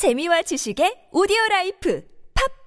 재미와 0.00 0.40
지식의 0.40 1.12
오디오 1.12 1.36
라이프 1.50 2.00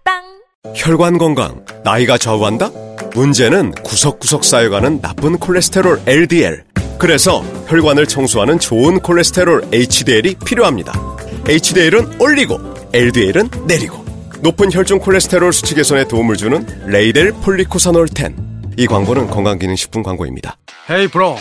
팟빵 0.04 0.75
혈관 0.76 1.17
건강, 1.17 1.66
나이가 1.83 2.16
좌우한다? 2.16 2.70
문제는 3.16 3.71
구석구석 3.71 4.44
쌓여가는 4.44 5.02
나쁜 5.02 5.39
콜레스테롤 5.39 6.04
LDL. 6.05 6.63
그래서 6.99 7.41
혈관을 7.67 8.05
청소하는 8.05 8.59
좋은 8.59 8.99
콜레스테롤 8.99 9.63
HDL이 9.73 10.35
필요합니다. 10.46 10.93
HDL은 11.47 12.21
올리고, 12.21 12.59
LDL은 12.93 13.50
내리고. 13.65 14.05
높은 14.41 14.71
혈중 14.71 15.00
콜레스테롤 15.00 15.54
수치 15.54 15.73
개선에 15.73 16.07
도움을 16.07 16.36
주는 16.36 16.68
레이델 16.86 17.31
폴리코사놀 17.31 18.09
10. 18.15 18.36
이 18.77 18.86
광고는 18.86 19.31
건강기능식품 19.31 20.04
광고입니다. 20.04 20.57
헤이 20.88 21.07
브로 21.07 21.38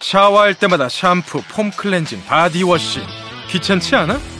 샤워할 0.00 0.54
때마다 0.54 0.88
샴푸, 0.88 1.40
폼 1.52 1.70
클렌징, 1.70 2.20
바디워시 2.26 2.98
귀찮지 3.50 3.94
않아? 3.94 4.39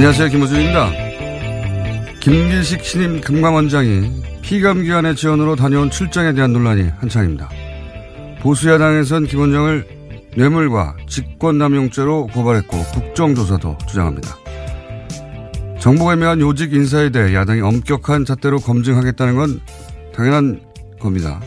안녕하세요. 0.00 0.30
김호준입니다. 0.30 0.90
김길식 2.20 2.82
신임 2.82 3.20
금감원장이 3.20 4.10
피감기관의 4.40 5.14
지원으로 5.14 5.56
다녀온 5.56 5.90
출장에 5.90 6.32
대한 6.32 6.54
논란이 6.54 6.88
한창입니다. 6.96 7.50
보수야당에선 8.40 9.26
김 9.26 9.40
원장을 9.40 9.86
뇌물과 10.38 10.96
직권남용죄로 11.06 12.28
고발했고 12.28 12.78
국정조사도 12.94 13.76
주장합니다. 13.86 14.38
정부가 15.78 16.14
임명한 16.14 16.40
요직 16.40 16.72
인사에 16.72 17.10
대해 17.10 17.34
야당이 17.34 17.60
엄격한 17.60 18.24
잣대로 18.24 18.58
검증하겠다는 18.58 19.36
건 19.36 19.60
당연한 20.14 20.62
겁니다. 20.98 21.42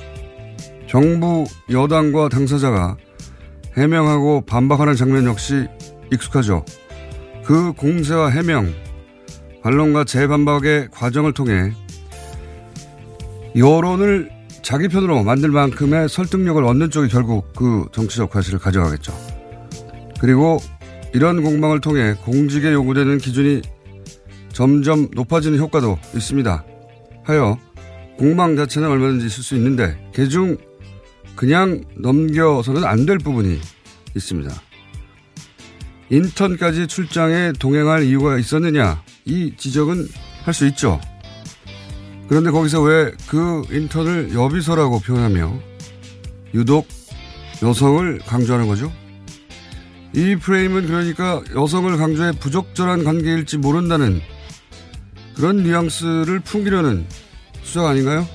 정부 0.87 1.45
여당과 1.71 2.29
당사자가 2.29 2.97
해명하고 3.75 4.41
반박하는 4.45 4.95
장면 4.95 5.25
역시 5.25 5.65
익숙하죠. 6.11 6.63
그 7.45 7.73
공세와 7.73 8.29
해명, 8.29 8.73
반론과 9.61 10.05
재반박의 10.05 10.89
과정을 10.91 11.33
통해 11.33 11.71
여론을 13.55 14.29
자기 14.61 14.87
편으로 14.87 15.23
만들 15.23 15.49
만큼의 15.49 16.07
설득력을 16.09 16.63
얻는 16.63 16.89
쪽이 16.89 17.09
결국 17.09 17.53
그 17.53 17.85
정치적 17.91 18.29
과실을 18.29 18.59
가져가겠죠. 18.59 19.13
그리고 20.19 20.59
이런 21.13 21.43
공방을 21.43 21.81
통해 21.81 22.15
공직에 22.23 22.71
요구되는 22.71 23.17
기준이 23.17 23.61
점점 24.53 25.09
높아지는 25.13 25.59
효과도 25.59 25.97
있습니다. 26.15 26.65
하여 27.23 27.57
공방 28.17 28.55
자체는 28.55 28.89
얼마든지 28.89 29.25
있을 29.25 29.43
수 29.43 29.55
있는데 29.55 29.97
개중 30.13 30.57
그냥 31.35 31.83
넘겨서는 31.97 32.83
안 32.85 33.05
될 33.05 33.17
부분이 33.17 33.59
있습니다. 34.15 34.51
인턴까지 36.09 36.87
출장에 36.87 37.53
동행할 37.59 38.03
이유가 38.03 38.37
있었느냐 38.37 39.01
이 39.25 39.53
지적은 39.57 40.07
할 40.43 40.53
수 40.53 40.67
있죠. 40.67 40.99
그런데 42.27 42.51
거기서 42.51 42.81
왜 42.81 43.11
그 43.29 43.63
인턴을 43.71 44.33
여비서라고 44.33 44.99
표현하며 44.99 45.59
유독 46.53 46.87
여성을 47.61 48.19
강조하는 48.19 48.67
거죠? 48.67 48.91
이 50.13 50.35
프레임은 50.35 50.85
그러니까 50.85 51.41
여성을 51.55 51.95
강조해 51.97 52.31
부적절한 52.33 53.03
관계일지 53.03 53.57
모른다는 53.57 54.21
그런 55.35 55.63
뉘앙스를 55.63 56.41
풍기려는 56.41 57.05
수작 57.63 57.85
아닌가요? 57.87 58.27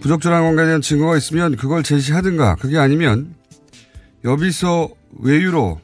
부적절한 0.00 0.42
관계에 0.42 0.66
대한 0.66 0.82
증거가 0.82 1.16
있으면 1.16 1.56
그걸 1.56 1.82
제시하든가 1.82 2.56
그게 2.56 2.76
아니면 2.76 3.34
여비서 4.24 4.90
외유로 5.20 5.80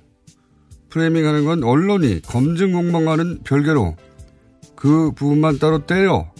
프레이밍하는 0.90 1.44
건 1.44 1.64
언론이 1.64 2.22
검증 2.22 2.72
공방과는 2.72 3.40
별개로 3.44 3.96
그 4.74 5.12
부분만 5.12 5.58
따로 5.58 5.86
떼어 5.86 6.30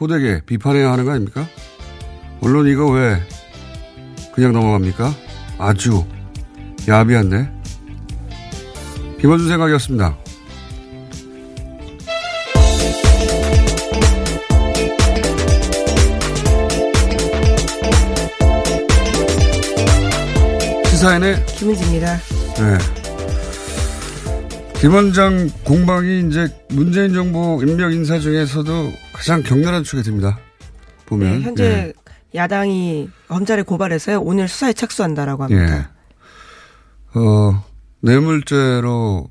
호되게 0.00 0.42
비판해야 0.46 0.90
하는 0.92 1.04
거 1.04 1.10
아닙니까? 1.10 1.46
언론 2.40 2.66
이거 2.66 2.90
왜 2.90 3.20
그냥 4.32 4.52
넘어갑니까? 4.52 5.12
아주 5.58 6.04
야비한데. 6.88 7.60
김원준 9.20 9.48
생각이었습니다. 9.48 10.16
시사인의 20.90 21.46
김은지입니다. 21.46 22.16
네. 22.16 22.99
김 24.80 24.94
원장 24.94 25.50
공방이 25.62 26.26
이제 26.26 26.48
문재인 26.70 27.12
정부 27.12 27.62
임명 27.62 27.92
인사 27.92 28.18
중에서도 28.18 28.90
가장 29.12 29.42
격렬한 29.42 29.84
축이 29.84 30.02
됩니다. 30.02 30.38
보면. 31.04 31.30
네, 31.30 31.40
현재 31.42 31.64
예. 31.64 31.92
야당이 32.34 33.10
검찰에 33.28 33.60
고발해서요. 33.60 34.22
오늘 34.22 34.48
수사에 34.48 34.72
착수한다라고 34.72 35.44
합니다. 35.44 35.90
예. 37.14 37.18
어, 37.18 37.62
뇌물죄로 38.00 39.30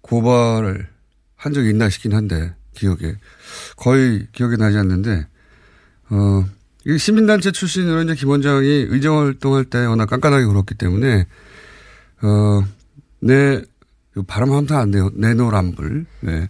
고발을 0.00 0.88
한 1.36 1.52
적이 1.52 1.68
있나 1.70 1.90
싶긴 1.90 2.14
한데, 2.14 2.54
기억에. 2.72 3.16
거의 3.76 4.26
기억이 4.32 4.56
나지 4.56 4.78
않는데, 4.78 5.26
어, 6.08 6.46
이 6.86 6.96
시민단체 6.96 7.52
출신으로 7.52 8.02
이제 8.04 8.14
김 8.14 8.30
원장이 8.30 8.86
의정 8.88 9.18
활동할 9.18 9.66
때 9.66 9.84
워낙 9.84 10.06
깐깐하게 10.06 10.46
굴었기 10.46 10.76
때문에, 10.76 11.26
어, 12.22 12.64
내, 13.20 13.62
발음 14.22 14.52
하면 14.52 14.66
안 14.72 14.90
돼요. 14.90 15.10
내노란불. 15.14 16.06
네. 16.20 16.48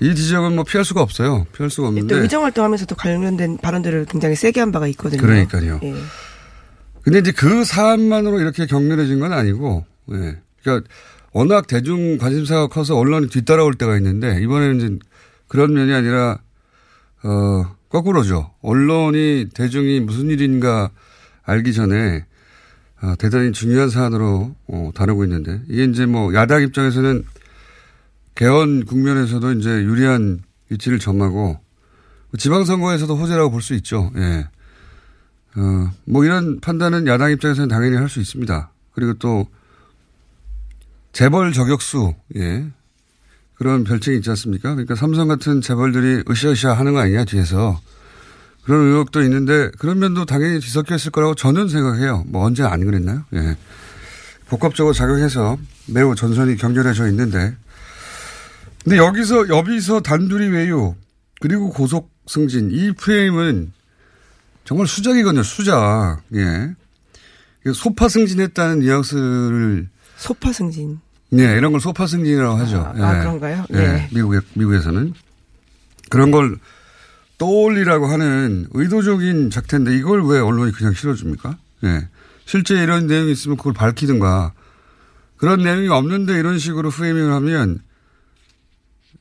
이 0.00 0.14
지적은 0.14 0.54
뭐 0.54 0.64
피할 0.64 0.84
수가 0.84 1.00
없어요. 1.00 1.46
피할 1.56 1.70
수가 1.70 1.86
또 1.86 1.88
없는데. 1.88 2.16
의정 2.16 2.44
활동하면서도 2.44 2.94
관련된 2.96 3.56
발언들을 3.58 4.06
굉장히 4.06 4.36
세게 4.36 4.60
한 4.60 4.72
바가 4.72 4.86
있거든요. 4.88 5.22
그러니까요. 5.22 5.80
예. 5.82 5.94
근데 7.02 7.18
이제 7.18 7.32
그 7.32 7.64
사안만으로 7.64 8.40
이렇게 8.40 8.66
격렬해진 8.66 9.20
건 9.20 9.32
아니고, 9.32 9.86
예. 10.12 10.38
그러니까 10.62 10.88
워낙 11.32 11.66
대중 11.66 12.18
관심사가 12.18 12.66
커서 12.68 12.96
언론이 12.96 13.28
뒤따라올 13.28 13.74
때가 13.74 13.96
있는데 13.96 14.40
이번에는 14.42 14.76
이제 14.76 14.98
그런 15.48 15.72
면이 15.72 15.92
아니라 15.92 16.38
어 17.24 17.74
거꾸로죠. 17.88 18.50
언론이 18.60 19.48
대중이 19.54 20.00
무슨 20.00 20.28
일인가 20.28 20.90
알기 21.42 21.72
전에 21.72 22.24
어, 23.02 23.14
대단히 23.18 23.52
중요한 23.52 23.90
사안으로 23.90 24.54
어, 24.68 24.90
다루고 24.94 25.24
있는데 25.24 25.60
이게 25.68 25.84
이제 25.84 26.06
뭐 26.06 26.32
야당 26.34 26.62
입장에서는 26.62 27.24
개헌 28.34 28.84
국면에서도 28.84 29.52
이제 29.54 29.70
유리한 29.70 30.40
위치를 30.70 30.98
점하고 30.98 31.58
지방선거에서도 32.38 33.14
호재라고 33.16 33.50
볼 33.50 33.60
수 33.60 33.74
있죠. 33.74 34.10
예. 34.16 34.46
어, 35.56 35.90
뭐 36.06 36.24
이런 36.24 36.60
판단은 36.60 37.06
야당 37.06 37.30
입장에서는 37.30 37.68
당연히 37.68 37.96
할 37.96 38.08
수 38.08 38.20
있습니다. 38.20 38.70
그리고 38.94 39.14
또 39.14 39.46
재벌 41.12 41.52
저격수, 41.52 42.14
예. 42.36 42.66
그런 43.54 43.84
별칭이 43.84 44.16
있지 44.16 44.30
않습니까? 44.30 44.70
그러니까 44.70 44.94
삼성 44.94 45.28
같은 45.28 45.60
재벌들이 45.60 46.24
으쌰으쌰 46.28 46.72
하는 46.72 46.94
거 46.94 47.00
아니냐, 47.00 47.24
뒤에서. 47.26 47.78
그런 48.64 48.86
의혹도 48.86 49.22
있는데 49.22 49.70
그런 49.78 49.98
면도 49.98 50.24
당연히 50.24 50.58
있을 50.58 51.10
거라고 51.10 51.34
저는 51.34 51.68
생각해요. 51.68 52.24
뭐 52.28 52.44
언제 52.44 52.62
안 52.62 52.84
그랬나요? 52.84 53.24
예. 53.34 53.56
복합적으로 54.48 54.92
작용해서 54.92 55.58
매우 55.86 56.14
전선이 56.14 56.56
경결해져 56.56 57.08
있는데 57.08 57.56
근데 58.84 58.98
여기서 58.98 59.48
여기서 59.48 60.00
단둘이 60.00 60.48
외유 60.48 60.94
그리고 61.40 61.70
고속 61.70 62.10
승진 62.26 62.70
이 62.70 62.92
프레임은 62.92 63.72
정말 64.64 64.86
수작이거든요. 64.86 65.42
수작. 65.42 66.20
예. 66.34 66.74
소파 67.74 68.08
승진했다는 68.08 68.80
뉘앙스를 68.80 69.88
소파 70.16 70.52
승진. 70.52 71.00
네, 71.30 71.56
이런 71.56 71.72
걸 71.72 71.80
소파 71.80 72.06
승진이라고 72.06 72.56
하죠. 72.58 72.78
아, 72.78 72.94
예. 72.96 73.02
아 73.02 73.20
그런가요? 73.20 73.64
예. 73.72 73.76
네. 73.76 74.08
미국에 74.12 74.38
미국에서는 74.54 75.14
그런 76.10 76.30
걸 76.30 76.58
떠올리라고 77.42 78.06
하는 78.06 78.68
의도적인 78.70 79.50
작태인데 79.50 79.96
이걸 79.96 80.24
왜 80.24 80.38
언론이 80.38 80.70
그냥 80.70 80.94
실어줍니까? 80.94 81.58
예. 81.82 82.08
실제 82.44 82.80
이런 82.80 83.08
내용이 83.08 83.32
있으면 83.32 83.56
그걸 83.56 83.72
밝히든가 83.72 84.52
그런 85.38 85.64
내용이 85.64 85.88
없는데 85.88 86.38
이런 86.38 86.60
식으로 86.60 86.90
프레이밍을 86.90 87.32
하면 87.32 87.80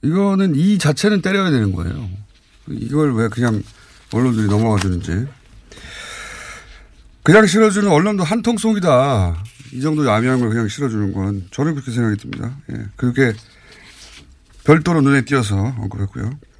이거는 0.03 0.53
이 0.55 0.77
자체는 0.77 1.23
때려야 1.23 1.49
되는 1.49 1.71
거예요. 1.71 2.09
이걸 2.69 3.15
왜 3.15 3.27
그냥 3.27 3.63
언론들이 4.13 4.47
넘어가 4.47 4.79
주는지. 4.79 5.25
그냥 7.23 7.47
실어주는 7.47 7.89
언론도 7.89 8.23
한통 8.23 8.57
속이다. 8.57 9.43
이 9.73 9.81
정도 9.81 10.05
야미한 10.05 10.39
걸 10.39 10.49
그냥 10.49 10.67
실어주는 10.67 11.11
건 11.11 11.47
저는 11.49 11.73
그렇게 11.73 11.91
생각이 11.91 12.17
듭니다. 12.17 12.55
예. 12.71 12.85
그게 12.95 13.33
별도로 14.63 15.01
눈에 15.01 15.25
띄어서 15.25 15.55
언급했고요. 15.79 16.50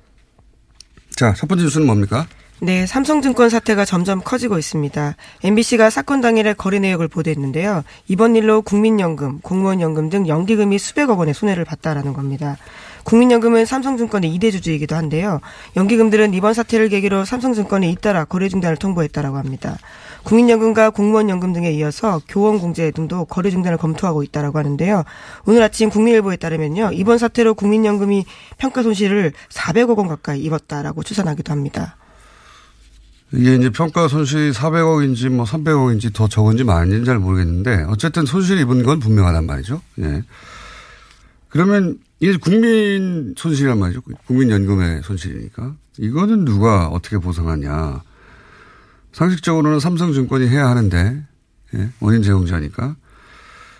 자, 1.15 1.33
첫 1.33 1.47
번째 1.47 1.63
뉴스는 1.65 1.85
뭡니까? 1.85 2.27
네, 2.63 2.85
삼성증권 2.85 3.49
사태가 3.49 3.85
점점 3.85 4.21
커지고 4.23 4.59
있습니다. 4.59 5.15
MBC가 5.43 5.89
사건 5.89 6.21
당일의 6.21 6.53
거래 6.55 6.77
내역을 6.77 7.07
보도했는데요. 7.07 7.83
이번 8.07 8.35
일로 8.35 8.61
국민연금, 8.61 9.39
공무원연금 9.39 10.11
등 10.11 10.27
연기금이 10.27 10.77
수백억 10.77 11.17
원의 11.17 11.33
손해를 11.33 11.65
봤다라는 11.65 12.13
겁니다. 12.13 12.57
국민연금은 13.03 13.65
삼성증권의 13.65 14.37
2대 14.37 14.51
주주이기도 14.51 14.95
한데요. 14.95 15.41
연기금들은 15.75 16.35
이번 16.35 16.53
사태를 16.53 16.89
계기로 16.89 17.25
삼성증권에 17.25 17.89
잇따라 17.89 18.25
거래 18.25 18.47
중단을 18.47 18.77
통보했다라고 18.77 19.37
합니다. 19.37 19.79
국민연금과 20.23 20.91
공무원연금 20.91 21.53
등에 21.53 21.71
이어서 21.73 22.21
교원공제 22.27 22.91
등도 22.91 23.25
거래 23.25 23.49
중단을 23.49 23.77
검토하고 23.77 24.23
있다라고 24.23 24.59
하는데요. 24.59 25.03
오늘 25.45 25.63
아침 25.63 25.89
국민일보에 25.89 26.37
따르면요. 26.37 26.91
이번 26.93 27.17
사태로 27.17 27.55
국민연금이 27.55 28.25
평가 28.57 28.83
손실을 28.83 29.33
400억 29.49 29.97
원 29.97 30.07
가까이 30.07 30.41
입었다라고 30.41 31.03
추산하기도 31.03 31.51
합니다. 31.51 31.97
이게 33.33 33.55
이제 33.55 33.69
평가 33.69 34.07
손실이 34.07 34.51
400억인지 34.51 35.29
뭐 35.29 35.45
300억인지 35.45 36.13
더 36.13 36.27
적은지 36.27 36.63
많은지는 36.63 37.05
잘 37.05 37.17
모르겠는데 37.17 37.85
어쨌든 37.87 38.25
손실 38.25 38.59
입은 38.59 38.83
건 38.83 38.99
분명하단 38.99 39.45
말이죠. 39.45 39.81
예. 39.99 40.23
그러면 41.47 41.97
이게 42.19 42.37
국민 42.37 43.33
손실이란 43.37 43.79
말이죠. 43.79 44.01
국민연금의 44.27 45.01
손실이니까. 45.03 45.75
이거는 45.97 46.45
누가 46.45 46.87
어떻게 46.87 47.17
보상하냐. 47.17 48.03
상식적으로는 49.13 49.79
삼성증권이 49.79 50.47
해야 50.47 50.67
하는데, 50.67 51.23
예, 51.75 51.89
원인 51.99 52.21
제공자니까. 52.21 52.95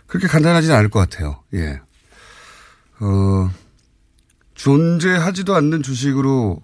그렇게 0.08 0.28
간단하지는 0.28 0.76
않을 0.76 0.90
것 0.90 1.00
같아요. 1.00 1.42
예. 1.54 1.80
어, 3.00 3.50
존재하지도 4.56 5.56
않는 5.56 5.84
주식으로 5.84 6.62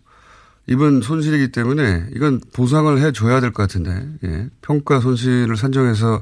입은 0.67 1.01
손실이기 1.01 1.51
때문에 1.53 2.07
이건 2.13 2.41
보상을 2.53 2.99
해줘야 3.01 3.39
될 3.39 3.51
것 3.51 3.63
같은데, 3.63 4.07
예. 4.25 4.49
평가 4.61 4.99
손실을 4.99 5.55
산정해서, 5.55 6.21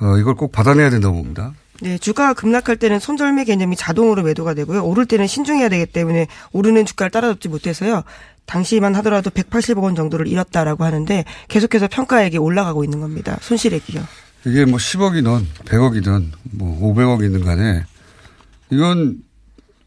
어, 0.00 0.18
이걸 0.18 0.34
꼭 0.34 0.52
받아내야 0.52 0.90
된다고 0.90 1.14
봅니다. 1.16 1.54
네, 1.82 1.98
주가가 1.98 2.32
급락할 2.34 2.76
때는 2.76 3.00
손절매 3.00 3.42
개념이 3.42 3.74
자동으로 3.74 4.22
매도가 4.22 4.54
되고요. 4.54 4.84
오를 4.84 5.04
때는 5.04 5.26
신중해야 5.26 5.68
되기 5.68 5.84
때문에 5.84 6.28
오르는 6.52 6.86
주가를 6.86 7.10
따라잡지 7.10 7.48
못해서요. 7.48 8.04
당시만 8.46 8.94
하더라도 8.96 9.30
180억 9.30 9.82
원 9.82 9.96
정도를 9.96 10.28
잃었다라고 10.28 10.84
하는데 10.84 11.24
계속해서 11.48 11.88
평가액이 11.88 12.38
올라가고 12.38 12.84
있는 12.84 13.00
겁니다. 13.00 13.36
손실액이요. 13.40 14.00
이게 14.46 14.64
뭐 14.64 14.78
10억이든 14.78 15.44
100억이든 15.64 16.26
뭐 16.52 16.94
500억이든 16.94 17.44
간에 17.44 17.84
이건 18.70 19.18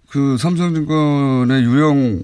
그 0.09 0.37
삼성증권의 0.37 1.63
유형 1.63 2.23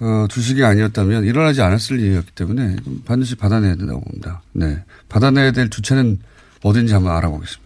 어, 0.00 0.26
주식이 0.28 0.64
아니었다면 0.64 1.24
일어나지 1.24 1.62
않았을 1.62 1.98
일이었기 1.98 2.32
때문에 2.32 2.76
반드시 3.06 3.36
받아내야 3.36 3.76
된다고 3.76 4.00
봅니다. 4.00 4.42
네. 4.52 4.84
받아내야 5.08 5.52
될 5.52 5.70
주체는 5.70 6.18
어딘지 6.62 6.92
한번 6.92 7.16
알아보겠습니다. 7.16 7.61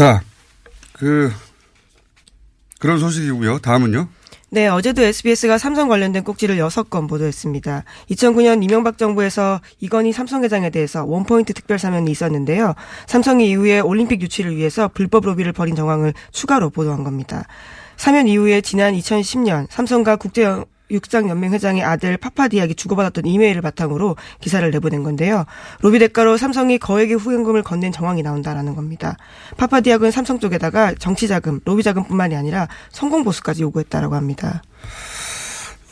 자, 0.00 0.22
그, 0.94 1.30
그런 2.78 2.98
소식이고요. 2.98 3.58
다음은요. 3.58 4.08
네, 4.48 4.66
어제도 4.66 5.02
SBS가 5.02 5.58
삼성 5.58 5.88
관련된 5.88 6.24
꼭지를 6.24 6.56
6건 6.56 7.06
보도했습니다. 7.06 7.84
2009년 8.10 8.64
이명박 8.64 8.96
정부에서 8.96 9.60
이건희 9.78 10.14
삼성 10.14 10.42
회장에 10.42 10.70
대해서 10.70 11.04
원포인트 11.04 11.52
특별 11.52 11.78
사면이 11.78 12.10
있었는데요. 12.10 12.76
삼성이 13.08 13.50
이후에 13.50 13.80
올림픽 13.80 14.22
유치를 14.22 14.56
위해서 14.56 14.88
불법 14.88 15.26
로비를 15.26 15.52
벌인 15.52 15.76
정황을 15.76 16.14
추가로 16.32 16.70
보도한 16.70 17.04
겁니다. 17.04 17.44
사면 17.98 18.26
이후에 18.26 18.62
지난 18.62 18.94
2010년 18.94 19.66
삼성과 19.68 20.16
국제 20.16 20.46
육상연맹 20.90 21.52
회장의 21.52 21.82
아들 21.82 22.16
파파디악이 22.16 22.74
주고받았던 22.74 23.26
이메일을 23.26 23.62
바탕으로 23.62 24.16
기사를 24.40 24.68
내보낸 24.70 25.02
건데요. 25.02 25.46
로비 25.80 25.98
대가로 25.98 26.36
삼성이 26.36 26.78
거액의 26.78 27.16
후원금을 27.16 27.62
건넨 27.62 27.92
정황이 27.92 28.22
나온다라는 28.22 28.74
겁니다. 28.74 29.16
파파디악은 29.56 30.10
삼성 30.10 30.38
쪽에다가 30.38 30.94
정치자금, 30.94 31.60
로비자금뿐만이 31.64 32.36
아니라 32.36 32.68
성공보수까지 32.90 33.62
요구했다라고 33.62 34.14
합니다. 34.14 34.62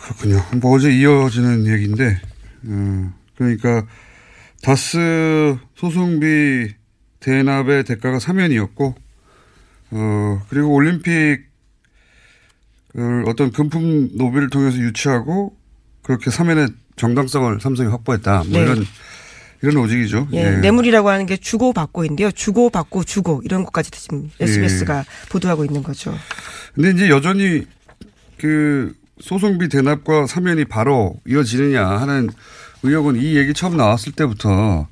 그렇군요. 0.02 0.42
뭐 0.60 0.74
어제 0.74 0.90
이어지는 0.90 1.66
얘기인데, 1.66 2.20
음, 2.64 3.12
그러니까 3.36 3.84
다스 4.62 5.56
소송비 5.74 6.74
대납의 7.20 7.84
대가가 7.84 8.18
사면이었고, 8.18 8.94
어, 9.90 10.42
그리고 10.48 10.74
올림픽 10.74 11.10
그 11.10 11.47
어떤 13.26 13.50
금품 13.52 14.10
노비를 14.14 14.50
통해서 14.50 14.76
유치하고 14.78 15.56
그렇게 16.02 16.30
사면의 16.30 16.68
정당성을 16.96 17.60
삼성이 17.60 17.90
확보했다. 17.90 18.44
뭐 18.48 18.58
네. 18.58 18.60
이런 18.60 18.84
이런 19.62 19.76
오직이죠. 19.76 20.28
예, 20.32 20.38
예. 20.38 20.50
뇌물이라고 20.58 21.08
하는 21.08 21.26
게 21.26 21.36
주고 21.36 21.72
받고인데요. 21.72 22.30
주고 22.30 22.70
받고 22.70 23.04
주고 23.04 23.42
이런 23.44 23.64
것까지 23.64 23.90
지금 23.90 24.30
SBS가 24.40 24.98
예. 25.00 25.04
보도하고 25.30 25.64
있는 25.64 25.82
거죠. 25.82 26.14
근데 26.74 26.90
이제 26.90 27.08
여전히 27.08 27.64
그 28.36 28.94
소송비 29.20 29.68
대납과 29.68 30.26
사면이 30.26 30.66
바로 30.66 31.16
이어지느냐 31.26 31.84
하는 31.84 32.28
의혹은 32.84 33.16
이 33.16 33.36
얘기 33.36 33.52
처음 33.52 33.76
나왔을 33.76 34.12
때부터 34.12 34.86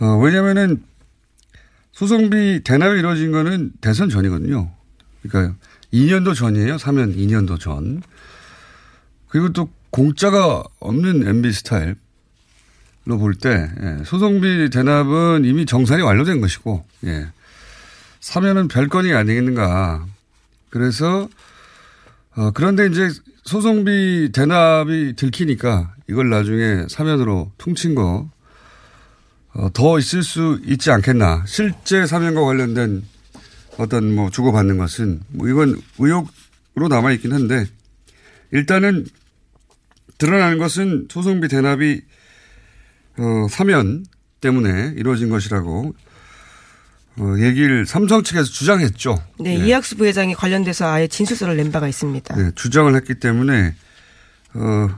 어, 0.00 0.06
왜냐면은 0.22 0.82
소송비 1.92 2.62
대납이 2.64 2.98
이루어진 2.98 3.30
거는 3.32 3.72
대선 3.80 4.08
전이거든요. 4.08 4.70
그러니까 5.22 5.56
2년도 5.92 6.34
전이에요. 6.34 6.78
사면 6.78 7.14
2년도 7.16 7.58
전. 7.60 8.02
그리고 9.28 9.52
또 9.52 9.70
공짜가 9.90 10.62
없는 10.80 11.26
MB 11.26 11.52
스타일로 11.52 11.96
볼 13.18 13.34
때, 13.34 13.70
예, 13.80 14.04
소송비 14.04 14.70
대납은 14.70 15.44
이미 15.44 15.66
정산이 15.66 16.02
완료된 16.02 16.40
것이고, 16.40 16.84
예. 17.06 17.28
사면은 18.20 18.68
별건이 18.68 19.12
아니겠는가. 19.12 20.06
그래서, 20.70 21.28
어, 22.36 22.50
그런데 22.52 22.86
이제 22.86 23.08
소송비 23.44 24.30
대납이 24.32 25.14
들키니까 25.16 25.94
이걸 26.08 26.28
나중에 26.28 26.86
사면으로 26.88 27.50
퉁친 27.56 27.94
거, 27.94 28.28
어, 29.54 29.70
더 29.72 29.98
있을 29.98 30.22
수 30.22 30.60
있지 30.66 30.90
않겠나. 30.90 31.44
실제 31.46 32.06
사면과 32.06 32.42
관련된 32.42 33.02
어떤 33.78 34.14
뭐 34.14 34.28
주고받는 34.28 34.76
것은 34.76 35.20
뭐 35.28 35.48
이건 35.48 35.80
의혹으로 35.98 36.88
남아있긴 36.88 37.32
한데 37.32 37.64
일단은 38.50 39.06
드러나는 40.18 40.58
것은 40.58 41.06
소송비 41.10 41.48
대납이 41.48 42.00
어, 43.18 43.48
사면 43.48 44.04
때문에 44.40 44.94
이루어진 44.96 45.30
것이라고 45.30 45.94
어, 47.18 47.34
얘기를 47.38 47.86
삼성 47.86 48.22
측에서 48.22 48.44
주장했죠. 48.44 49.22
네, 49.40 49.56
네. 49.56 49.66
이학수 49.66 49.96
부회장이 49.96 50.34
관련돼서 50.34 50.88
아예 50.88 51.06
진술서를 51.06 51.56
낸 51.56 51.72
바가 51.72 51.88
있습니다. 51.88 52.36
네, 52.36 52.50
주장을 52.54 52.94
했기 52.94 53.14
때문에 53.14 53.74
어, 54.54 54.88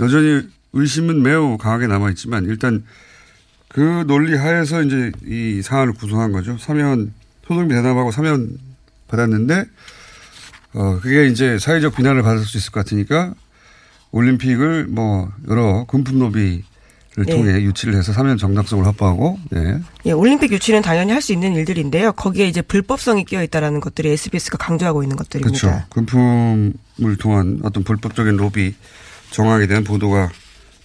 여전히 0.00 0.48
의심은 0.72 1.22
매우 1.22 1.58
강하게 1.58 1.88
남아 1.88 2.10
있지만 2.10 2.44
일단 2.44 2.84
그 3.68 4.04
논리 4.06 4.36
하에서 4.36 4.82
이제 4.82 5.12
이 5.26 5.62
사안을 5.62 5.94
구성한 5.94 6.32
거죠. 6.32 6.58
사면 6.58 7.12
소송비 7.50 7.74
대납하고 7.74 8.12
사면 8.12 8.56
받았는데 9.08 9.64
어 10.74 11.00
그게 11.02 11.26
이제 11.26 11.58
사회적 11.58 11.96
비난을 11.96 12.22
받을 12.22 12.44
수 12.44 12.56
있을 12.56 12.70
것 12.70 12.84
같으니까 12.84 13.34
올림픽을 14.12 14.86
뭐 14.86 15.32
여러 15.48 15.84
금품 15.86 16.20
로비 16.20 16.62
를 17.16 17.26
네. 17.26 17.34
통해 17.34 17.60
유치를 17.62 17.96
해서 17.96 18.12
사면 18.12 18.38
정당성을 18.38 18.86
확보하고 18.86 19.36
네. 19.50 19.80
예, 20.04 20.12
올림픽 20.12 20.52
유치는 20.52 20.80
당연히 20.80 21.10
할 21.10 21.20
수 21.20 21.32
있는 21.32 21.54
일들인데요. 21.56 22.12
거기에 22.12 22.46
이제 22.46 22.62
불법성이 22.62 23.24
끼어 23.24 23.42
있다라는 23.42 23.80
것들이 23.80 24.10
SBS가 24.10 24.56
강조하고 24.56 25.02
있는 25.02 25.16
것들입니다. 25.16 25.58
그렇죠. 25.58 25.84
금품을 25.90 27.16
통한 27.18 27.58
어떤 27.64 27.82
불법적인 27.82 28.36
로비 28.36 28.76
정황에 29.32 29.66
대한 29.66 29.82
보도가 29.82 30.30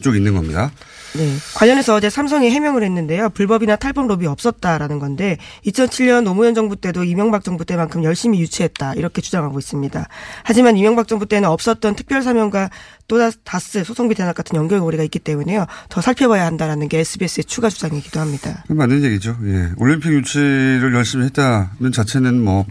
쭉 0.01 0.15
있는 0.15 0.33
겁니다. 0.33 0.71
네. 1.17 1.35
관련해서 1.55 1.95
어제 1.95 2.09
삼성이 2.09 2.49
해명을 2.51 2.83
했는데요. 2.83 3.29
불법이나 3.29 3.75
탈법 3.75 4.07
로비 4.07 4.27
없었다라는 4.27 4.99
건데 4.99 5.37
2007년 5.65 6.23
노무현 6.23 6.53
정부 6.53 6.75
때도 6.75 7.03
이명박 7.03 7.43
정부 7.43 7.65
때만큼 7.65 8.03
열심히 8.03 8.39
유치했다 8.39 8.93
이렇게 8.95 9.21
주장하고 9.21 9.59
있습니다. 9.59 10.07
하지만 10.43 10.77
이명박 10.77 11.07
정부 11.07 11.25
때는 11.25 11.49
없었던 11.49 11.95
특별 11.95 12.21
사면과 12.21 12.69
또 13.07 13.17
다스 13.43 13.83
소송비 13.83 14.15
대납 14.15 14.35
같은 14.35 14.57
연결고리가 14.57 15.03
있기 15.03 15.19
때문에요. 15.19 15.65
더 15.89 16.01
살펴봐야 16.01 16.45
한다라는 16.45 16.89
게 16.89 16.99
SBS의 16.99 17.45
추가 17.45 17.69
주장이기도 17.69 18.19
합니다. 18.19 18.63
맞는 18.67 19.03
얘기죠. 19.03 19.37
예. 19.45 19.71
올림픽 19.77 20.11
유치를 20.11 20.93
열심히 20.93 21.25
했다는 21.25 21.91
자체는 21.93 22.43
뭐 22.43 22.65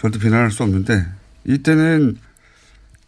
절대 0.00 0.18
비난할 0.18 0.50
수 0.50 0.62
없는데 0.62 1.04
이때는 1.44 2.16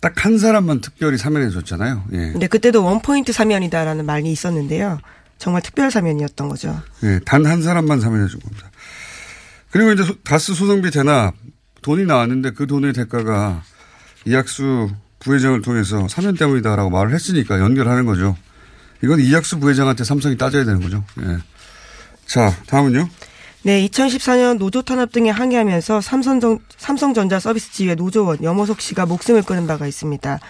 딱 0.02 0.24
한 0.24 0.36
사람만 0.36 0.80
특별히 0.82 1.16
사면해 1.16 1.48
줬잖아요. 1.50 2.04
예. 2.12 2.32
네, 2.32 2.46
그때도 2.48 2.84
원포인트 2.84 3.32
사면이다라는 3.32 4.04
말이 4.04 4.30
있었는데요. 4.30 4.98
정말 5.38 5.62
특별 5.62 5.90
사면이었던 5.90 6.48
거죠. 6.48 6.80
예, 7.04 7.20
단 7.24 7.46
한 7.46 7.62
사람만 7.62 8.00
사면해 8.00 8.26
준 8.28 8.40
겁니다. 8.40 8.70
그리고 9.70 9.92
이제 9.92 10.04
다스 10.24 10.54
소송비 10.54 10.90
대납 10.90 11.34
돈이 11.82 12.04
나왔는데 12.04 12.50
그 12.50 12.66
돈의 12.66 12.92
대가가 12.92 13.62
이학수 14.26 14.90
부회장을 15.20 15.60
통해서 15.62 16.06
사면 16.08 16.34
때문이다라고 16.36 16.90
말을 16.90 17.14
했으니까 17.14 17.58
연결하는 17.60 18.04
거죠. 18.04 18.36
이건 19.02 19.20
이학수 19.20 19.58
부회장한테 19.60 20.04
삼성이 20.04 20.36
따져야 20.36 20.64
되는 20.64 20.80
거죠. 20.80 21.02
예. 21.22 21.38
자, 22.26 22.54
다음은요. 22.66 23.08
네, 23.64 23.86
2014년 23.86 24.58
노조 24.58 24.82
탄압 24.82 25.12
등에 25.12 25.30
항의하면서 25.30 26.00
삼성전, 26.00 26.58
삼성전자 26.78 27.38
서비스 27.38 27.70
지회 27.70 27.94
노조원 27.94 28.42
염호석 28.42 28.80
씨가 28.80 29.06
목숨을 29.06 29.42
끊은 29.42 29.68
바가 29.68 29.86
있습니다. 29.86 30.40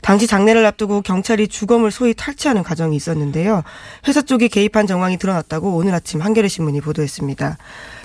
당시 0.00 0.26
장례를 0.26 0.64
앞두고 0.64 1.02
경찰이 1.02 1.48
주검을 1.48 1.90
소위 1.90 2.14
탈취하는 2.14 2.62
과정이 2.62 2.96
있었는데요. 2.96 3.62
회사 4.08 4.22
쪽이 4.22 4.48
개입한 4.48 4.86
정황이 4.86 5.18
드러났다고 5.18 5.76
오늘 5.76 5.92
아침 5.92 6.22
한겨레 6.22 6.48
신문이 6.48 6.80
보도했습니다. 6.80 7.58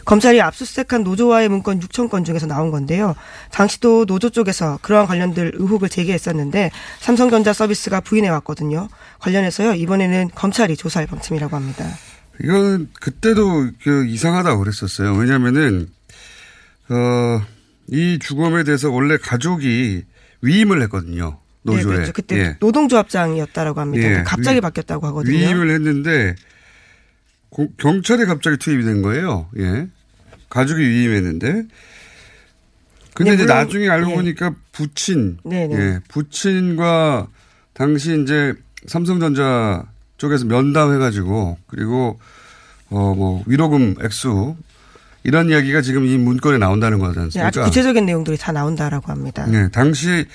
검찰이 0.04 0.42
압수수색한 0.42 1.04
노조와의 1.06 1.48
문건 1.48 1.80
6천 1.80 2.10
건 2.10 2.26
중에서 2.26 2.46
나온 2.46 2.70
건데요. 2.70 3.16
당시도 3.52 4.06
노조 4.06 4.30
쪽에서 4.30 4.80
그러한 4.82 5.08
관련들 5.08 5.54
의혹을 5.56 5.88
제기했었는데 5.88 6.72
삼성전자 7.00 7.54
서비스가 7.54 8.02
부인해 8.02 8.28
왔거든요. 8.28 8.90
관련해서요 9.20 9.76
이번에는 9.76 10.32
검찰이 10.36 10.76
조사할 10.76 11.08
방침이라고 11.08 11.56
합니다. 11.56 11.86
이건 12.44 12.90
그때도 13.00 13.72
그 13.82 14.06
이상하다고 14.06 14.60
그랬었어요. 14.60 15.16
왜냐면은, 15.16 15.90
어, 16.90 17.42
이 17.88 18.20
주검에 18.20 18.64
대해서 18.64 18.92
원래 18.92 19.18
가족이 19.18 20.04
위임을 20.42 20.82
했거든요. 20.84 21.40
노조에. 21.64 21.84
네, 21.84 21.96
그렇죠. 21.96 22.14
그때 22.14 22.38
예. 22.38 22.58
노동조합장이었다라고 22.60 23.82
합니다. 23.82 24.10
예. 24.10 24.24
갑자기 24.24 24.58
위, 24.58 24.62
바뀌었다고 24.62 25.06
하거든요. 25.08 25.36
위임을 25.36 25.70
했는데 25.72 26.36
고, 27.50 27.70
경찰에 27.78 28.26
갑자기 28.26 28.58
투입이 28.58 28.84
된 28.84 29.02
거예요. 29.02 29.50
예. 29.58 29.88
가족이 30.50 30.82
위임했는데. 30.82 31.66
근데 33.14 33.32
네, 33.32 33.36
이제 33.36 33.46
나중에 33.46 33.90
알고 33.90 34.12
예. 34.12 34.16
보니까 34.16 34.56
부친, 34.72 35.40
네, 35.44 35.68
네. 35.68 35.76
예, 35.76 36.00
부친과 36.08 37.28
당시 37.74 38.22
이제 38.22 38.54
삼성전자 38.86 39.84
쪽에서 40.18 40.46
면담해가지고 40.46 41.58
그리고 41.68 42.20
어 42.90 43.14
뭐 43.16 43.44
위로금 43.48 43.96
액수 44.04 44.56
이런 45.24 45.50
이야기가 45.50 45.82
지금 45.82 46.06
이 46.06 46.18
문건에 46.18 46.58
나온다는 46.58 47.00
거지 47.00 47.20
않습니까? 47.20 47.42
네, 47.52 47.60
아주 47.60 47.62
구체적인 47.64 48.06
내용들이 48.06 48.38
다 48.38 48.52
나온다라고 48.54 49.12
합니다. 49.12 49.46
네, 49.46 49.70
당시 49.72 50.26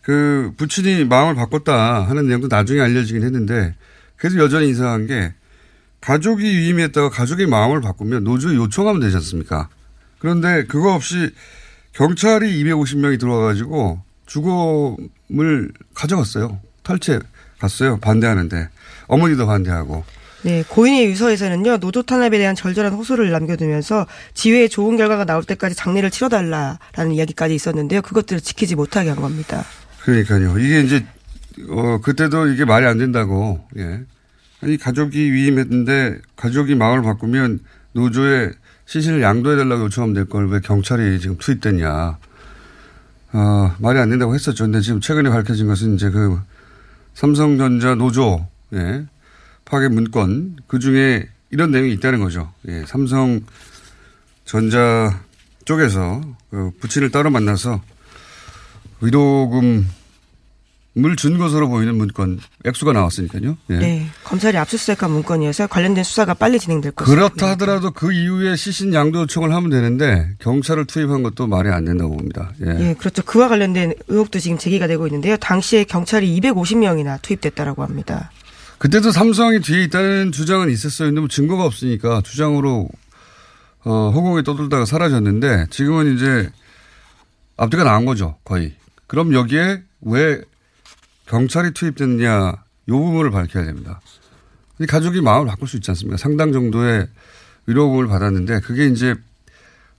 그 0.00 0.52
부친이 0.56 1.04
마음을 1.04 1.34
바꿨다 1.34 2.02
하는 2.08 2.26
내용도 2.26 2.48
나중에 2.48 2.80
알려지긴 2.80 3.22
했는데 3.22 3.74
그래서 4.16 4.38
여전히 4.38 4.70
이상한 4.70 5.06
게 5.06 5.34
가족이 6.00 6.42
위임했다가 6.44 7.10
가족이 7.10 7.46
마음을 7.46 7.80
바꾸면 7.82 8.24
노조에 8.24 8.54
요청하면 8.54 9.00
되지 9.00 9.16
않습니까? 9.16 9.68
그런데 10.18 10.64
그거 10.64 10.94
없이 10.94 11.30
경찰이 11.92 12.62
250명이 12.64 13.18
들어와가지고 13.20 14.00
주검을 14.26 15.70
가져갔어요. 15.94 16.60
탈취해 16.82 17.18
갔어요. 17.58 17.98
반대하는데. 17.98 18.68
어머니도 19.06 19.46
반대하고. 19.46 20.04
네, 20.42 20.62
고인의 20.68 21.06
유서에서는요, 21.06 21.78
노조 21.78 22.02
탄압에 22.02 22.36
대한 22.36 22.54
절절한 22.54 22.92
호소를 22.92 23.30
남겨두면서 23.30 24.06
지회에 24.34 24.68
좋은 24.68 24.96
결과가 24.98 25.24
나올 25.24 25.42
때까지 25.42 25.74
장례를 25.74 26.10
치러달라라는 26.10 27.12
이야기까지 27.12 27.54
있었는데요. 27.54 28.02
그것들을 28.02 28.42
지키지 28.42 28.74
못하게 28.76 29.08
한 29.08 29.20
겁니다. 29.20 29.64
그러니까요. 30.02 30.58
이게 30.58 30.80
이제, 30.82 31.06
어, 31.70 31.98
그때도 32.02 32.48
이게 32.48 32.66
말이 32.66 32.84
안 32.84 32.98
된다고, 32.98 33.66
예. 33.78 34.00
아니, 34.62 34.76
가족이 34.76 35.18
위임했는데 35.32 36.18
가족이 36.36 36.74
마음을 36.74 37.02
바꾸면 37.02 37.60
노조에 37.92 38.50
시신을 38.86 39.22
양도해달라고 39.22 39.84
요청하면 39.84 40.14
될 40.14 40.24
걸 40.26 40.48
왜 40.50 40.60
경찰이 40.60 41.20
지금 41.20 41.38
투입됐냐. 41.38 42.18
어, 43.32 43.74
말이 43.78 43.98
안 43.98 44.10
된다고 44.10 44.34
했었죠. 44.34 44.64
근데 44.64 44.80
지금 44.82 45.00
최근에 45.00 45.30
밝혀진 45.30 45.66
것은 45.68 45.94
이제 45.94 46.10
그 46.10 46.38
삼성전자 47.14 47.94
노조 47.94 48.46
예, 48.72 49.04
파괴 49.64 49.88
문건 49.88 50.56
그 50.66 50.78
중에 50.78 51.28
이런 51.50 51.70
내용이 51.70 51.92
있다는 51.92 52.20
거죠. 52.20 52.52
예, 52.68 52.84
삼성 52.86 53.40
전자 54.44 55.22
쪽에서 55.64 56.20
그 56.50 56.70
부친을 56.80 57.10
따로 57.10 57.30
만나서 57.30 57.80
위로금 59.00 59.86
물준 60.96 61.38
것으로 61.38 61.68
보이는 61.68 61.94
문건 61.96 62.38
액수가 62.64 62.92
나왔으니까요. 62.92 63.56
예. 63.70 63.78
네, 63.78 64.06
검찰이 64.22 64.56
압수수색한 64.56 65.10
문건이어서 65.10 65.66
관련된 65.66 66.04
수사가 66.04 66.34
빨리 66.34 66.60
진행될 66.60 66.92
것입니다. 66.92 67.28
그렇다 67.28 67.50
하더라도 67.52 67.90
그 67.90 68.12
이후에 68.12 68.54
시신 68.54 68.94
양도 68.94 69.22
요청을 69.22 69.52
하면 69.52 69.70
되는데 69.70 70.30
경찰을 70.38 70.86
투입한 70.86 71.24
것도 71.24 71.48
말이 71.48 71.68
안 71.70 71.84
된다고 71.84 72.16
봅니다. 72.16 72.52
예. 72.64 72.90
예, 72.90 72.94
그렇죠. 72.94 73.22
그와 73.24 73.48
관련된 73.48 73.94
의혹도 74.06 74.38
지금 74.38 74.56
제기가 74.56 74.86
되고 74.86 75.06
있는데요. 75.08 75.36
당시에 75.36 75.82
경찰이 75.84 76.40
250명이나 76.40 77.20
투입됐다라고 77.22 77.82
합니다. 77.82 78.30
그때도 78.84 79.12
삼성이 79.12 79.60
뒤에 79.60 79.84
있다는 79.84 80.30
주장은 80.30 80.68
있었어요. 80.68 81.08
근데 81.08 81.20
뭐 81.20 81.26
증거가 81.26 81.64
없으니까 81.64 82.20
주장으로 82.20 82.86
어, 83.82 84.10
허공에 84.10 84.42
떠돌다가 84.42 84.84
사라졌는데 84.84 85.68
지금은 85.70 86.14
이제 86.14 86.50
앞뒤가 87.56 87.82
나온 87.82 88.04
거죠. 88.04 88.36
거의. 88.44 88.74
그럼 89.06 89.32
여기에 89.32 89.82
왜 90.02 90.38
경찰이 91.24 91.70
투입됐느냐 91.72 92.28
요 92.88 92.98
부분을 92.98 93.30
밝혀야 93.30 93.64
됩니다. 93.64 94.02
가족이 94.86 95.22
마음을 95.22 95.46
바꿀 95.46 95.66
수 95.66 95.76
있지 95.76 95.90
않습니까? 95.90 96.18
상당 96.18 96.52
정도의 96.52 97.08
위로금을 97.64 98.06
받았는데 98.06 98.60
그게 98.60 98.86
이제 98.88 99.14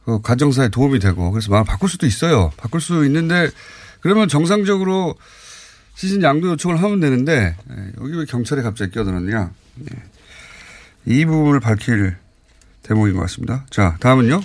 그 0.05 0.21
가정사에 0.21 0.69
도움이 0.69 0.99
되고 0.99 1.31
그래서 1.31 1.49
마음을 1.49 1.65
바꿀 1.65 1.89
수도 1.89 2.05
있어요. 2.05 2.51
바꿀 2.55 2.81
수 2.81 3.03
있는데 3.05 3.49
그러면 4.01 4.27
정상적으로 4.27 5.15
시신 5.95 6.21
양도 6.23 6.49
요청을 6.49 6.81
하면 6.81 6.99
되는데 6.99 7.55
예, 7.71 7.91
여기 8.01 8.17
왜 8.17 8.25
경찰이 8.25 8.61
갑자기 8.61 8.91
끼어들었냐. 8.91 9.51
예. 9.81 9.95
이 11.05 11.25
부분을 11.25 11.59
밝힐 11.59 12.15
대목인 12.83 13.15
것 13.15 13.21
같습니다. 13.21 13.65
자, 13.69 13.95
다음은요. 13.99 14.41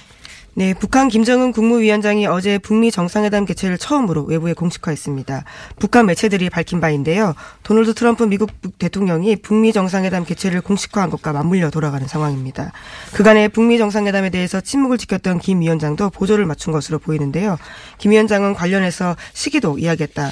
네, 0.54 0.74
북한 0.74 1.08
김정은 1.08 1.52
국무위원장이 1.52 2.26
어제 2.26 2.58
북미 2.58 2.90
정상회담 2.90 3.46
개최를 3.46 3.78
처음으로 3.78 4.24
외부에 4.24 4.52
공식화했습니다. 4.52 5.44
북한 5.78 6.06
매체들이 6.06 6.50
밝힌 6.50 6.80
바인데요. 6.80 7.34
도널드 7.62 7.94
트럼프 7.94 8.24
미국 8.24 8.50
대통령이 8.78 9.36
북미 9.36 9.72
정상회담 9.72 10.24
개최를 10.24 10.60
공식화한 10.60 11.08
것과 11.10 11.32
맞물려 11.32 11.70
돌아가는 11.70 12.06
상황입니다. 12.06 12.72
그간의 13.14 13.50
북미 13.50 13.78
정상회담에 13.78 14.30
대해서 14.30 14.60
침묵을 14.60 14.98
지켰던 14.98 15.38
김 15.38 15.60
위원장도 15.60 16.10
보조를 16.10 16.46
맞춘 16.46 16.72
것으로 16.72 16.98
보이는데요. 16.98 17.56
김 17.98 18.10
위원장은 18.10 18.54
관련해서 18.54 19.16
시기도 19.32 19.78
이야기했다. 19.78 20.30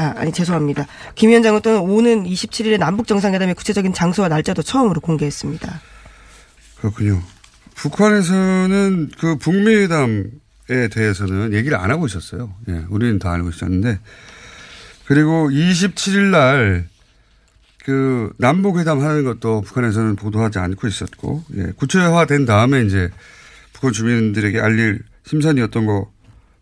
아, 0.00 0.14
아니 0.16 0.32
죄송합니다. 0.32 0.86
김 1.14 1.28
위원장은 1.28 1.60
또는 1.60 1.80
오는 1.80 2.24
27일에 2.24 2.78
남북 2.78 3.06
정상회담의 3.06 3.54
구체적인 3.54 3.92
장소와 3.92 4.28
날짜도 4.28 4.62
처음으로 4.62 5.02
공개했습니다. 5.02 5.80
그렇군요. 6.78 7.20
북한에서는 7.74 9.10
그 9.18 9.36
북미 9.36 9.74
회담에 9.74 10.88
대해서는 10.90 11.52
얘기를 11.52 11.76
안 11.76 11.90
하고 11.90 12.06
있었어요. 12.06 12.54
예, 12.70 12.82
우리는 12.88 13.18
다 13.18 13.30
알고 13.32 13.50
있었는데. 13.50 14.00
그리고 15.04 15.50
27일 15.50 16.30
날, 16.30 16.88
그, 17.84 18.32
남북 18.38 18.78
회담 18.78 19.02
하는 19.02 19.24
것도 19.24 19.60
북한에서는 19.60 20.16
보도하지 20.16 20.60
않고 20.60 20.86
있었고, 20.86 21.44
예, 21.56 21.72
구체화된 21.76 22.46
다음에 22.46 22.82
이제 22.84 23.10
북한 23.74 23.92
주민들에게 23.92 24.60
알릴 24.60 25.02
심산이었던 25.26 25.84
거 25.84 26.10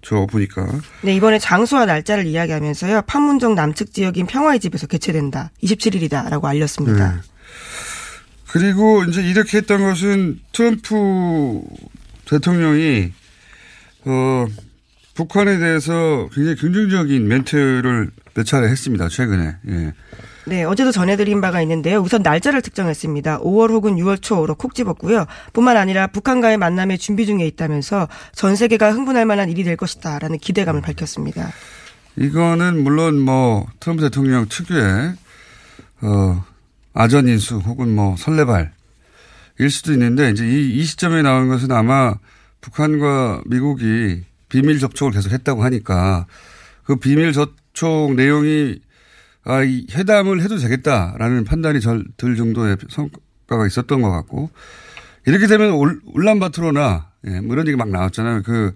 저 0.09 0.25
보니까. 0.25 0.67
네, 1.03 1.15
이번에 1.15 1.39
장소와 1.39 1.85
날짜를 1.85 2.27
이야기하면서요, 2.27 3.03
판문점 3.03 3.55
남측 3.55 3.93
지역인 3.93 4.25
평화의 4.25 4.59
집에서 4.59 4.87
개최된다. 4.87 5.51
27일이다. 5.63 6.31
라고 6.31 6.47
알렸습니다. 6.47 7.13
네. 7.13 7.21
그리고 8.47 9.05
이제 9.05 9.21
이렇게 9.21 9.59
했던 9.59 9.83
것은 9.83 10.41
트럼프 10.53 11.61
대통령이 12.25 13.13
어 14.07 14.47
북한에 15.13 15.59
대해서 15.59 16.31
굉장히 16.33 16.57
긍정적인 16.57 17.29
멘트를 17.29 18.11
몇 18.33 18.47
차례 18.47 18.69
했습니다. 18.69 19.09
최근에. 19.09 19.57
예. 19.69 19.93
네, 20.49 20.65
어제도 20.65 20.91
전해드린 20.91 21.43
바가 21.43 21.61
있는데요. 21.63 22.01
우선 22.01 22.23
날짜를 22.23 22.63
특정했습니다. 22.63 23.41
5월 23.41 23.69
혹은 23.71 23.97
6월 23.97 24.23
초로 24.23 24.55
콕 24.55 24.75
집었고요. 24.75 25.27
뿐만 25.53 25.77
아니라 25.77 26.07
북한과의 26.07 26.57
만남에 26.57 26.97
준비 26.97 27.27
중에 27.27 27.47
있다면서 27.47 28.09
전 28.33 28.57
세계가 28.57 28.93
흥분할 28.93 29.27
만한 29.27 29.51
일이 29.51 29.63
될 29.63 29.77
것이다라는 29.77 30.39
기대감을 30.39 30.81
밝혔습니다. 30.81 31.51
이거는 32.17 32.83
물론 32.83 33.21
뭐 33.21 33.67
트럼프 33.79 34.03
대통령 34.03 34.47
특유의 34.49 35.13
어 36.01 36.45
아전인수 36.95 37.59
혹은 37.59 37.95
뭐 37.95 38.17
설레발 38.17 38.73
일 39.59 39.71
수도 39.71 39.93
있는데 39.93 40.31
이제 40.31 40.49
이, 40.49 40.79
이 40.79 40.85
시점에 40.85 41.21
나온 41.21 41.49
것은 41.49 41.71
아마 41.73 42.15
북한과 42.63 43.43
미국이 43.45 44.23
비밀 44.49 44.79
접촉을 44.79 45.13
계속 45.13 45.31
했다고 45.31 45.63
하니까 45.63 46.27
그 46.85 46.97
비밀 46.97 47.33
접촉 47.35 48.15
내용이 48.15 48.81
아, 49.49 49.63
이 49.65 49.87
회담을 49.91 50.43
해도 50.43 50.59
되겠다라는 50.59 51.45
판단이 51.45 51.81
들 52.19 52.37
정도의 52.37 52.77
성과가 52.91 53.67
있었던 53.67 54.03
것 54.03 54.11
같고 54.11 54.51
이렇게 55.27 55.47
되면 55.47 55.71
울, 55.73 56.01
울란바토르나 56.05 57.09
예, 57.27 57.41
뭐 57.41 57.55
이런 57.55 57.67
얘기 57.67 57.77
막 57.77 57.89
나왔잖아요. 57.89 58.43
그 58.43 58.75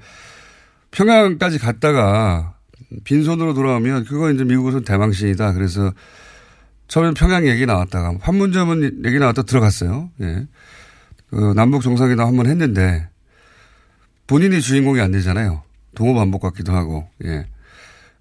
평양까지 0.92 1.58
갔다가 1.58 2.54
빈손으로 3.04 3.52
돌아오면 3.52 4.04
그거 4.04 4.30
이제 4.30 4.44
미국은 4.44 4.82
대망신이다. 4.82 5.52
그래서 5.52 5.92
처음엔 6.88 7.14
평양 7.14 7.46
얘기 7.46 7.66
나왔다가 7.66 8.16
판문점은 8.18 9.04
얘기 9.04 9.18
나왔다 9.18 9.42
들어갔어요. 9.42 10.10
예. 10.20 10.46
그 11.30 11.52
남북 11.54 11.82
정상회담 11.82 12.26
한 12.26 12.36
번 12.36 12.46
했는데 12.46 13.08
본인이 14.26 14.62
주인공이 14.62 15.00
안 15.00 15.12
되잖아요. 15.12 15.62
동호 15.94 16.14
반복 16.14 16.40
같기도 16.40 16.72
하고. 16.72 17.08
예. 17.26 17.46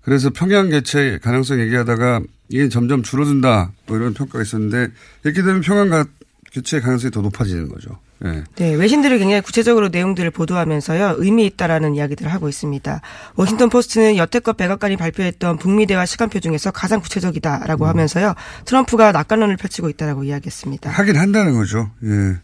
그래서 0.02 0.30
평양 0.32 0.70
개최 0.70 1.20
가능성 1.22 1.62
얘기하다가 1.62 2.22
이게 2.52 2.70
점점 2.70 3.02
줄어든다 3.02 3.72
뭐 3.88 3.98
이런 3.98 4.14
평가가 4.14 4.42
있었는데 4.42 4.90
이렇게 5.24 5.42
되면 5.42 5.62
평양 5.62 6.06
개최 6.52 6.82
가능성이 6.82 7.12
더 7.12 7.22
높아지는 7.22 7.70
거죠. 7.70 7.98
네. 8.20 8.44
네, 8.58 8.76
외신들이 8.76 9.18
굉장히 9.18 9.42
구체적으로 9.42 9.88
내용들을 9.88 10.30
보도하면서요 10.32 11.16
의미 11.18 11.46
있다라는 11.48 11.96
이야기들을 11.96 12.32
하고 12.32 12.50
있습니다. 12.50 13.02
워싱턴 13.36 13.70
포스트는 13.70 14.18
여태껏 14.18 14.56
백악관이 14.56 14.98
발표했던 14.98 15.58
북미 15.58 15.88
대화 15.88 16.06
시간표 16.06 16.40
중에서 16.40 16.72
가장 16.72 17.00
구체적이다라고 17.02 17.86
음. 17.86 17.90
하면서요 17.90 18.36
트럼프가 18.66 19.12
낙관론을 19.12 19.58
펼치고 19.58 19.90
있다라고 19.90 20.26
이야기했습니다. 20.26 20.92
하긴 20.92 21.18
한다는 21.18 21.54
거죠. 21.54 21.90
예. 22.04 22.38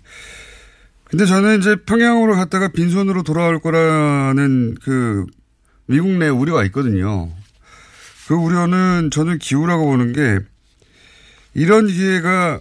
근데 1.03 1.25
저는 1.25 1.59
이제 1.59 1.75
평양으로 1.75 2.35
갔다가 2.35 2.69
빈손으로 2.69 3.23
돌아올 3.23 3.59
거라는 3.59 4.77
그 4.83 5.25
미국 5.85 6.09
내 6.11 6.27
우려가 6.27 6.63
있거든요. 6.65 7.29
그 8.27 8.33
우려는 8.33 9.09
저는 9.11 9.39
기우라고 9.39 9.85
보는 9.85 10.13
게 10.13 10.39
이런 11.53 11.87
기회가 11.87 12.59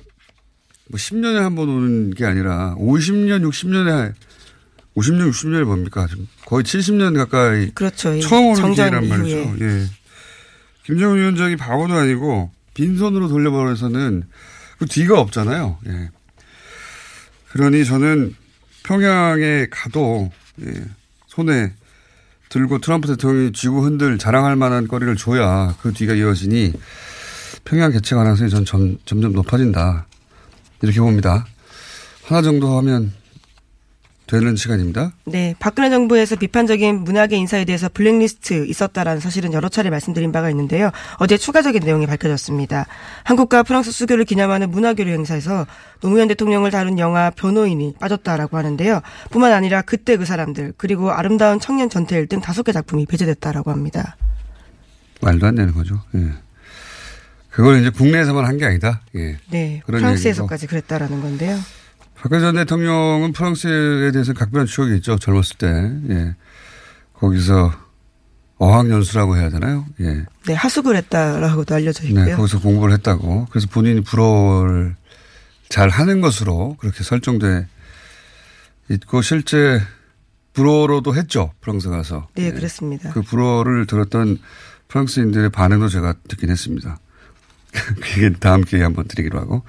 뭐 0.89 0.97
10년에 0.99 1.35
한 1.37 1.55
번 1.57 1.69
오는 1.69 2.11
게 2.15 2.25
아니라 2.25 2.75
50년, 2.79 3.43
60년에 3.49 4.15
50년, 4.97 5.31
60년이 5.31 5.65
뭡니까? 5.65 6.07
거의 6.47 6.63
70년 6.65 7.17
가까이 7.17 7.71
그렇죠. 7.73 8.19
처음 8.21 8.47
오는 8.47 8.73
기회란 8.73 9.09
말이죠. 9.09 9.37
예. 9.61 9.87
김정은 10.85 11.19
위원장이 11.19 11.57
바보도 11.57 11.95
아니고 11.95 12.53
빈손으로 12.75 13.29
돌려버려서는 13.29 14.23
그 14.79 14.87
뒤가 14.87 15.19
없잖아요. 15.21 15.79
예. 15.89 16.11
그러니 17.51 17.85
저는 17.85 18.37
평양에 18.85 19.67
가도 19.71 20.31
예. 20.65 20.73
손에 21.27 21.73
들고 22.49 22.79
트럼프 22.79 23.09
대통령이 23.09 23.53
쥐고 23.53 23.83
흔들 23.83 24.19
자랑할 24.19 24.57
만한 24.57 24.87
거리를 24.89 25.17
줘야 25.17 25.75
그 25.83 25.93
뒤가 25.93 26.15
이어지니 26.15 26.73
평양 27.65 27.91
개최 27.91 28.15
가능성이 28.15 28.51
전 28.51 28.65
점, 28.65 28.97
점점 29.05 29.33
높아진다. 29.33 30.07
이렇게 30.83 31.01
봅니다. 31.01 31.45
하나 32.25 32.43
정도 32.43 32.77
하면 32.79 33.13
되는 34.27 34.57
시간입니다. 34.57 35.13
네. 35.25 35.55
박근혜 35.61 35.89
정부에서 35.89 36.35
비판적인 36.35 37.05
문학의 37.05 37.39
인사에 37.39 37.65
대해서 37.65 37.89
블랙리스트 37.89 38.67
있었다라는 38.67 39.21
사실은 39.21 39.53
여러 39.53 39.69
차례 39.69 39.89
말씀드린 39.89 40.33
바가 40.33 40.51
있는데요. 40.51 40.91
어제 41.19 41.37
추가적인 41.37 41.83
내용이 41.85 42.07
밝혀졌습니다. 42.07 42.87
한국과 43.23 43.63
프랑스 43.63 43.93
수교를 43.93 44.25
기념하는 44.25 44.71
문화교류 44.71 45.13
행사에서 45.13 45.67
노무현 46.01 46.27
대통령을 46.29 46.73
다룬 46.73 46.99
영화 46.99 47.31
변호인이 47.31 47.95
빠졌다라고 48.01 48.57
하는데요. 48.57 49.01
뿐만 49.31 49.53
아니라 49.53 49.83
그때 49.83 50.17
그 50.17 50.25
사람들 50.25 50.73
그리고 50.77 51.13
아름다운 51.13 51.61
청년 51.61 51.89
전태일 51.89 52.27
등 52.27 52.41
다섯 52.41 52.65
개 52.65 52.73
작품이 52.73 53.07
배제됐다라고 53.07 53.71
합니다. 53.71 54.17
말도 55.21 55.47
안 55.47 55.55
되는 55.55 55.73
거죠. 55.73 56.03
예. 56.17 56.31
그걸 57.51 57.81
이제 57.81 57.91
국내에서만 57.91 58.45
한 58.45 58.59
게 58.59 58.67
아니다. 58.67 59.03
예. 59.15 59.39
네. 59.51 59.83
프랑스에서까지 59.87 60.67
그랬다라는 60.67 61.23
건데요. 61.23 61.57
박근혜 62.27 62.41
전 62.41 62.57
대통령은 62.57 63.31
프랑스에 63.31 64.11
대해서 64.11 64.33
각별한 64.33 64.67
추억이 64.67 64.97
있죠. 64.97 65.17
젊었을 65.17 65.59
때. 65.59 65.69
예. 66.13 66.35
거기서 67.15 67.73
어학연수라고 68.59 69.37
해야 69.37 69.49
되나요? 69.49 69.87
예. 70.01 70.25
네, 70.45 70.55
하숙을 70.55 70.97
했다라고도 70.97 71.77
알려져 71.77 72.03
네, 72.03 72.09
있고요. 72.09 72.25
네, 72.25 72.35
거기서 72.35 72.59
공부를 72.59 72.95
했다고. 72.95 73.47
그래서 73.49 73.69
본인이 73.71 74.01
불어를 74.01 74.97
잘 75.69 75.89
하는 75.89 76.21
것으로 76.21 76.77
그렇게 76.81 77.05
설정돼 77.05 77.69
있고 78.91 79.23
실제 79.23 79.81
불어로도 80.53 81.15
했죠. 81.15 81.53
프랑스 81.61 81.91
가서. 81.91 82.27
네, 82.35 82.47
예. 82.47 82.51
그렇습니다. 82.51 83.13
그 83.13 83.23
불어를 83.23 83.87
들었던 83.87 84.39
프랑스인들의 84.89 85.51
반응도 85.51 85.89
제가 85.89 86.15
듣긴 86.27 86.51
했습니다. 86.51 86.99
그게 87.71 88.33
다음 88.33 88.65
기회에 88.65 88.83
한번 88.83 89.07
드리기로 89.07 89.39
하고. 89.39 89.63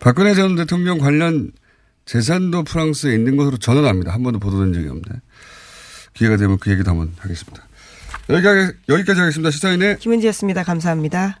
박근혜 0.00 0.34
전 0.34 0.56
대통령 0.56 0.98
관련 0.98 1.52
재산도 2.06 2.64
프랑스에 2.64 3.14
있는 3.14 3.36
것으로 3.36 3.58
전언합니다. 3.58 4.12
한 4.12 4.22
번도 4.22 4.38
보도된 4.38 4.72
적이 4.72 4.88
없는데. 4.88 5.20
기회가 6.14 6.36
되면 6.36 6.58
그 6.58 6.70
얘기도 6.70 6.90
한번 6.90 7.12
하겠습니다. 7.18 7.62
여기까지, 8.30 8.72
여기까지 8.88 9.20
하겠습니다. 9.20 9.50
시사인의 9.50 9.98
김은지였습니다. 9.98 10.62
감사합니다. 10.62 11.40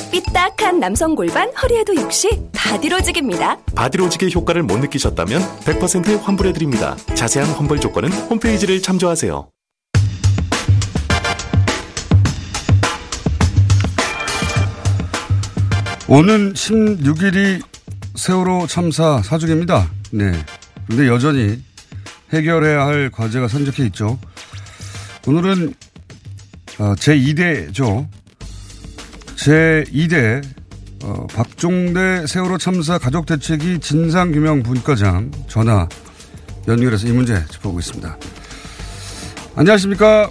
딱한 0.33 0.79
남성 0.79 1.15
골반 1.15 1.49
허리에도 1.55 1.95
역시 1.95 2.29
바디로직입니다. 2.53 3.57
바디로직의 3.75 4.33
효과를 4.33 4.63
못 4.63 4.77
느끼셨다면 4.79 5.41
100% 5.41 6.21
환불해드립니다. 6.21 6.95
자세한 7.15 7.49
환불 7.51 7.79
조건은 7.79 8.11
홈페이지를 8.11 8.81
참조하세요. 8.81 9.49
오는 16.07 16.53
16일이 16.53 17.61
세월호 18.15 18.67
참사 18.67 19.21
사주기입니다. 19.21 19.89
네. 20.11 20.33
근데 20.87 21.07
여전히 21.07 21.61
해결해야 22.33 22.85
할 22.85 23.09
과제가 23.11 23.47
산적해 23.47 23.85
있죠. 23.87 24.19
오늘은 25.27 25.73
어, 26.79 26.93
제2대죠. 26.95 28.07
제2대 29.41 30.43
어, 31.03 31.25
박종대 31.33 32.27
세월호 32.27 32.59
참사 32.59 32.99
가족 32.99 33.25
대책위 33.25 33.79
진상규명 33.79 34.61
분과장 34.61 35.31
전화 35.47 35.87
연결해서 36.67 37.07
이 37.07 37.11
문제 37.11 37.33
짚어보겠습니다. 37.49 38.17
안녕하십니까? 39.55 40.29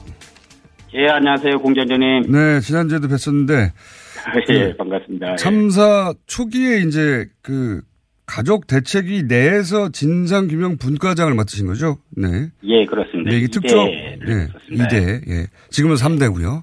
예, 0.94 1.08
안녕하세요, 1.08 1.58
공장장님. 1.58 2.30
네, 2.30 2.60
지난주에도 2.60 3.08
뵀었는데. 3.08 3.72
예, 4.50 4.76
반갑습니다. 4.76 5.36
참사 5.36 6.14
초기에 6.26 6.78
이제 6.78 7.26
그 7.42 7.80
가족 8.26 8.68
대책위 8.68 9.24
내에서 9.24 9.88
진상규명 9.88 10.76
분과장을 10.78 11.34
맡으신 11.34 11.66
거죠? 11.66 11.98
네. 12.16 12.50
예, 12.62 12.86
그렇습니다. 12.86 13.30
네, 13.30 13.38
이게 13.38 13.48
특조, 13.48 13.84
네, 13.86 14.18
예, 14.28 14.48
2대, 14.76 15.28
예. 15.28 15.46
지금은 15.70 15.96
3대고요. 15.96 16.62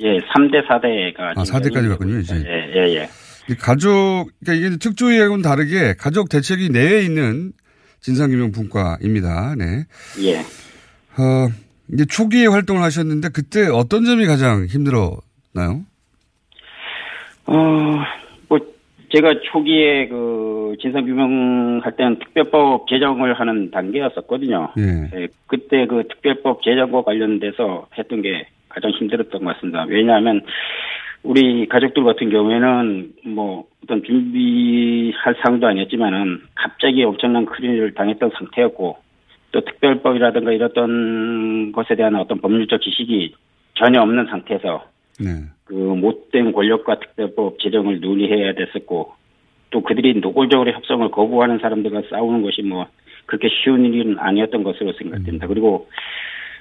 예, 0.00 0.18
3대, 0.18 0.66
4대가. 0.66 1.20
아, 1.36 1.42
4대까지 1.42 1.88
갔군요, 1.88 2.18
이제. 2.18 2.34
예, 2.36 2.72
예, 2.74 2.94
예. 2.96 3.08
이 3.48 3.54
가족, 3.54 4.30
그러니까 4.40 4.66
이게 4.66 4.76
특조위하고는 4.78 5.42
다르게 5.42 5.94
가족 5.98 6.28
대책위 6.28 6.70
내에 6.70 7.02
있는 7.02 7.52
진상규명 8.00 8.52
분과입니다. 8.52 9.54
네. 9.56 9.84
예. 10.22 10.38
어, 11.20 11.48
이제 11.92 12.04
초기에 12.06 12.46
활동을 12.46 12.82
하셨는데 12.82 13.28
그때 13.32 13.66
어떤 13.68 14.04
점이 14.04 14.26
가장 14.26 14.64
힘들었나요? 14.66 15.84
어, 17.46 17.54
뭐, 18.48 18.58
제가 19.14 19.34
초기에 19.52 20.08
그 20.08 20.74
진상규명 20.80 21.80
할 21.84 21.94
때는 21.96 22.18
특별법 22.18 22.88
제정을 22.88 23.38
하는 23.38 23.70
단계였었거든요. 23.70 24.72
예. 24.78 25.10
예, 25.20 25.28
그때 25.46 25.86
그 25.86 26.04
특별법 26.08 26.62
제정과 26.62 27.02
관련돼서 27.02 27.86
했던 27.96 28.22
게 28.22 28.46
가장 28.74 28.90
힘들었던 28.90 29.44
것 29.44 29.54
같습니다. 29.54 29.84
왜냐하면 29.88 30.42
우리 31.22 31.66
가족들 31.68 32.04
같은 32.04 32.28
경우에는 32.28 33.12
뭐 33.26 33.64
어떤 33.82 34.02
준비할 34.02 35.36
상도 35.42 35.66
아니었지만은 35.66 36.42
갑자기 36.54 37.02
엄청난 37.04 37.46
큰 37.46 37.64
일을 37.64 37.94
당했던 37.94 38.30
상태였고 38.36 38.98
또 39.52 39.60
특별법이라든가 39.60 40.52
이랬던 40.52 41.72
것에 41.72 41.94
대한 41.94 42.16
어떤 42.16 42.40
법률적 42.40 42.82
지식이 42.82 43.34
전혀 43.74 44.02
없는 44.02 44.26
상태에서 44.26 44.84
네. 45.20 45.30
그 45.64 45.72
못된 45.72 46.52
권력과 46.52 46.98
특별법 46.98 47.58
제정을 47.60 48.00
논의해야 48.00 48.54
됐었고 48.54 49.14
또 49.70 49.82
그들이 49.82 50.20
노골적으로 50.20 50.72
협상을 50.72 51.08
거부하는 51.10 51.58
사람들과 51.58 52.02
싸우는 52.10 52.42
것이 52.42 52.62
뭐 52.62 52.86
그렇게 53.26 53.48
쉬운 53.48 53.84
일은 53.84 54.18
아니었던 54.18 54.62
것으로 54.62 54.92
생각됩니다. 54.92 55.46
그리고 55.46 55.88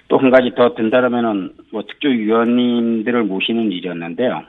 또 0.08 0.18
한 0.18 0.30
가지 0.30 0.52
더 0.56 0.76
든다라면은 0.76 1.52
뭐 1.72 1.84
특조위원님들을 1.84 3.24
모시는 3.24 3.72
일이었는데요. 3.72 4.44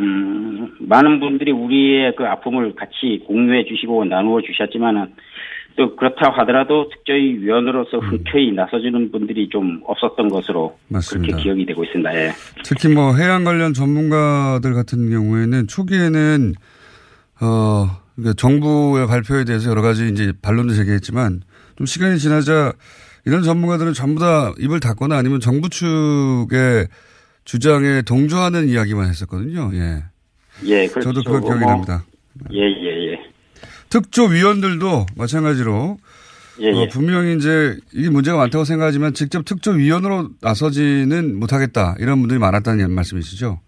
음, 0.00 0.76
많은 0.80 1.20
분들이 1.20 1.50
우리의 1.52 2.14
그 2.16 2.24
아픔을 2.24 2.74
같이 2.74 3.22
공유해 3.26 3.64
주시고 3.64 4.04
나누어 4.04 4.40
주셨지만은 4.42 5.14
또 5.76 5.94
그렇다 5.94 6.30
하더라도 6.38 6.88
특조위 6.88 7.38
위원으로서 7.38 7.98
흔쾌히 7.98 8.52
나서주는 8.52 9.12
분들이 9.12 9.48
좀 9.48 9.80
없었던 9.86 10.28
것으로 10.28 10.76
맞습니다. 10.88 11.26
그렇게 11.28 11.42
기억이 11.42 11.66
되고 11.66 11.84
있습니다. 11.84 12.14
예. 12.16 12.30
특히 12.64 12.92
뭐 12.92 13.14
해양 13.14 13.44
관련 13.44 13.72
전문가들 13.72 14.74
같은 14.74 15.08
경우에는 15.08 15.68
초기에는 15.68 16.54
어 17.40 17.86
그러니까 18.18 18.34
정부의 18.36 19.06
발표에 19.06 19.44
대해서 19.44 19.70
여러 19.70 19.80
가지 19.80 20.08
이제 20.08 20.32
반론도 20.42 20.74
제기했지만 20.74 21.42
좀 21.76 21.86
시간이 21.86 22.18
지나자 22.18 22.72
이런 23.24 23.44
전문가들은 23.44 23.92
전부 23.94 24.20
다 24.20 24.52
입을 24.58 24.80
닫거나 24.80 25.16
아니면 25.16 25.38
정부 25.38 25.68
측의 25.68 26.88
주장에 27.44 28.02
동조하는 28.02 28.68
이야기만 28.68 29.08
했었거든요. 29.08 29.70
예. 29.74 30.04
예, 30.64 30.88
그렇죠. 30.88 31.12
저도 31.12 31.22
그런 31.22 31.42
기억이 31.44 31.60
뭐, 31.60 31.70
납니다. 31.70 32.04
예, 32.52 32.58
예, 32.58 33.12
예. 33.12 33.18
특조위원들도 33.88 35.06
마찬가지로 35.16 35.98
예, 36.60 36.72
어, 36.72 36.82
예. 36.82 36.88
분명히 36.88 37.36
이제 37.36 37.78
이게 37.92 38.10
문제가 38.10 38.36
많다고 38.36 38.64
생각하지만 38.64 39.14
직접 39.14 39.44
특조위원으로 39.44 40.30
나서지는 40.40 41.38
못하겠다 41.38 41.94
이런 42.00 42.18
분들이 42.18 42.40
많았다는 42.40 42.90
말씀이시죠? 42.90 43.60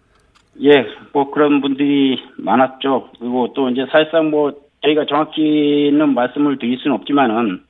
예, 0.63 0.85
뭐 1.13 1.31
그런 1.31 1.61
분들이 1.61 2.19
많았죠. 2.37 3.09
그리고 3.19 3.51
또 3.53 3.69
이제 3.69 3.85
사실상 3.91 4.29
뭐 4.29 4.53
저희가 4.83 5.05
정확히는 5.05 6.13
말씀을 6.13 6.57
드릴 6.59 6.77
수는 6.79 6.95
없지만은 6.97 7.61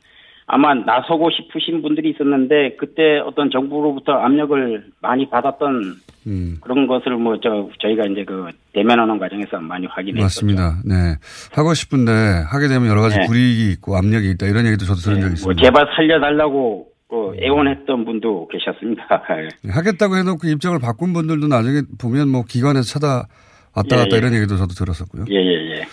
아마 0.47 0.73
나서고 0.73 1.30
싶으신 1.32 1.82
분들이 1.82 2.10
있었는데 2.10 2.75
그때 2.77 3.19
어떤 3.19 3.49
정부로부터 3.49 4.12
압력을 4.13 4.86
많이 5.01 5.30
받았던 5.30 5.95
음. 6.27 6.58
그런 6.62 6.88
것을 6.88 7.15
뭐 7.15 7.38
저 7.41 7.69
저희가 7.80 8.06
이제 8.08 8.25
그 8.25 8.49
대면하는 8.73 9.17
과정에서 9.17 9.60
많이 9.62 9.86
확인했었죠. 9.88 10.23
맞습니다. 10.45 10.82
네. 10.86 11.15
하고 11.54 11.73
싶은데 11.73 12.12
하게 12.51 12.67
되면 12.67 12.88
여러 12.89 13.01
가지 13.01 13.17
네. 13.19 13.25
불이익이 13.27 13.71
있고 13.73 13.95
압력이 13.95 14.32
있다 14.32 14.47
이런 14.47 14.65
얘기도 14.65 14.84
저도 14.86 14.99
들은 14.99 15.15
적이 15.21 15.27
뭐 15.27 15.34
있습니다. 15.54 15.63
제발 15.63 15.88
살려달라고 15.95 16.90
그 17.12 17.36
애원했던 17.43 18.06
분도 18.06 18.47
계셨습니다. 18.47 19.04
예. 19.43 19.50
네, 19.63 19.74
하겠다고 19.74 20.15
해놓고 20.15 20.47
입장을 20.47 20.80
바꾼 20.80 21.12
분들도 21.12 21.47
나중에 21.47 21.82
보면 22.00 22.30
뭐 22.30 22.45
기관에서 22.45 22.88
찾아 22.88 23.28
왔다 23.76 23.97
예, 23.97 24.04
갔다 24.04 24.15
예. 24.15 24.17
이런 24.19 24.34
얘기도 24.34 24.56
저도 24.56 24.74
들었었고요. 24.74 25.26
예, 25.30 25.36
예, 25.36 25.76
예. 25.76 25.86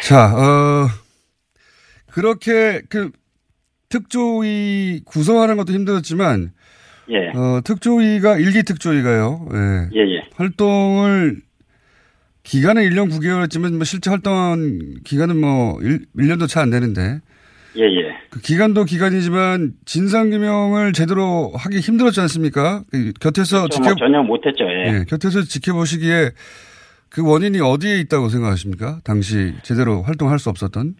자, 0.00 0.32
어, 0.32 0.86
그렇게 2.12 2.82
그 2.88 3.10
특조위 3.88 5.00
구성하는 5.04 5.56
것도 5.56 5.72
힘들었지만 5.72 6.52
예. 7.10 7.36
어, 7.36 7.60
특조위가 7.64 8.36
일기 8.36 8.62
특조위가요. 8.62 9.48
예. 9.54 9.88
예, 9.92 10.00
예. 10.18 10.28
활동을 10.36 11.40
기간은 12.44 12.88
1년 12.90 13.10
9개월이었지만 13.10 13.74
뭐 13.74 13.82
실제 13.82 14.08
활동한 14.10 14.98
기간은 15.02 15.40
뭐 15.40 15.80
1, 15.82 16.06
1년도 16.16 16.48
채안 16.48 16.70
되는데 16.70 17.20
예, 17.78 17.82
예. 17.82 18.16
그 18.30 18.40
기간도 18.40 18.84
기간이지만 18.84 19.72
진상규명을 19.84 20.92
제대로 20.92 21.52
하기 21.54 21.80
힘들었지 21.80 22.20
않습니까? 22.20 22.82
그 22.90 23.12
곁에서 23.20 23.62
그렇죠. 23.64 23.82
뭐 23.82 23.94
전혀 23.94 24.22
못했죠. 24.22 24.64
예. 24.64 24.86
예, 24.86 25.04
곁에서 25.08 25.42
지켜보시기에 25.42 26.30
그 27.10 27.28
원인이 27.28 27.60
어디에 27.60 27.98
있다고 28.00 28.28
생각하십니까? 28.28 29.00
당시 29.04 29.54
제대로 29.62 30.02
활동할 30.02 30.38
수 30.38 30.50
없었던? 30.50 30.94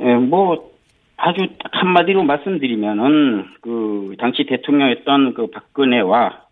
예, 0.00 0.14
뭐 0.14 0.70
아주 1.16 1.46
딱 1.62 1.70
한마디로 1.72 2.22
말씀드리면은 2.22 3.46
그 3.60 4.14
당시 4.18 4.44
대통령이었던 4.46 5.34
그 5.34 5.50
박근혜와 5.50 6.44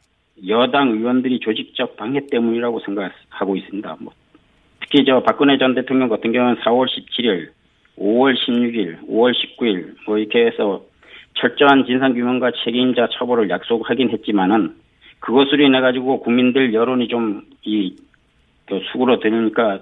여당 0.46 0.90
의원들이 0.90 1.40
조직적 1.40 1.96
방해 1.96 2.20
때문이라고 2.30 2.80
생각하고 2.80 3.56
있습니다. 3.56 3.96
뭐 4.00 4.12
특히 4.80 5.04
저 5.04 5.22
박근혜 5.22 5.58
전 5.58 5.74
대통령 5.74 6.08
같은 6.08 6.32
경우는 6.32 6.56
4월 6.56 6.86
17일, 6.86 7.48
5월 8.00 8.36
16일, 8.36 9.08
5월 9.08 9.34
19일 9.34 9.94
뭐 10.06 10.18
이렇게 10.18 10.46
해서 10.46 10.82
철저한 11.34 11.86
진상규명과 11.86 12.52
책임자 12.64 13.08
처벌을 13.12 13.50
약속하긴 13.50 14.10
했지만은 14.10 14.74
그것으로 15.20 15.64
인해 15.64 15.80
가지고 15.80 16.20
국민들 16.20 16.72
여론이 16.74 17.08
좀이 17.08 17.96
그 18.66 18.80
수그러 18.92 19.18
드니까 19.18 19.80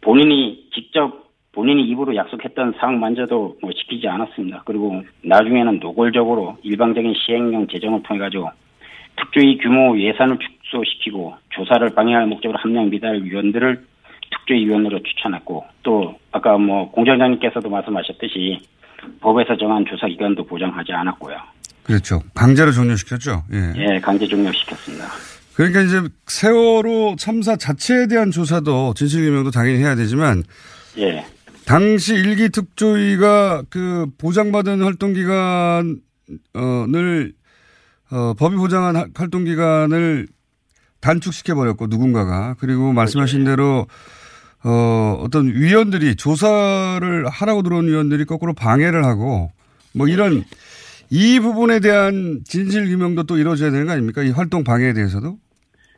본인이 0.00 0.66
직접 0.74 1.30
본인이 1.52 1.82
입으로 1.88 2.14
약속했던 2.14 2.74
사항만저도 2.78 3.58
뭐 3.60 3.72
지키지 3.72 4.06
않았습니다. 4.06 4.62
그리고 4.64 5.02
나중에는 5.22 5.80
노골적으로 5.80 6.58
일방적인 6.62 7.14
시행령 7.14 7.66
제정을 7.66 8.02
통해 8.04 8.20
가지고 8.20 8.50
특조위 9.16 9.58
규모 9.58 9.98
예산을 9.98 10.38
축소시키고 10.38 11.34
조사를 11.50 11.90
방해할 11.94 12.26
목적으로 12.26 12.58
함량 12.58 12.88
미달 12.88 13.22
위원들을 13.22 13.84
특조위 14.30 14.66
위원으로 14.66 15.00
추천했고 15.02 15.64
또 15.82 16.18
아까 16.32 16.56
뭐 16.58 16.90
공장장님께서도 16.92 17.68
말씀하셨듯이 17.68 18.60
법에서 19.20 19.56
정한 19.56 19.84
조사 19.88 20.06
기간도 20.06 20.44
보장하지 20.46 20.92
않았고요. 20.92 21.36
그렇죠. 21.82 22.20
강제로 22.34 22.70
종료시켰죠. 22.72 23.44
예. 23.52 23.72
예, 23.76 24.00
강제 24.00 24.26
종료시켰습니다. 24.26 25.06
그러니까 25.54 25.80
이제 25.82 26.00
세월호 26.26 27.16
참사 27.18 27.56
자체에 27.56 28.06
대한 28.06 28.30
조사도 28.30 28.94
진실규명도 28.94 29.50
당연히 29.50 29.78
해야 29.78 29.94
되지만 29.96 30.42
예. 30.98 31.24
당시 31.66 32.14
일기 32.14 32.48
특조위가 32.48 33.64
그 33.70 34.06
보장받은 34.18 34.82
활동 34.82 35.12
기간을 35.12 37.32
어, 38.12 38.34
법이 38.38 38.56
보장한 38.56 38.96
하- 38.96 39.06
활동 39.14 39.44
기간을 39.44 40.26
단축시켜 41.00 41.54
버렸고 41.54 41.86
누군가가 41.86 42.56
그리고 42.58 42.92
말씀하신 42.92 43.44
대로 43.44 43.86
어, 44.64 45.18
어떤 45.22 45.46
위원들이 45.46 46.16
조사를 46.16 47.26
하라고 47.26 47.62
들어온 47.62 47.86
위원들이 47.86 48.24
거꾸로 48.24 48.52
방해를 48.52 49.04
하고 49.04 49.50
뭐 49.94 50.06
이런 50.08 50.42
이 51.10 51.40
부분에 51.40 51.80
대한 51.80 52.40
진실 52.44 52.86
규명도 52.86 53.24
또 53.24 53.36
이루어져야 53.38 53.70
되는 53.70 53.86
거 53.86 53.92
아닙니까? 53.92 54.22
이 54.22 54.30
활동 54.30 54.62
방해에 54.62 54.92
대해서도? 54.92 55.36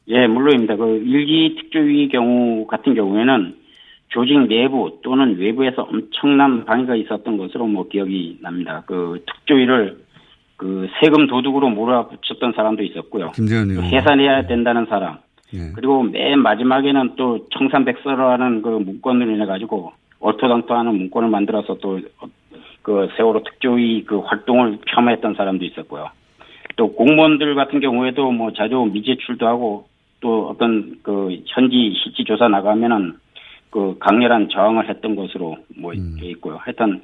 예, 0.09 0.27
물론입니다. 0.27 0.77
그 0.77 1.03
일기 1.05 1.57
특조위 1.61 2.09
경우 2.09 2.67
같은 2.67 2.95
경우에는 2.95 3.57
조직 4.09 4.39
내부 4.49 4.99
또는 5.03 5.39
외부에서 5.39 5.83
엄청난 5.83 6.65
방해가 6.65 6.97
있었던 6.97 7.37
것으로 7.37 7.67
뭐 7.67 7.89
기억이 7.89 8.39
납니다. 8.43 8.83
그 8.87 9.25
특조위를 9.27 9.99
그 10.57 10.87
세금 11.01 11.27
도둑으로 11.27 11.71
몰아붙였던 11.71 12.53
사람도 12.55 12.83
있었고요. 12.85 13.33
김재현 13.33 13.71
의원. 13.71 13.85
해산해야 13.87 14.47
된다는 14.47 14.87
사람. 14.87 15.19
예. 15.55 15.73
그리고 15.75 16.03
맨 16.03 16.39
마지막에는 16.41 17.17
또 17.17 17.49
청산백서라는 17.51 18.63
그 18.63 18.69
문건을 18.69 19.29
인해 19.29 19.47
가지고 19.47 19.93
얼토당토하는 20.21 20.95
문건을 20.95 21.29
만들어서 21.29 21.79
또 21.79 22.01
그 22.83 23.09
세월호 23.17 23.45
특조위 23.45 24.05
그 24.05 24.19
활동을 24.19 24.79
폄하했던 24.85 25.35
사람도 25.35 25.65
있었고요. 25.65 26.11
또 26.77 26.93
공무원들 26.93 27.55
같은 27.55 27.81
경우에도 27.81 28.31
뭐 28.31 28.53
자주 28.53 28.91
미제출도 28.93 29.47
하고 29.47 29.87
또 30.21 30.49
어떤 30.49 30.99
그 31.03 31.39
현지 31.47 31.95
실지 32.03 32.25
조사 32.25 32.49
나가면은 32.49 33.15
그 33.71 33.97
강렬한 33.99 34.49
저항을 34.51 34.89
했던 34.89 35.17
것으로 35.17 35.57
뭐돼 35.77 36.27
있고요. 36.33 36.57
하여튼 36.61 37.03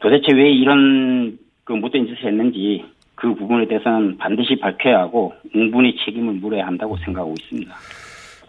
도대체 0.00 0.32
왜 0.32 0.50
이런 0.50 1.38
그 1.64 1.72
못된 1.72 2.06
짓을 2.06 2.26
했는지 2.26 2.84
그 3.14 3.34
부분에 3.34 3.66
대해서는 3.68 4.18
반드시 4.18 4.58
밝혀야 4.60 4.98
하고 5.00 5.32
웅분히 5.54 5.96
책임을 6.04 6.34
물어야 6.34 6.66
한다고 6.66 6.96
생각하고 7.04 7.34
있습니다. 7.40 7.74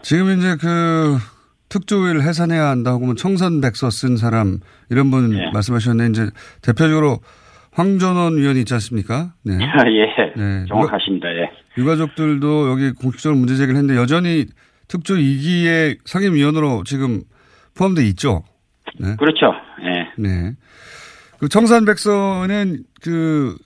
지금 0.02 0.38
이제 0.38 0.56
그 0.60 1.16
특조위를 1.68 2.22
해산해야 2.22 2.66
한다고 2.68 3.02
하면 3.04 3.16
청산 3.16 3.60
백서 3.60 3.90
쓴 3.90 4.16
사람 4.16 4.58
이런 4.90 5.10
분 5.10 5.36
예. 5.36 5.50
말씀하셨는데 5.52 6.10
이제 6.10 6.30
대표적으로 6.62 7.18
황전원 7.72 8.38
위원이 8.38 8.60
있지 8.60 8.72
않습니까? 8.74 9.32
네. 9.44 9.54
예, 9.58 10.40
네. 10.40 10.64
정확하십니다. 10.68 11.28
예. 11.28 11.50
유가족들도 11.76 12.70
여기 12.70 12.92
공식적으로 12.92 13.38
문제 13.38 13.54
제기를 13.56 13.76
했는데 13.76 14.00
여전히 14.00 14.46
특조 14.88 15.14
2기의 15.14 15.98
상임위원으로 16.04 16.84
지금 16.84 17.22
포함되어 17.76 18.04
있죠. 18.04 18.44
네. 18.98 19.16
그렇죠. 19.16 19.52
예. 19.82 20.08
네. 20.16 20.52
그 21.38 21.48
청산백서는 21.48 22.78
그 23.02 23.56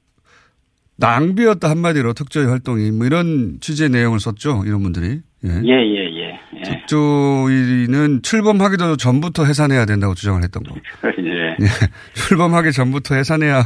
낭비였다 1.01 1.69
한마디로 1.69 2.13
특조위 2.13 2.47
활동이 2.47 2.91
뭐 2.93 3.07
이런 3.07 3.59
취지의 3.61 3.91
내용을 3.91 4.21
썼죠. 4.21 4.63
이런 4.67 4.83
분들이. 4.83 5.21
예. 5.45 5.49
예, 5.65 5.73
예, 5.73 6.05
예. 6.05 6.41
예. 6.57 6.63
특조위는 6.63 8.23
출범하기도 8.23 8.97
전부터 8.97 9.47
해산해야 9.47 9.87
된다고 9.87 10.15
주장을 10.15 10.43
했던 10.43 10.63
거. 10.63 10.75
예. 11.19 11.57
예. 11.61 11.67
출범하기 12.15 12.73
전부터 12.73 13.15
해산해야 13.15 13.63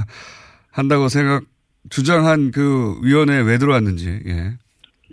한다고 0.70 1.08
생각 1.08 1.42
주장한 1.90 2.52
그 2.52 3.00
위원회에 3.02 3.40
왜 3.42 3.58
들어왔는지. 3.58 4.20
예. 4.26 4.52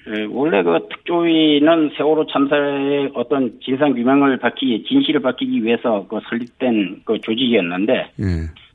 예, 0.07 0.25
원래 0.31 0.63
그 0.63 0.87
특조위는 0.89 1.91
세월호 1.95 2.25
참사의 2.27 3.11
어떤 3.13 3.59
진상 3.63 3.93
규명을 3.93 4.39
밝히기, 4.39 4.85
진실을 4.87 5.21
밝히기 5.21 5.63
위해서 5.63 6.07
그 6.09 6.19
설립된 6.27 7.01
그 7.05 7.19
조직이었는데 7.21 7.93
예. 8.19 8.25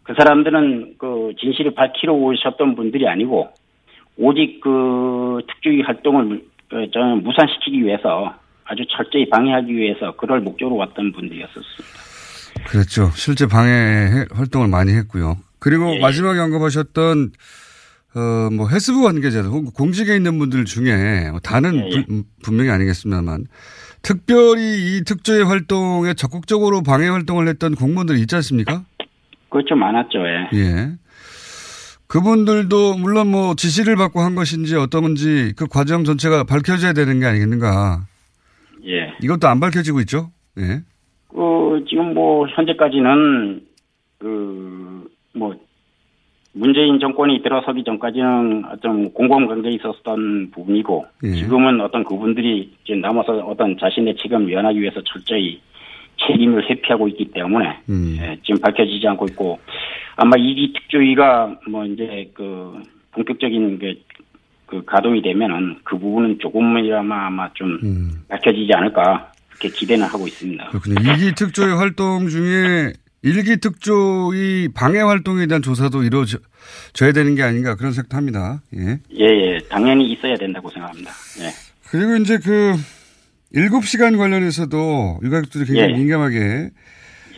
그 0.07 0.15
사람들은 0.17 0.95
그 0.99 1.33
진실을 1.41 1.75
밝히러 1.75 2.13
오셨던 2.13 2.77
분들이 2.77 3.09
아니고 3.09 3.49
오직 4.17 4.61
그 4.63 5.41
특조위 5.49 5.83
활동을 5.83 6.45
어, 6.73 6.77
저는 6.93 7.23
무산시키기 7.25 7.85
위해서 7.85 8.35
아주 8.65 8.83
철저히 8.89 9.29
방해하기 9.29 9.73
위해서 9.75 10.15
그럴 10.17 10.41
목적으로 10.41 10.77
왔던 10.77 11.13
분들이었었습니다. 11.13 11.85
그렇죠. 12.69 13.11
실제 13.15 13.47
방해 13.47 13.71
해- 13.71 14.27
활동을 14.33 14.69
많이 14.69 14.93
했고요. 14.93 15.37
그리고 15.59 15.95
예. 15.95 16.01
마지막에 16.01 16.39
언급하셨던 16.41 17.33
어, 18.17 18.49
뭐, 18.51 18.67
해수부 18.69 19.03
관계자들, 19.03 19.51
혹은 19.51 19.71
공직에 19.73 20.17
있는 20.17 20.39
분들 20.39 20.65
중에, 20.65 21.29
뭐 21.31 21.39
다는 21.41 21.77
예, 21.77 21.91
예. 21.99 22.05
분- 22.07 22.25
분명히 22.43 22.71
아니겠습니다만, 22.71 23.45
특별히 24.01 24.63
이 24.97 25.03
특조위 25.05 25.43
활동에 25.43 26.15
적극적으로 26.15 26.83
방해 26.83 27.09
활동을 27.09 27.47
했던 27.47 27.75
공무원들이 27.75 28.21
있지 28.21 28.35
않습니까? 28.37 28.85
그것 29.57 29.67
좀 29.67 29.79
많았죠. 29.79 30.19
예. 30.19 30.49
예. 30.55 30.91
그분들도 32.07 32.95
물론 32.99 33.31
뭐 33.31 33.55
지시를 33.55 33.97
받고 33.97 34.21
한 34.21 34.35
것인지 34.35 34.77
어떤 34.77 35.03
건지 35.03 35.53
그 35.57 35.67
과정 35.67 36.05
전체가 36.05 36.45
밝혀져야 36.45 36.93
되는 36.93 37.21
게 37.21 37.27
아니겠는가. 37.27 38.07
예. 38.87 39.15
이것도 39.23 39.49
안 39.49 39.59
밝혀지고 39.61 40.01
있죠. 40.01 40.31
예. 40.59 40.83
그 41.29 41.85
지금 41.89 42.15
뭐 42.15 42.47
현재까지는 42.49 43.63
그 44.19 44.87
뭐 45.37 45.55
문재인 46.53 46.99
정권이 46.99 47.43
들어서기 47.43 47.85
전까지는 47.85 48.65
어떤 48.73 49.13
공공관계에 49.13 49.73
있었던 49.73 50.51
부분이고 50.53 51.07
예. 51.25 51.33
지금은 51.35 51.83
어떤 51.83 52.03
그분들이 52.03 52.73
이제 52.83 52.95
남아서 52.95 53.35
어떤 53.41 53.77
자신의 53.79 54.17
책임을 54.17 54.47
면하기 54.47 54.81
위해서 54.81 55.03
철저히 55.05 55.61
책임을 56.27 56.69
회피하고 56.71 57.09
있기 57.09 57.31
때문에 57.33 57.79
음. 57.89 58.17
예, 58.21 58.39
지금 58.45 58.61
밝혀지지 58.61 59.07
않고 59.09 59.27
있고 59.31 59.59
아마 60.17 60.37
이기 60.39 60.73
특조위가 60.73 61.61
뭐 61.69 61.85
이제 61.85 62.31
그 62.35 62.83
본격적인 63.13 63.79
그, 63.79 63.95
그 64.67 64.85
가동이 64.85 65.23
되면은 65.23 65.79
그 65.85 65.99
부분은 65.99 66.39
조금이나마 66.41 67.27
아마 67.27 67.53
좀 67.55 67.79
음. 67.83 68.11
밝혀지지 68.29 68.73
않을까 68.75 69.33
그렇게 69.51 69.69
기대는 69.71 70.07
하고 70.07 70.27
있습니다. 70.27 70.69
그렇군요. 70.69 70.97
일기 71.01 71.35
특조위 71.35 71.73
활동 71.73 72.29
중에 72.29 72.93
일기 73.23 73.57
특조위 73.57 74.69
방해 74.75 75.01
활동에 75.01 75.47
대한 75.47 75.63
조사도 75.63 76.03
이루어져야 76.03 77.13
되는 77.15 77.35
게 77.35 77.43
아닌가 77.43 77.75
그런 77.75 77.93
생각도 77.93 78.17
합니다. 78.17 78.63
예. 78.77 79.01
예, 79.19 79.25
예, 79.25 79.59
당연히 79.69 80.13
있어야 80.13 80.37
된다고 80.37 80.71
생각합니다. 80.71 81.11
예. 81.41 81.51
그리고 81.91 82.17
이제 82.17 82.39
그 82.39 82.75
일곱 83.53 83.85
시간 83.85 84.17
관련해서도 84.17 85.21
유가족들이 85.23 85.67
굉장히 85.67 85.93
예. 85.93 85.97
민감하게 85.97 86.71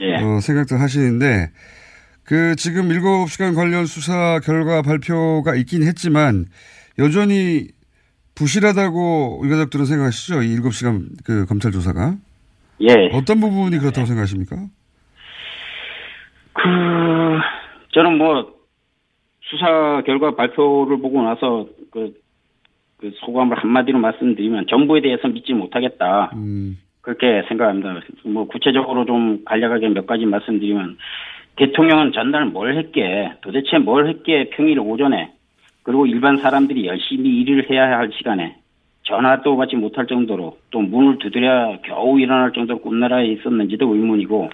예. 0.00 0.14
어, 0.16 0.40
생각들 0.40 0.80
하시는데 0.80 1.50
그 2.24 2.56
지금 2.56 2.90
일곱 2.90 3.28
시간 3.30 3.54
관련 3.54 3.86
수사 3.86 4.40
결과 4.40 4.82
발표가 4.82 5.54
있긴 5.54 5.82
했지만 5.82 6.46
여전히 6.98 7.68
부실하다고 8.34 9.42
유가족들은 9.44 9.84
생각하시죠? 9.84 10.42
이 10.42 10.52
일곱 10.52 10.72
시간 10.72 11.08
그 11.24 11.46
검찰 11.46 11.72
조사가 11.72 12.16
예. 12.80 13.10
어떤 13.12 13.40
부분이 13.40 13.78
그렇다고 13.78 14.06
생각하십니까? 14.06 14.56
그, 16.52 16.62
저는 17.92 18.18
뭐 18.18 18.54
수사 19.42 20.02
결과 20.06 20.34
발표를 20.34 21.00
보고 21.00 21.22
나서 21.22 21.66
그, 21.90 22.14
그 22.98 23.12
소감을 23.16 23.56
한마디로 23.56 23.98
말씀드리면 23.98 24.66
정부에 24.68 25.00
대해서 25.00 25.28
믿지 25.28 25.54
못하겠다. 25.54 26.32
그렇게 27.00 27.42
생각합니다. 27.48 28.00
뭐 28.24 28.46
구체적으로 28.46 29.06
좀 29.06 29.44
간략하게 29.44 29.88
몇 29.88 30.06
가지 30.06 30.26
말씀드리면 30.26 30.98
대통령은 31.56 32.12
전날 32.12 32.46
뭘 32.46 32.76
했게 32.76 33.32
도대체 33.40 33.78
뭘 33.78 34.08
했게 34.08 34.50
평일 34.50 34.78
오전에 34.80 35.32
그리고 35.82 36.06
일반 36.06 36.36
사람들이 36.36 36.86
열심히 36.86 37.40
일을 37.40 37.70
해야 37.70 37.98
할 37.98 38.10
시간에 38.12 38.56
전화도 39.04 39.56
받지 39.56 39.74
못할 39.74 40.06
정도로 40.06 40.58
또 40.70 40.80
문을 40.80 41.18
두드려 41.18 41.78
겨우 41.82 42.20
일어날 42.20 42.52
정도로 42.52 42.80
꿈나라에 42.80 43.26
있었는지도 43.28 43.94
의문이고 43.94 44.50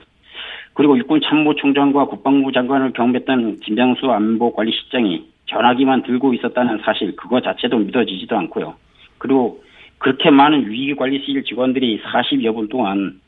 그리고 0.74 0.96
육군 0.96 1.20
참모총장과 1.22 2.07
국방부 2.07 2.52
장관을 2.52 2.92
경험했던 2.92 3.61
김장수 3.61 4.11
안보관리실장이 4.11 5.34
전화기만 5.54 6.02
들고 6.02 6.34
있었다는 6.34 6.80
사실 6.84 7.14
그거 7.14 7.40
자체도 7.40 7.78
믿어지지도 7.78 8.36
않고요. 8.36 8.74
그리고 9.18 9.62
그렇게 9.98 10.30
많은 10.30 10.68
위기관리실 10.68 11.44
직원들이 11.44 12.02
40여 12.02 12.54
분 12.54 12.68
동안 12.68 13.20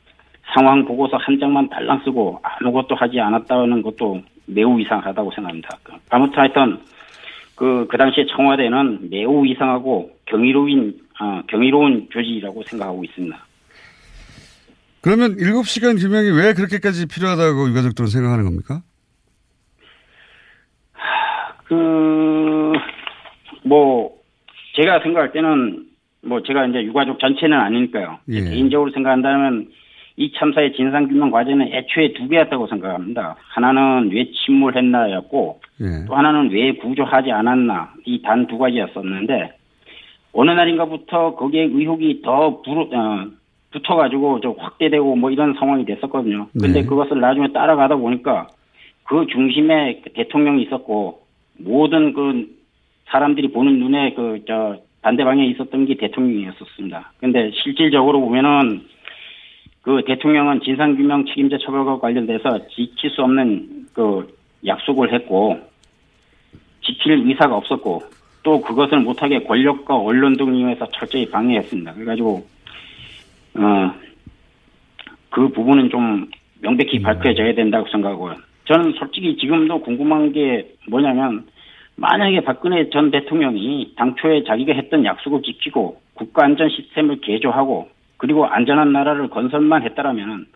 상황 0.53 0.85
보고서 0.85 1.17
한 1.17 1.39
장만 1.39 1.69
달랑 1.69 2.01
쓰고 2.03 2.39
아무것도 2.43 2.95
하지 2.95 3.19
않았다는 3.19 3.81
것도 3.81 4.21
매우 4.45 4.79
이상하다고 4.79 5.31
생각합니다. 5.31 5.69
아무튼 6.09 6.37
하여튼 6.37 6.79
그, 7.55 7.87
그 7.89 7.97
당시에 7.97 8.25
청와대는 8.35 9.09
매우 9.09 9.45
이상하고 9.47 10.11
경이로운, 10.25 10.99
어, 11.19 11.41
경이로운 11.47 12.07
조직이라고 12.11 12.63
생각하고 12.63 13.03
있습니다. 13.03 13.37
그러면 15.01 15.37
7시간 15.37 15.99
규명이 15.99 16.29
왜 16.31 16.53
그렇게까지 16.53 17.07
필요하다고 17.07 17.69
유가족들은 17.69 18.09
생각하는 18.09 18.45
겁니까? 18.45 18.81
그, 21.67 22.73
뭐, 23.63 24.11
제가 24.75 24.99
생각할 25.01 25.31
때는, 25.31 25.85
뭐, 26.25 26.41
제가 26.43 26.65
이제 26.67 26.83
유가족 26.83 27.19
전체는 27.19 27.57
아니니까요. 27.57 28.19
예. 28.29 28.41
개인적으로 28.41 28.91
생각한다면, 28.91 29.67
이 30.19 30.31
참사의 30.33 30.73
진상규명 30.73 31.29
과제는 31.29 31.71
애초에 31.73 32.13
두 32.13 32.27
개였다고 32.27 32.67
생각합니다. 32.67 33.35
하나는 33.49 34.09
왜 34.11 34.31
침몰했나였고, 34.31 35.59
예. 35.81 36.05
또 36.07 36.15
하나는 36.15 36.49
왜 36.51 36.73
구조하지 36.73 37.31
않았나, 37.31 37.93
이 38.05 38.21
단 38.21 38.47
두 38.47 38.57
가지였었는데, 38.57 39.53
어느 40.33 40.51
날인가부터 40.51 41.35
거기에 41.35 41.63
의혹이 41.63 42.21
더 42.23 42.61
부르, 42.61 42.81
어, 42.95 43.27
붙어가지고 43.71 44.39
좀 44.39 44.55
확대되고 44.57 45.15
뭐 45.15 45.29
이런 45.29 45.53
상황이 45.55 45.83
됐었거든요. 45.85 46.47
근데 46.53 46.81
네. 46.81 46.85
그것을 46.85 47.19
나중에 47.19 47.51
따라가다 47.51 47.95
보니까 47.97 48.47
그 49.03 49.25
중심에 49.27 50.01
그 50.03 50.11
대통령이 50.13 50.63
있었고 50.63 51.21
모든 51.59 52.13
그 52.13 52.47
사람들이 53.05 53.51
보는 53.51 53.79
눈에 53.79 54.13
그 54.13 54.39
저 54.47 54.77
반대방에 55.07 55.45
있었던 55.47 55.85
게 55.85 55.95
대통령이었었습니다. 55.95 57.13
근데 57.19 57.49
실질적으로 57.51 58.19
보면은 58.19 58.81
그 59.81 60.03
대통령은 60.05 60.59
진상규명 60.61 61.25
책임자 61.27 61.57
처벌과 61.59 61.99
관련돼서 61.99 62.67
지킬 62.67 63.09
수 63.11 63.21
없는 63.21 63.87
그 63.93 64.35
약속을 64.65 65.13
했고 65.13 65.61
지킬 66.83 67.25
의사가 67.25 67.55
없었고 67.55 68.03
또 68.43 68.59
그것을 68.59 68.99
못하게 68.99 69.43
권력과 69.43 69.95
언론 69.95 70.35
등을 70.35 70.55
이용해서 70.55 70.89
철저히 70.91 71.29
방해했습니다. 71.29 71.93
그래가지고 71.93 72.45
어, 73.55 73.93
그 75.29 75.47
부분은 75.49 75.89
좀 75.89 76.29
명백히 76.61 77.01
밝혀져야 77.01 77.53
된다고 77.53 77.87
생각하고요. 77.89 78.35
저는 78.67 78.93
솔직히 78.99 79.37
지금도 79.37 79.81
궁금한 79.81 80.33
게 80.33 80.75
뭐냐면 80.89 81.45
만약에 81.95 82.41
박근혜 82.41 82.89
전 82.89 83.11
대통령이 83.11 83.93
당초에 83.95 84.43
자기가 84.43 84.73
했던 84.73 85.03
약속을 85.03 85.41
지키고 85.41 86.01
국가 86.13 86.45
안전 86.45 86.69
시스템을 86.69 87.21
개조하고 87.21 87.89
그리고 88.17 88.45
안전한 88.45 88.91
나라를 88.91 89.29
건설만 89.29 89.83
했다라면 89.83 90.47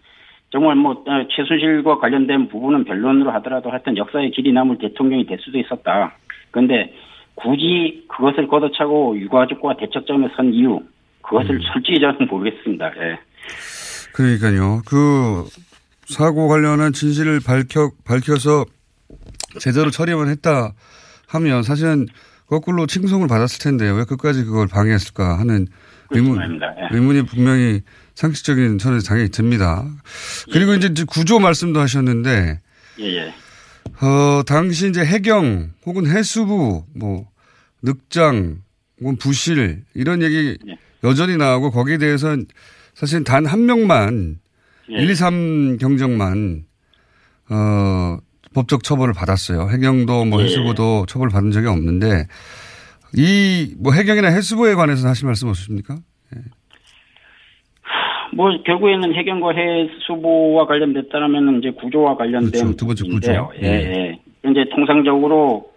정말 0.51 0.75
뭐 0.75 1.03
어, 1.07 1.27
최순실과 1.29 1.99
관련된 1.99 2.49
부분은 2.49 2.83
변론으로 2.83 3.31
하더라도 3.31 3.71
하여튼 3.71 3.95
역사의 3.95 4.31
길이 4.31 4.51
남을 4.51 4.79
대통령이 4.79 5.25
될 5.25 5.39
수도 5.39 5.57
있었다. 5.57 6.13
그런데 6.51 6.93
굳이 7.35 8.03
그것을 8.09 8.47
걷어차고 8.47 9.17
유가족과 9.17 9.77
대척점에 9.77 10.27
선 10.35 10.53
이유 10.53 10.81
그것을 11.21 11.61
솔직히 11.73 11.99
저는 12.01 12.27
모르겠습니다. 12.29 12.91
예. 12.97 13.19
그러니까요. 14.13 14.81
그 14.85 15.45
사고 16.11 16.47
관련한 16.47 16.93
진실을 16.93 17.39
밝혀 17.39 17.91
밝혀서 18.03 18.65
제대로 19.59 19.89
처리만 19.91 20.29
했다 20.29 20.73
하면 21.27 21.63
사실은 21.63 22.07
거꾸로 22.47 22.85
칭송을 22.85 23.27
받았을 23.27 23.59
텐데 23.59 23.89
왜 23.89 24.03
끝까지 24.03 24.43
그걸 24.43 24.67
방해했을까 24.67 25.39
하는 25.39 25.67
의문. 26.09 26.59
예. 26.61 26.95
의문이 26.95 27.25
분명히 27.25 27.81
상식적인 28.15 28.77
선에서 28.79 29.07
당연히 29.07 29.29
듭니다. 29.29 29.85
그리고 30.51 30.73
이제 30.73 30.87
이제 30.87 31.05
구조 31.05 31.39
말씀도 31.39 31.79
하셨는데 31.79 32.59
예, 32.99 33.03
예. 33.05 33.33
어, 34.05 34.43
당시 34.45 34.89
이제 34.89 35.03
해경 35.05 35.71
혹은 35.85 36.07
해수부 36.07 36.85
뭐 36.93 37.29
늑장 37.81 38.61
혹은 38.99 39.15
부실 39.15 39.83
이런 39.93 40.21
얘기 40.21 40.57
여전히 41.03 41.37
나오고 41.37 41.71
거기에 41.71 41.97
대해서는 41.97 42.45
사실 42.93 43.23
단 43.23 43.45
한 43.47 43.65
명만 43.65 44.39
예. 44.91 45.01
1, 45.01 45.09
2, 45.09 45.15
3 45.15 45.77
경정만 45.77 46.63
어 47.49 48.17
법적 48.53 48.83
처벌을 48.83 49.13
받았어요. 49.13 49.69
해경도 49.69 50.25
뭐 50.25 50.39
예. 50.41 50.45
해수부도 50.45 51.05
처벌을 51.07 51.31
받은 51.31 51.51
적이 51.51 51.67
없는데 51.67 52.27
이 53.17 53.75
뭐 53.79 53.93
해경이나 53.93 54.27
해수부에 54.29 54.73
관해서 54.75 55.07
하실 55.07 55.25
말씀 55.25 55.47
없으십니까? 55.49 55.97
뭐 58.33 58.49
결국에는 58.65 59.13
해경과 59.13 59.51
해수부와 59.53 60.65
관련됐다라면 60.65 61.59
이제 61.59 61.71
구조와 61.71 62.15
관련된 62.15 62.51
그렇죠. 62.51 62.75
두 62.77 62.85
번째 62.85 63.03
구조. 63.03 63.15
부분인데요. 63.33 63.51
예, 63.61 63.67
예. 63.67 64.19
예. 64.45 64.49
이제 64.49 64.65
통상적으로 64.73 65.70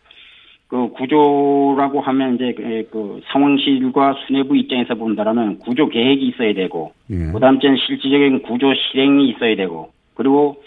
그 0.75 0.89
구조라고 0.89 2.01
하면 2.01 2.35
이제 2.35 2.53
그- 2.53 2.89
그 2.91 3.21
상황실과 3.27 4.17
수뇌부 4.27 4.57
입장에서 4.57 4.97
본다라면 4.97 5.61
구조 5.61 5.89
계획이 5.89 6.27
있어야 6.27 6.53
되고 6.53 6.93
예. 7.11 7.31
그다음에는 7.33 7.77
실질적인 7.87 8.43
구조 8.43 8.75
실행이 8.75 9.29
있어야 9.29 9.55
되고 9.55 9.93
그리고 10.17 10.61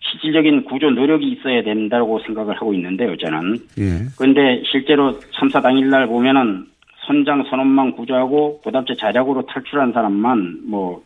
실질적인 0.00 0.64
구조 0.64 0.90
노력이 0.90 1.26
있어야 1.28 1.62
된다고 1.62 2.18
생각을 2.26 2.54
하고 2.54 2.74
있는데요, 2.74 3.16
저는. 3.16 3.54
예. 3.78 4.04
그런데 4.18 4.62
실제로 4.70 5.18
참사 5.32 5.62
당일날 5.62 6.06
보면은 6.06 6.66
선장 7.06 7.42
선원만 7.48 7.92
구조하고 7.92 8.60
그다음에 8.62 8.84
자작으로 8.98 9.46
탈출한 9.46 9.90
사람만 9.94 10.68
뭐 10.68 11.02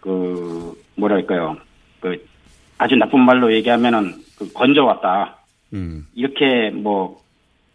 그 0.00 0.72
뭐랄까요 0.96 1.56
그 2.00 2.24
아주 2.76 2.96
나쁜 2.96 3.20
말로 3.20 3.52
얘기하면은 3.54 4.12
그 4.36 4.52
건져왔다 4.52 5.36
음. 5.72 6.04
이렇게 6.14 6.70
뭐 6.70 7.21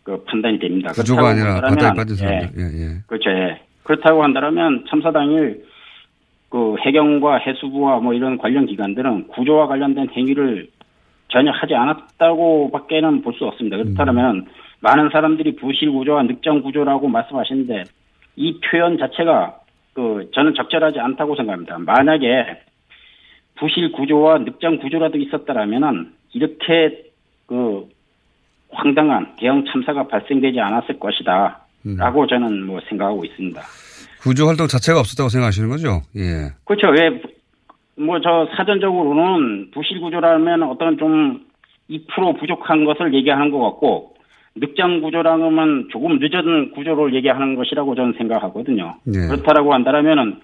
그 0.08 0.24
판단이 0.24 0.58
됩니다. 0.58 0.93
구조가 0.93 1.32
아니라 1.32 1.60
바다에 1.60 1.91
빠진 1.93 2.15
예, 2.15 2.20
사람들. 2.20 2.50
예, 2.58 2.63
예. 2.63 2.88
그렇죠. 3.08 3.30
예. 3.30 3.60
그렇다고 3.84 4.24
한다면 4.24 4.86
참사 4.89 5.12
당일 5.12 5.65
그 6.48 6.78
해경과 6.80 7.39
해수부와 7.39 8.00
뭐 8.00 8.13
이런 8.13 8.38
관련 8.38 8.65
기관들은 8.67 9.28
구조와 9.28 9.67
관련된 9.67 10.08
행위를 10.15 10.70
전혀 11.28 11.52
하지 11.52 11.76
않았다고밖에는 11.76 13.22
볼 13.22 13.34
수 13.34 13.46
없습니다. 13.48 13.76
그렇다면 13.76 14.46
많은 14.80 15.10
사람들이 15.10 15.58
부실 15.58 15.91
구조와 15.91 16.24
늑장 16.24 16.62
구조라고 16.62 17.10
말씀하시는데 17.10 17.84
이 18.38 18.62
표현 18.62 18.98
자체가 18.98 19.60
그 19.93 20.30
저는 20.34 20.54
적절하지 20.56 21.00
않다고 21.02 21.36
생각합니다. 21.36 21.80
만약에 21.80 22.62
부실 23.56 23.91
구조와 23.91 24.38
늑장 24.38 24.78
구조라도 24.78 25.17
있었다라면은 25.17 26.13
이렇게 26.34 27.04
그 27.46 27.89
황당한 28.71 29.36
대형 29.38 29.63
참사가 29.65 30.08
발생되지 30.08 30.60
않았을 30.60 30.99
것이다. 30.99 31.67
라고 31.95 32.27
저는 32.27 32.65
뭐 32.65 32.80
생각하고 32.89 33.23
있습니다. 33.23 33.62
구조 34.21 34.47
활동 34.47 34.67
자체가 34.67 34.99
없었다고 34.99 35.30
생각하시는 35.30 35.69
거죠? 35.69 36.01
예. 36.17 36.51
그렇죠. 36.65 36.88
왜, 36.89 37.21
뭐, 37.95 38.19
저, 38.19 38.47
사전적으로는 38.58 39.71
부실 39.71 39.99
구조라면 40.01 40.63
어떤 40.63 40.97
좀 40.97 41.45
2% 41.89 42.39
부족한 42.39 42.84
것을 42.84 43.13
얘기하는 43.13 43.51
것 43.51 43.60
같고, 43.60 44.15
늑장 44.56 45.01
구조라면 45.01 45.88
조금 45.91 46.19
늦은 46.19 46.71
구조를 46.71 47.13
얘기하는 47.15 47.56
것이라고 47.56 47.95
저는 47.95 48.15
생각하거든요. 48.17 48.95
예. 49.08 49.27
그렇다라고 49.27 49.74
한다면은 49.74 50.41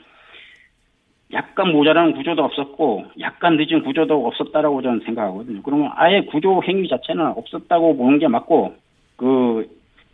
약간 1.33 1.71
모자란 1.71 2.13
구조도 2.13 2.43
없었고, 2.43 3.05
약간 3.19 3.57
늦은 3.57 3.83
구조도 3.83 4.27
없었다라고 4.27 4.81
저는 4.81 5.01
생각하거든요. 5.05 5.61
그러면 5.63 5.91
아예 5.95 6.21
구조 6.21 6.61
행위 6.63 6.87
자체는 6.87 7.25
없었다고 7.25 7.97
보는 7.97 8.19
게 8.19 8.27
맞고, 8.27 8.75
그, 9.17 9.67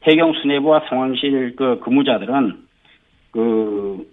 해경 0.03 0.33
수뇌부와 0.33 0.85
상황실 0.89 1.55
그 1.55 1.79
근무자들은 1.79 2.55
그, 3.31 4.07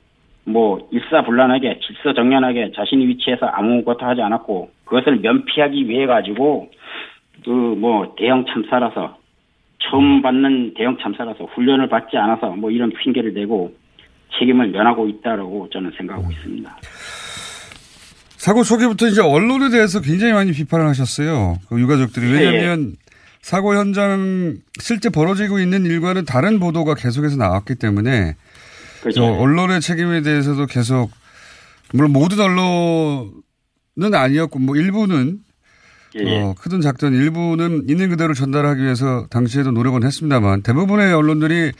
뭐, 0.44 0.88
일사불란하게, 0.90 1.80
질서정연하게 1.80 2.72
자신의 2.72 3.08
위치에서 3.08 3.46
아무것도 3.46 4.04
하지 4.04 4.20
않았고, 4.22 4.70
그것을 4.84 5.20
면피하기 5.20 5.88
위해 5.88 6.06
가지고, 6.06 6.70
그 7.44 7.76
뭐 7.76 8.14
대형 8.16 8.44
참사라서 8.46 9.18
처음 9.78 10.22
받는 10.22 10.74
대형 10.74 10.96
참사라서 10.98 11.44
훈련을 11.44 11.88
받지 11.88 12.16
않아서 12.16 12.50
뭐 12.50 12.70
이런 12.70 12.90
핑계를 12.90 13.34
대고 13.34 13.72
책임을 14.38 14.68
면하고 14.68 15.08
있다라고 15.08 15.68
저는 15.72 15.92
생각하고 15.96 16.30
있습니다. 16.30 16.76
사고 18.36 18.62
초기부터 18.62 19.08
이제 19.08 19.20
언론에 19.20 19.70
대해서 19.70 20.00
굉장히 20.00 20.32
많이 20.32 20.52
비판을 20.52 20.86
하셨어요. 20.86 21.58
그 21.68 21.80
유가족들이. 21.80 22.30
왜냐하면 22.30 22.94
사고 23.40 23.74
현장 23.74 24.56
실제 24.78 25.08
벌어지고 25.08 25.58
있는 25.58 25.84
일과는 25.84 26.24
다른 26.24 26.60
보도가 26.60 26.94
계속해서 26.94 27.36
나왔기 27.36 27.76
때문에 27.76 28.34
그렇죠. 29.00 29.20
저 29.20 29.24
언론의 29.24 29.80
책임에 29.80 30.22
대해서도 30.22 30.66
계속 30.66 31.10
물론 31.92 32.12
모든 32.12 32.40
언론은 32.40 34.14
아니었고 34.14 34.58
뭐 34.58 34.76
일부는 34.76 35.38
예. 36.16 36.40
어, 36.40 36.54
크든 36.58 36.80
작든 36.80 37.14
일부는 37.14 37.84
있는 37.88 38.08
그대로 38.08 38.34
전달하기 38.34 38.82
위해서 38.82 39.26
당시에도 39.30 39.70
노력은 39.70 40.02
했습니다만 40.02 40.62
대부분의 40.62 41.12
언론들이 41.12 41.72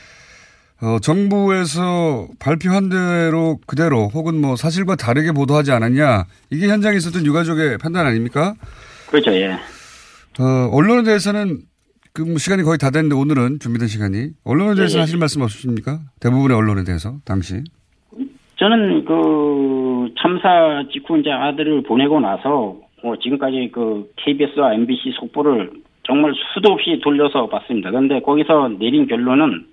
어, 0.81 0.99
정부에서 0.99 2.27
발표한 2.39 2.89
대로 2.89 3.57
그대로 3.65 4.09
혹은 4.13 4.39
뭐 4.39 4.55
사실과 4.55 4.95
다르게 4.95 5.31
보도하지 5.31 5.71
않았냐 5.71 6.25
이게 6.51 6.67
현장에 6.67 6.97
있었던 6.97 7.25
유가족의 7.25 7.77
판단 7.79 8.05
아닙니까? 8.05 8.53
그렇죠, 9.09 9.31
예. 9.31 9.53
어, 10.39 10.69
언론에 10.71 11.03
대해서는 11.03 11.59
그 12.13 12.23
뭐 12.25 12.37
시간이 12.39 12.63
거의 12.63 12.79
다 12.79 12.89
됐는데 12.89 13.15
오늘은 13.15 13.59
준비된 13.59 13.87
시간이 13.87 14.29
언론에 14.43 14.73
대해서 14.73 14.97
예, 14.97 14.97
예. 14.97 15.01
하실 15.01 15.19
말씀 15.19 15.43
없으십니까? 15.43 15.99
대부분의 16.19 16.57
언론에 16.57 16.83
대해서 16.83 17.13
당시. 17.23 17.61
저는 18.57 19.05
그 19.05 20.09
참사 20.19 20.83
직후 20.91 21.19
이제 21.19 21.29
아들을 21.29 21.83
보내고 21.83 22.19
나서 22.19 22.75
뭐 23.03 23.15
지금까지 23.21 23.69
그 23.71 24.09
KBS와 24.15 24.73
MBC 24.73 25.13
속보를 25.19 25.69
정말 26.07 26.33
수도 26.55 26.73
없이 26.73 26.99
돌려서 27.03 27.47
봤습니다. 27.49 27.91
그런데 27.91 28.19
거기서 28.21 28.69
내린 28.79 29.05
결론은 29.07 29.67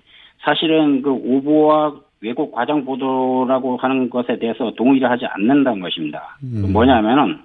사실은 0.45 1.03
그 1.03 1.11
오보와 1.11 1.95
왜곡 2.21 2.53
과장 2.53 2.85
보도라고 2.85 3.77
하는 3.79 4.09
것에 4.09 4.39
대해서 4.39 4.71
동의를 4.73 5.11
하지 5.11 5.27
않는다는 5.27 5.81
것입니다. 5.81 6.39
그 6.41 6.67
뭐냐면은 6.67 7.39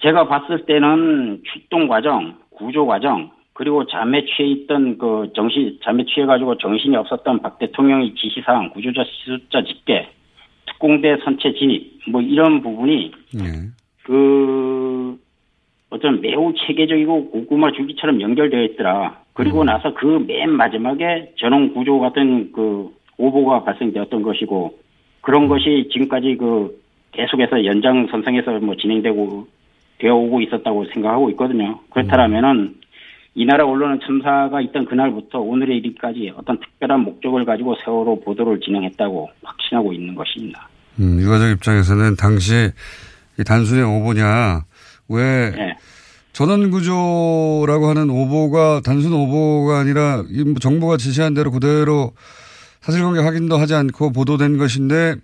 제가 0.00 0.28
봤을 0.28 0.66
때는 0.66 1.42
출동 1.44 1.88
과정, 1.88 2.36
구조 2.50 2.86
과정, 2.86 3.30
그리고 3.52 3.86
잠에 3.86 4.24
취해 4.26 4.48
있던 4.48 4.98
그 4.98 5.30
정신, 5.34 5.78
잠에 5.82 6.04
취해가지고 6.04 6.58
정신이 6.58 6.96
없었던 6.96 7.40
박 7.40 7.58
대통령의 7.58 8.14
지시사항, 8.14 8.70
구조자 8.70 9.04
숫자 9.24 9.62
집계, 9.62 10.08
특공대 10.66 11.16
선체 11.24 11.52
진입, 11.54 12.00
뭐 12.08 12.20
이런 12.20 12.62
부분이 12.62 13.12
그 14.02 15.16
어떤 15.90 16.20
매우 16.20 16.52
체계적이고 16.54 17.30
고구마 17.30 17.72
줄기처럼 17.72 18.20
연결되어 18.20 18.62
있더라. 18.64 19.23
그리고 19.34 19.64
나서 19.64 19.92
그 19.94 20.18
맨 20.18 20.50
마지막에 20.50 21.32
전원 21.36 21.74
구조 21.74 21.98
같은 21.98 22.52
그 22.52 22.88
오보가 23.18 23.64
발생되었던 23.64 24.22
것이고 24.22 24.78
그런 25.20 25.48
것이 25.48 25.88
지금까지 25.92 26.36
그 26.38 26.80
계속해서 27.12 27.64
연장선상에서 27.64 28.60
뭐 28.60 28.76
진행되고 28.76 29.46
되어 29.98 30.14
오고 30.14 30.40
있었다고 30.42 30.86
생각하고 30.92 31.30
있거든요. 31.30 31.78
그렇다면은 31.90 32.74
이 33.36 33.44
나라 33.44 33.64
언론은 33.66 34.00
참사가 34.06 34.60
있던 34.60 34.84
그날부터 34.84 35.40
오늘의 35.40 35.78
일까지 35.78 36.32
어떤 36.36 36.58
특별한 36.60 37.00
목적을 37.00 37.44
가지고 37.44 37.74
세월호 37.84 38.20
보도를 38.20 38.60
진행했다고 38.60 39.30
확신하고 39.42 39.92
있는 39.92 40.14
것입니다. 40.14 40.68
음, 41.00 41.18
유가족 41.20 41.50
입장에서는 41.50 42.16
당시 42.16 42.70
이 43.38 43.44
단순히 43.44 43.82
오보냐 43.82 44.60
왜 45.08 45.50
네. 45.50 45.76
전원구조라고 46.34 47.86
하는 47.86 48.10
오보가 48.10 48.80
단순 48.84 49.12
오보가 49.14 49.78
아니라 49.78 50.24
이뭐 50.28 50.54
정부가 50.60 50.96
지시한 50.96 51.32
대로 51.32 51.50
그대로 51.50 52.10
사실관계 52.82 53.20
확인도 53.20 53.56
하지 53.56 53.74
않고 53.74 54.12
보도된 54.12 54.58
것인데 54.58 55.14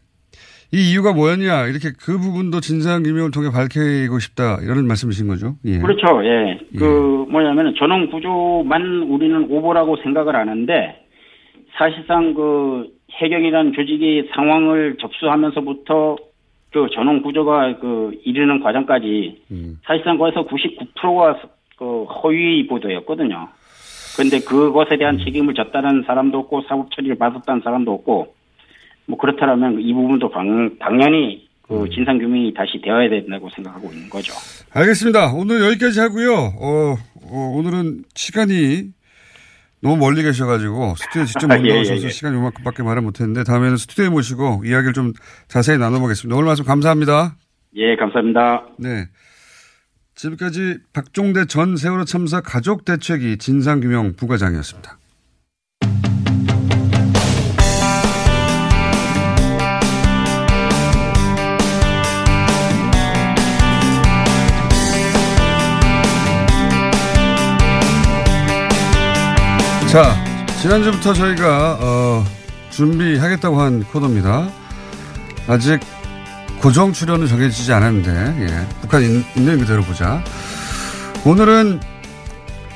이 0.72 0.92
이유가 0.92 1.12
뭐였냐 1.12 1.66
이렇게 1.66 1.90
그 1.98 2.16
부분도 2.16 2.60
진상 2.60 3.02
규명을 3.02 3.32
통해 3.32 3.50
밝히고 3.50 4.20
싶다 4.20 4.58
이런 4.62 4.86
말씀이신 4.86 5.26
거죠? 5.26 5.56
예. 5.64 5.78
그렇죠. 5.78 6.24
예. 6.24 6.60
그 6.78 7.26
뭐냐면은 7.28 7.74
전원 7.76 8.08
구조만 8.08 9.02
우리는 9.02 9.50
오보라고 9.50 9.96
생각을 10.04 10.36
하는데 10.36 10.72
사실상 11.76 12.34
그 12.34 12.86
해경이라는 13.20 13.72
조직이 13.72 14.28
상황을 14.32 14.96
접수하면서부터 15.00 16.16
그 16.72 16.86
전원 16.94 17.22
구조가 17.22 17.78
그 17.80 18.12
이르는 18.24 18.60
과정까지 18.60 19.42
사실상 19.84 20.18
거기서 20.18 20.46
99%가 20.46 21.40
그 21.76 22.04
허위 22.04 22.66
보도였거든요. 22.66 23.48
그런데 24.16 24.40
그것에 24.40 24.96
대한 24.98 25.18
책임을 25.18 25.54
졌다는 25.54 26.04
사람도 26.06 26.38
없고 26.40 26.62
사법 26.68 26.94
처리를 26.94 27.16
받았다는 27.16 27.62
사람도 27.62 27.92
없고 27.92 28.34
뭐 29.06 29.18
그렇다면 29.18 29.80
이 29.80 29.92
부분도 29.92 30.28
방, 30.30 30.76
당연히 30.78 31.48
그 31.62 31.88
진상 31.90 32.18
규명이 32.18 32.52
다시 32.52 32.80
되어야 32.82 33.08
된다고 33.08 33.48
생각하고 33.50 33.90
있는 33.92 34.10
거죠. 34.10 34.32
알겠습니다. 34.72 35.32
오늘 35.34 35.62
여기까지 35.62 36.00
하고요. 36.00 36.32
어, 36.32 36.96
어, 37.30 37.52
오늘은 37.56 38.04
시간이 38.14 38.90
너무 39.82 39.96
멀리 39.96 40.22
계셔가지고 40.22 40.94
스튜디오에 40.96 41.24
직접 41.24 41.46
못 41.46 41.64
예, 41.64 41.70
예, 41.70 41.74
나오셔서 41.74 42.02
예. 42.04 42.08
시간이 42.10 42.36
요만큼밖에 42.36 42.82
말을 42.82 43.02
못했는데 43.02 43.44
다음에는 43.44 43.76
스튜디오에 43.76 44.08
모시고 44.10 44.62
이야기를 44.64 44.92
좀 44.92 45.12
자세히 45.48 45.78
나눠보겠습니다. 45.78 46.36
오늘 46.36 46.46
말씀 46.46 46.64
감사합니다. 46.64 47.36
예, 47.76 47.96
감사합니다. 47.96 48.66
네. 48.78 49.06
지금까지 50.14 50.78
박종대 50.92 51.46
전 51.46 51.76
세월호 51.76 52.04
참사 52.04 52.42
가족 52.42 52.84
대책위 52.84 53.38
진상규명 53.38 54.16
부과장이었습니다. 54.16 54.99
자, 69.90 70.14
지난주부터 70.62 71.12
저희가 71.12 71.78
어, 71.80 72.24
준비하겠다고 72.70 73.60
한 73.60 73.82
코너입니다. 73.82 74.48
아직 75.48 75.80
고정 76.60 76.92
출연은 76.92 77.26
정해지지 77.26 77.72
않았는데 77.72 78.46
예, 78.46 78.68
북한 78.82 79.02
있, 79.02 79.36
있는 79.36 79.58
그대로 79.58 79.82
보자. 79.82 80.22
오늘은 81.24 81.80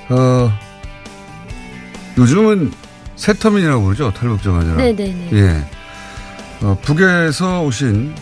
어, 0.08 0.52
요즘은 2.18 2.72
새터민이라고 3.14 3.94
탈북자가 4.12 4.58
아니라. 4.58 4.76
네네네. 4.76 5.28
예, 5.34 5.68
어, 6.62 6.76
북에서 6.82 7.62
오신 7.62 8.12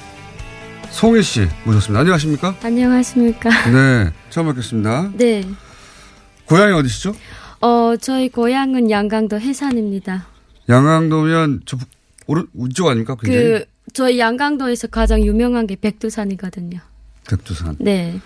송혜 0.91 1.23
씨 1.23 1.49
모셨습니다. 1.65 2.01
안녕하십니까? 2.01 2.57
안녕하십니까. 2.63 3.49
네, 3.71 4.11
처음 4.29 4.49
뵙겠습니다. 4.49 5.09
네. 5.15 5.49
고향이 6.45 6.75
어디시죠? 6.75 7.15
어, 7.63 7.97
저희 8.01 8.29
고향은 8.29 8.91
양강도 8.91 9.39
해산입니다. 9.41 10.27
양강도면 10.69 11.63
저 11.65 11.77
북- 11.77 11.89
오른 12.27 12.47
이쪽 12.69 12.89
아닙니까? 12.89 13.17
굉장히 13.21 13.45
그, 13.47 13.65
저희 13.93 14.19
양강도에서 14.19 14.89
가장 14.89 15.25
유명한 15.25 15.67
게 15.67 15.77
백두산이거든요. 15.77 16.79
백두산. 17.29 17.77
네. 17.79 18.21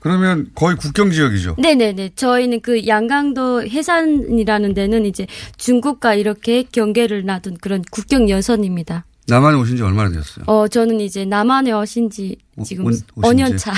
그러면 0.00 0.50
거의 0.54 0.76
국경 0.76 1.10
지역이죠. 1.10 1.56
네네네. 1.58 2.10
저희는 2.16 2.60
그 2.60 2.86
양강도 2.86 3.62
해산이라는 3.66 4.74
데는 4.74 5.04
이제 5.06 5.26
중국과 5.56 6.14
이렇게 6.14 6.62
경계를 6.70 7.24
놔둔 7.24 7.58
그런 7.60 7.82
국경 7.90 8.28
여선입니다. 8.30 9.04
남한에 9.28 9.56
오신 9.58 9.76
지 9.76 9.82
얼마나 9.82 10.10
되셨어요? 10.10 10.44
어, 10.46 10.68
저는 10.68 11.00
이제 11.00 11.24
남한에 11.24 11.72
오신 11.72 12.10
지 12.10 12.36
지금 12.64 12.84
온- 12.86 12.92
오신 12.92 13.04
5년 13.22 13.50
지? 13.52 13.58
차. 13.58 13.72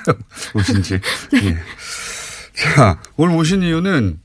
오신 0.54 0.82
지. 0.82 0.94
예. 0.94 1.56
자, 2.54 2.98
오늘 3.18 3.36
오신 3.36 3.62
이유는, 3.62 4.18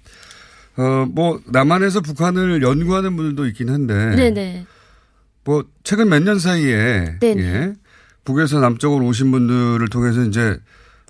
어, 0.81 1.05
뭐, 1.05 1.39
남한에서 1.47 2.01
북한을 2.01 2.61
연구하는 2.63 3.15
분들도 3.15 3.45
있긴 3.47 3.69
한데. 3.69 4.15
네네. 4.15 4.65
뭐, 5.43 5.63
최근 5.83 6.09
몇 6.09 6.23
년 6.23 6.39
사이에. 6.39 7.17
네네. 7.19 7.41
예. 7.43 7.73
북에서 8.23 8.59
남쪽으로 8.59 9.05
오신 9.07 9.31
분들을 9.31 9.87
통해서 9.89 10.23
이제 10.23 10.57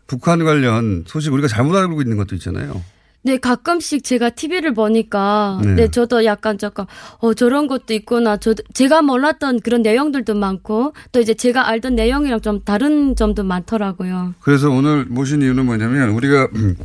북한 0.08 0.44
관련 0.44 1.04
소식 1.08 1.32
우리가 1.34 1.48
잘못 1.48 1.76
알고 1.76 2.02
있는 2.02 2.18
것도 2.18 2.36
있잖아요. 2.36 2.82
네, 3.24 3.38
가끔씩 3.38 4.04
제가 4.04 4.32
TV를 4.32 4.74
보니까, 4.74 5.60
네. 5.64 5.76
네, 5.76 5.88
저도 5.92 6.26
약간 6.26 6.58
조금, 6.58 6.86
어, 7.20 7.34
저런 7.36 7.68
것도 7.68 7.94
있구나. 7.94 8.38
저, 8.38 8.56
제가 8.74 9.04
몰랐던 9.04 9.60
그런 9.60 9.84
내용들도 9.84 10.34
많고, 10.34 10.94
또 11.12 11.20
이제 11.22 11.34
제가 11.36 11.68
알던 11.68 11.96
내용이랑 11.96 12.42
좀 12.42 12.62
다른 12.64 13.16
점도 13.16 13.44
많더라고요. 13.44 14.34
그래서 14.40 14.72
오늘 14.72 15.06
모신 15.06 15.42
이유는 15.44 15.66
뭐냐면 15.68 16.10
우리가 16.10 16.48
음, 16.56 16.76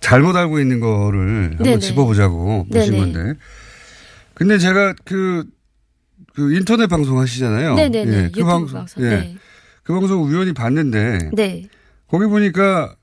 잘못 0.00 0.36
알고 0.36 0.60
있는 0.60 0.80
거를 0.80 1.50
한번 1.50 1.64
네네. 1.64 1.78
짚어보자고 1.80 2.66
모신 2.70 2.92
네네. 2.92 3.12
건데. 3.12 3.38
근데 4.34 4.58
제가 4.58 4.94
그, 5.04 5.44
그 6.34 6.54
인터넷 6.54 6.86
방송 6.86 7.18
하시잖아요. 7.18 7.74
네네네. 7.74 8.12
예, 8.12 8.24
유튜브 8.24 8.44
방송. 8.46 8.86
예. 8.98 9.02
네. 9.02 9.36
그 9.82 9.92
방송 9.92 10.22
우연히 10.22 10.52
봤는데 10.52 11.30
네. 11.32 11.68
거기 12.08 12.26
보니까 12.26 12.94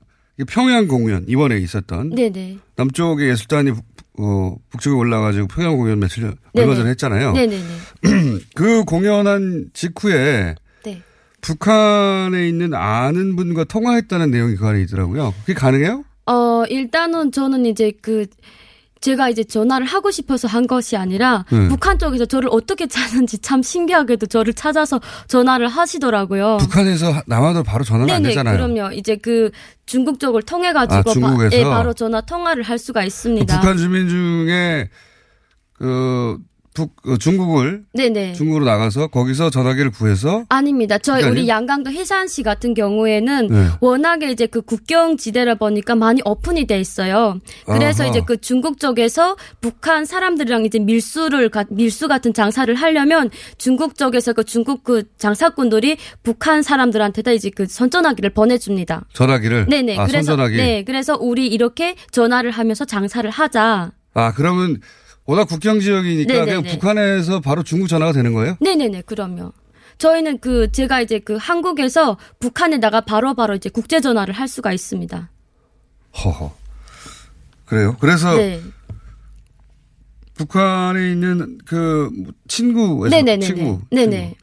평양 0.48 0.86
공연 0.88 1.24
이번에 1.28 1.58
있었던 1.58 2.10
네네. 2.10 2.58
남쪽의 2.76 3.28
예술단이 3.30 3.72
어, 4.18 4.56
북쪽에 4.70 4.94
올라가지고 4.96 5.46
평양 5.48 5.76
공연 5.76 5.98
며칠 5.98 6.22
전- 6.22 6.36
얼마. 6.54 6.74
전에 6.74 6.90
했잖아요. 6.90 7.32
네네네. 7.32 7.64
그 8.54 8.84
공연한 8.84 9.68
직후에 9.74 10.54
네. 10.84 11.02
북한에 11.42 12.48
있는 12.48 12.72
아는 12.72 13.36
분과 13.36 13.64
통화했다는 13.64 14.30
내용이 14.30 14.56
그 14.56 14.66
안에 14.66 14.80
있더라고요. 14.82 15.34
그게 15.40 15.52
가능해요? 15.52 16.04
어, 16.26 16.64
일단은 16.68 17.32
저는 17.32 17.66
이제 17.66 17.92
그, 18.02 18.26
제가 19.00 19.28
이제 19.28 19.44
전화를 19.44 19.86
하고 19.86 20.10
싶어서 20.10 20.48
한 20.48 20.66
것이 20.66 20.96
아니라 20.96 21.44
네. 21.52 21.68
북한 21.68 21.98
쪽에서 21.98 22.24
저를 22.24 22.48
어떻게 22.50 22.86
찾는지 22.88 23.38
참 23.38 23.62
신기하게도 23.62 24.26
저를 24.26 24.52
찾아서 24.54 25.00
전화를 25.28 25.68
하시더라고요. 25.68 26.56
북한에서 26.60 27.12
하- 27.12 27.22
남한으로 27.26 27.62
바로 27.62 27.84
전화가 27.84 28.12
안 28.14 28.22
네네, 28.22 28.30
되잖아요. 28.34 28.56
그럼요. 28.56 28.92
이제 28.94 29.14
그 29.16 29.50
중국 29.84 30.18
쪽을 30.18 30.42
통해 30.42 30.72
가지고 30.72 31.10
아, 31.10 31.12
중국에서? 31.12 31.56
예, 31.56 31.62
바로 31.62 31.92
전화 31.92 32.20
통화를 32.22 32.62
할 32.64 32.78
수가 32.78 33.00
그 33.02 33.06
있습니다. 33.06 33.60
북한 33.60 33.76
주민 33.76 34.08
중에 34.08 34.88
그 35.74 36.38
북, 36.76 36.94
어, 37.06 37.16
중국을 37.16 37.84
네네. 37.94 38.34
중국으로 38.34 38.66
나가서 38.66 39.06
거기서 39.06 39.48
전화기를 39.48 39.90
구해서 39.92 40.44
아닙니다. 40.50 40.98
저희 40.98 41.22
우리 41.22 41.30
아니에요? 41.30 41.48
양강도 41.48 41.90
해산시 41.90 42.42
같은 42.42 42.74
경우에는 42.74 43.46
네. 43.46 43.66
워낙에 43.80 44.30
이제 44.30 44.44
그 44.46 44.60
국경 44.60 45.16
지대라 45.16 45.54
보니까 45.54 45.94
많이 45.94 46.20
오픈이 46.26 46.66
돼 46.66 46.78
있어요. 46.78 47.38
그래서 47.64 48.02
아하. 48.02 48.10
이제 48.10 48.20
그 48.26 48.38
중국 48.42 48.78
쪽에서 48.78 49.36
북한 49.62 50.04
사람들이랑 50.04 50.66
이제 50.66 50.78
밀수를 50.78 51.48
가- 51.48 51.64
밀수 51.70 52.08
같은 52.08 52.34
장사를 52.34 52.72
하려면 52.74 53.30
중국 53.56 53.96
쪽에서 53.96 54.34
그 54.34 54.44
중국 54.44 54.84
그 54.84 55.04
장사꾼들이 55.16 55.96
북한 56.22 56.62
사람들한테 56.62 57.22
다 57.22 57.30
이제 57.32 57.48
그 57.48 57.64
선전화기를 57.66 58.30
보내줍니다. 58.30 59.06
전화기를 59.14 59.66
네네. 59.70 59.96
아, 59.96 60.04
그래서 60.06 60.32
선전화기. 60.32 60.56
네. 60.58 60.84
그래서 60.84 61.16
우리 61.18 61.46
이렇게 61.46 61.94
전화를 62.10 62.50
하면서 62.50 62.84
장사를 62.84 63.28
하자. 63.30 63.92
아 64.12 64.32
그러면 64.34 64.80
워낙 65.26 65.46
국경 65.46 65.80
지역이니까 65.80 66.32
네네네. 66.32 66.46
그냥 66.46 66.62
북한에서 66.62 67.40
바로 67.40 67.62
중국 67.62 67.88
전화가 67.88 68.12
되는 68.12 68.32
거예요? 68.32 68.56
네네네, 68.60 69.02
그럼요. 69.02 69.52
저희는 69.98 70.38
그, 70.38 70.70
제가 70.72 71.00
이제 71.00 71.18
그 71.18 71.36
한국에서 71.36 72.16
북한에다가 72.38 73.00
바로바로 73.02 73.54
이제 73.56 73.68
국제 73.68 74.00
전화를 74.00 74.34
할 74.34 74.46
수가 74.46 74.72
있습니다. 74.72 75.30
허허. 76.24 76.54
그래요? 77.64 77.96
그래서 77.98 78.36
네. 78.36 78.62
북한에 80.34 81.10
있는 81.10 81.58
그 81.64 82.10
친구에서 82.46 83.16
네네네네. 83.16 83.46
친구 83.46 83.80
네네. 83.90 84.34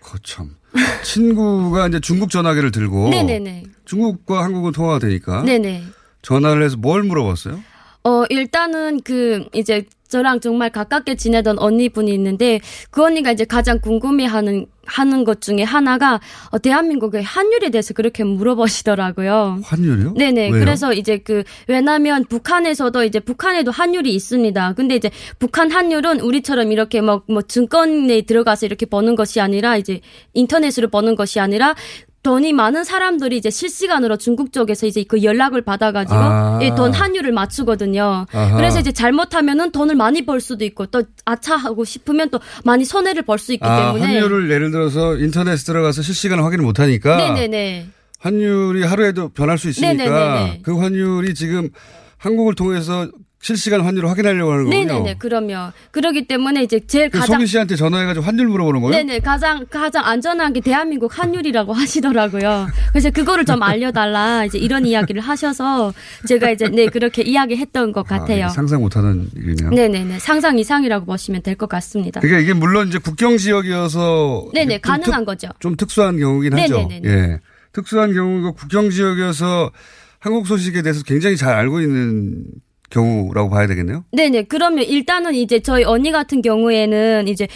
거참 0.00 0.56
친구가 1.04 1.86
이제 1.88 2.00
중국 2.00 2.30
전화기를 2.30 2.72
들고 2.72 3.10
네네네. 3.10 3.64
중국과 3.84 4.42
한국은 4.42 4.72
통화가 4.72 4.98
되니까 4.98 5.42
네네. 5.42 5.84
전화를 6.22 6.64
해서 6.64 6.76
뭘 6.78 7.02
물어봤어요? 7.02 7.62
어, 8.04 8.24
일단은 8.28 9.00
그, 9.02 9.46
이제 9.54 9.84
저랑 10.12 10.40
정말 10.40 10.70
가깝게 10.70 11.16
지내던 11.16 11.58
언니분이 11.58 12.12
있는데 12.12 12.60
그 12.90 13.02
언니가 13.02 13.32
이제 13.32 13.46
가장 13.46 13.80
궁금해하는 13.80 14.66
하는 14.84 15.24
것 15.24 15.40
중에 15.40 15.62
하나가 15.62 16.20
어, 16.50 16.58
대한민국의 16.58 17.22
환율에 17.22 17.70
대해서 17.70 17.94
그렇게 17.94 18.22
물어보시더라고요. 18.24 19.60
환율이요? 19.64 20.14
네네. 20.14 20.50
왜요? 20.50 20.60
그래서 20.60 20.92
이제 20.92 21.18
그 21.18 21.44
왜냐면 21.66 22.24
북한에서도 22.24 23.04
이제 23.04 23.20
북한에도 23.20 23.70
환율이 23.70 24.14
있습니다. 24.14 24.74
근데 24.74 24.96
이제 24.96 25.10
북한 25.38 25.70
환율은 25.70 26.20
우리처럼 26.20 26.72
이렇게 26.72 27.00
뭐뭐 27.00 27.42
증권에 27.48 28.22
들어가서 28.22 28.66
이렇게 28.66 28.84
버는 28.84 29.14
것이 29.14 29.40
아니라 29.40 29.76
이제 29.76 30.00
인터넷으로 30.34 30.88
버는 30.88 31.16
것이 31.16 31.40
아니라 31.40 31.74
돈이 32.22 32.52
많은 32.52 32.84
사람들이 32.84 33.36
이제 33.36 33.50
실시간으로 33.50 34.16
중국 34.16 34.52
쪽에서 34.52 34.86
이제 34.86 35.04
그 35.08 35.24
연락을 35.24 35.62
받아가지고 35.62 36.14
아. 36.16 36.60
이돈 36.62 36.94
환율을 36.94 37.32
맞추거든요. 37.32 38.26
아하. 38.32 38.56
그래서 38.56 38.78
이제 38.78 38.92
잘못하면은 38.92 39.72
돈을 39.72 39.96
많이 39.96 40.24
벌 40.24 40.40
수도 40.40 40.64
있고 40.64 40.86
또 40.86 41.02
아차하고 41.24 41.84
싶으면 41.84 42.30
또 42.30 42.38
많이 42.64 42.84
손해를 42.84 43.22
볼수 43.22 43.52
있기 43.52 43.64
아, 43.66 43.92
때문에. 43.92 44.04
환율을 44.04 44.50
예를 44.50 44.70
들어서 44.70 45.16
인터넷에 45.16 45.64
들어가서 45.64 46.02
실시간 46.02 46.38
확인을 46.38 46.64
못 46.64 46.78
하니까 46.78 47.16
네네네. 47.16 47.88
환율이 48.20 48.84
하루에도 48.84 49.30
변할 49.30 49.58
수 49.58 49.68
있으니까 49.68 49.92
네네네네. 50.04 50.60
그 50.62 50.78
환율이 50.78 51.34
지금 51.34 51.70
한국을 52.18 52.54
통해서 52.54 53.08
실시간 53.44 53.80
환율을 53.80 54.08
확인하려고 54.08 54.52
하는 54.52 54.64
거군요. 54.66 54.84
네네네. 54.86 55.14
그럼요. 55.18 55.72
그러기 55.90 56.28
때문에 56.28 56.62
이제 56.62 56.78
제일 56.86 57.10
그 57.10 57.18
가장 57.18 57.34
송희 57.38 57.46
씨한테 57.48 57.74
전화해가지고 57.74 58.24
환율 58.24 58.46
물어보는 58.46 58.80
거예요? 58.80 58.96
네네 58.96 59.18
가장 59.18 59.66
가장 59.68 60.04
안전한 60.06 60.52
게 60.52 60.60
대한민국 60.60 61.10
환율이라고 61.18 61.72
하시더라고요. 61.74 62.68
그래서 62.92 63.10
그거를 63.10 63.44
좀 63.44 63.60
알려달라 63.60 64.44
이제 64.44 64.58
이런 64.58 64.86
이야기를 64.86 65.20
하셔서 65.20 65.92
제가 66.28 66.50
이제 66.50 66.68
네 66.68 66.86
그렇게 66.86 67.22
이야기했던 67.22 67.90
것 67.90 68.10
아, 68.12 68.20
같아요. 68.20 68.44
이게 68.46 68.48
상상 68.54 68.80
못하는 68.80 69.28
일이네요. 69.34 69.70
네네네 69.70 70.20
상상 70.20 70.56
이상이라고 70.58 71.04
보시면 71.04 71.42
될 71.42 71.56
것 71.56 71.68
같습니다. 71.68 72.20
그러니까 72.20 72.40
이게 72.42 72.54
물론 72.54 72.88
이제 72.88 72.98
국경 72.98 73.36
지역이어서 73.38 74.50
네네 74.54 74.78
가능한 74.78 75.20
특- 75.22 75.26
거죠. 75.26 75.48
좀 75.58 75.76
특수한 75.76 76.16
경우긴 76.16 76.56
하죠. 76.58 76.76
네네네네. 76.76 77.08
예. 77.08 77.40
특수한 77.72 78.12
경우가 78.14 78.52
국경 78.52 78.90
지역이어서 78.90 79.72
한국 80.20 80.46
소식에 80.46 80.82
대해서 80.82 81.02
굉장히 81.02 81.36
잘 81.36 81.54
알고 81.54 81.80
있는 81.80 82.44
경우라고 82.92 83.50
봐야 83.50 83.66
되겠네요. 83.66 84.04
네네. 84.12 84.44
그러면 84.44 84.84
일단은 84.84 85.34
이제 85.34 85.60
저희 85.60 85.82
언니 85.84 86.12
같은 86.12 86.42
경우에는 86.42 87.26
이제 87.28 87.48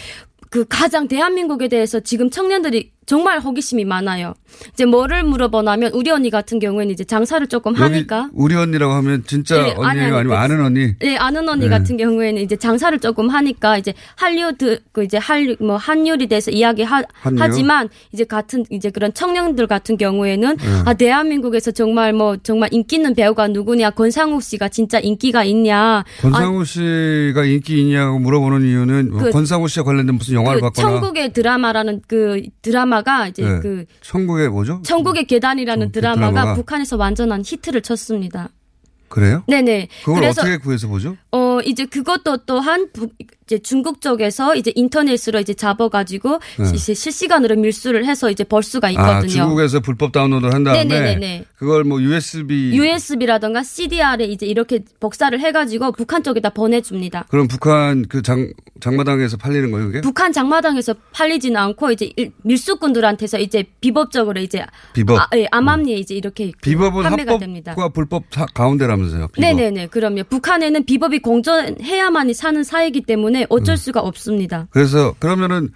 그 0.49 0.65
가장 0.67 1.07
대한민국에 1.07 1.67
대해서 1.67 1.99
지금 1.99 2.29
청년들이 2.29 2.91
정말 3.07 3.39
호기심이 3.39 3.85
많아요. 3.85 4.33
이제 4.73 4.85
뭐를 4.85 5.23
물어보냐면 5.23 5.91
우리 5.93 6.11
언니 6.11 6.29
같은 6.29 6.59
경우에는 6.59 6.91
이제 6.91 7.05
장사를 7.05 7.45
조금 7.47 7.73
하니까 7.73 8.29
우리 8.33 8.53
언니라고 8.55 8.91
하면 8.95 9.23
진짜 9.25 9.55
네, 9.55 9.61
아니, 9.61 9.71
언니예요? 9.71 9.85
아니, 9.87 9.99
아니면 10.01 10.27
그- 10.27 10.35
아는 10.35 10.61
언니? 10.65 10.93
네, 10.99 11.15
아는 11.17 11.47
언니 11.47 11.63
네. 11.65 11.69
같은 11.69 11.95
경우에는 11.95 12.41
이제 12.41 12.57
장사를 12.57 12.99
조금 12.99 13.29
하니까 13.29 13.77
이제 13.77 13.93
한류드 14.17 14.81
그 14.91 15.05
이제 15.05 15.17
한류 15.17 15.55
뭐 15.61 15.77
한율에 15.77 16.25
대해서 16.25 16.51
이야기 16.51 16.83
하, 16.83 17.01
한류? 17.21 17.41
하지만 17.41 17.87
이제 18.11 18.25
같은 18.25 18.65
이제 18.69 18.89
그런 18.89 19.13
청년들 19.13 19.67
같은 19.67 19.95
경우에는 19.97 20.57
네. 20.57 20.63
아 20.85 20.93
대한민국에서 20.93 21.71
정말 21.71 22.11
뭐 22.11 22.35
정말 22.43 22.67
인기 22.73 22.97
있는 22.97 23.15
배우가 23.15 23.47
누구냐 23.47 23.91
권상우 23.91 24.41
씨가 24.41 24.67
진짜 24.67 24.99
인기가 24.99 25.45
있냐 25.45 26.03
권상우 26.21 26.65
씨가 26.65 27.45
인기 27.45 27.81
있냐고 27.83 28.19
물어보는 28.19 28.67
이유는 28.67 29.11
뭐 29.11 29.19
그- 29.23 29.29
권상우 29.31 29.69
씨와 29.69 29.85
관련된 29.85 30.15
무슨 30.15 30.33
영화를 30.35 30.59
그 30.59 30.65
봤거나 30.67 30.89
천국의 30.99 31.31
드라마라는 31.31 32.01
그 32.07 32.41
드라마 32.61 32.96
가 33.01 33.27
이제 33.27 33.43
네. 33.43 33.59
그 33.59 33.85
천국의 34.01 34.49
뭐죠? 34.49 34.81
천국의 34.83 35.25
계단이라는 35.25 35.91
드라마가, 35.91 36.29
드라마가. 36.31 36.53
북한에서 36.55 36.97
완전한 36.97 37.43
히트를 37.45 37.81
쳤습니다. 37.81 38.49
그래요? 39.09 39.43
네네. 39.47 39.87
그걸 40.03 40.25
어떻게 40.25 40.57
구해서 40.57 40.87
보죠? 40.87 41.15
어, 41.31 41.59
이제 41.65 41.85
그것도 41.85 42.45
또한 42.45 42.89
북, 42.91 43.13
이제 43.47 43.59
중국 43.59 44.01
쪽에서 44.01 44.55
이제 44.55 44.73
인터넷으로 44.75 45.39
이제 45.39 45.53
잡아가지고 45.53 46.39
네. 46.59 46.71
이제 46.75 46.93
실시간으로 46.93 47.55
밀수를 47.55 48.03
해서 48.05 48.29
이제 48.29 48.43
벌 48.43 48.61
수가 48.61 48.87
아, 48.89 48.91
있거든요. 48.91 49.29
중국에서 49.29 49.79
불법 49.79 50.11
다운로드를 50.11 50.53
한 50.53 50.65
다음에 50.65 50.83
네네네네. 50.83 51.45
그걸 51.55 51.85
뭐 51.85 52.01
USB 52.01 52.71
USB라던가 52.77 53.63
CDR에 53.63 54.25
이제 54.25 54.45
이렇게 54.45 54.81
복사를 54.99 55.39
해가지고 55.39 55.93
북한 55.93 56.23
쪽에다 56.23 56.49
보내줍니다. 56.49 57.25
그럼 57.29 57.47
북한 57.47 58.05
그 58.07 58.21
장 58.21 58.51
장마당에서 58.81 59.37
팔리는 59.37 59.71
거예요, 59.71 59.87
그게? 59.87 60.01
북한 60.01 60.31
장마당에서 60.33 60.93
팔리지는 61.13 61.55
않고 61.59 61.91
이제 61.91 62.11
일- 62.17 62.31
밀수꾼들한테서 62.43 63.39
이제 63.39 63.63
비법적으로 63.81 64.41
이제 64.41 64.63
비법. 64.93 65.19
아, 65.19 65.27
예, 65.35 65.47
암암리에 65.49 65.95
이제 65.95 66.13
이렇게 66.15 66.51
그 66.51 66.57
비법은 66.61 67.03
판매가 67.03 67.31
합법과 67.33 67.39
됩니다. 67.39 67.75
불법 67.93 68.29
다 68.29 68.45
가운데라면서요. 68.53 69.29
비법. 69.29 69.41
네네네, 69.41 69.87
그럼요. 69.87 70.23
북한에는 70.29 70.85
비법이 70.85 71.19
공존해야만이 71.19 72.33
사는 72.33 72.61
사회이기 72.63 73.01
때문에 73.01 73.36
어쩔 73.49 73.73
음. 73.73 73.77
수가 73.77 73.99
없습니다. 74.01 74.67
그래서 74.71 75.13
그러면은 75.19 75.69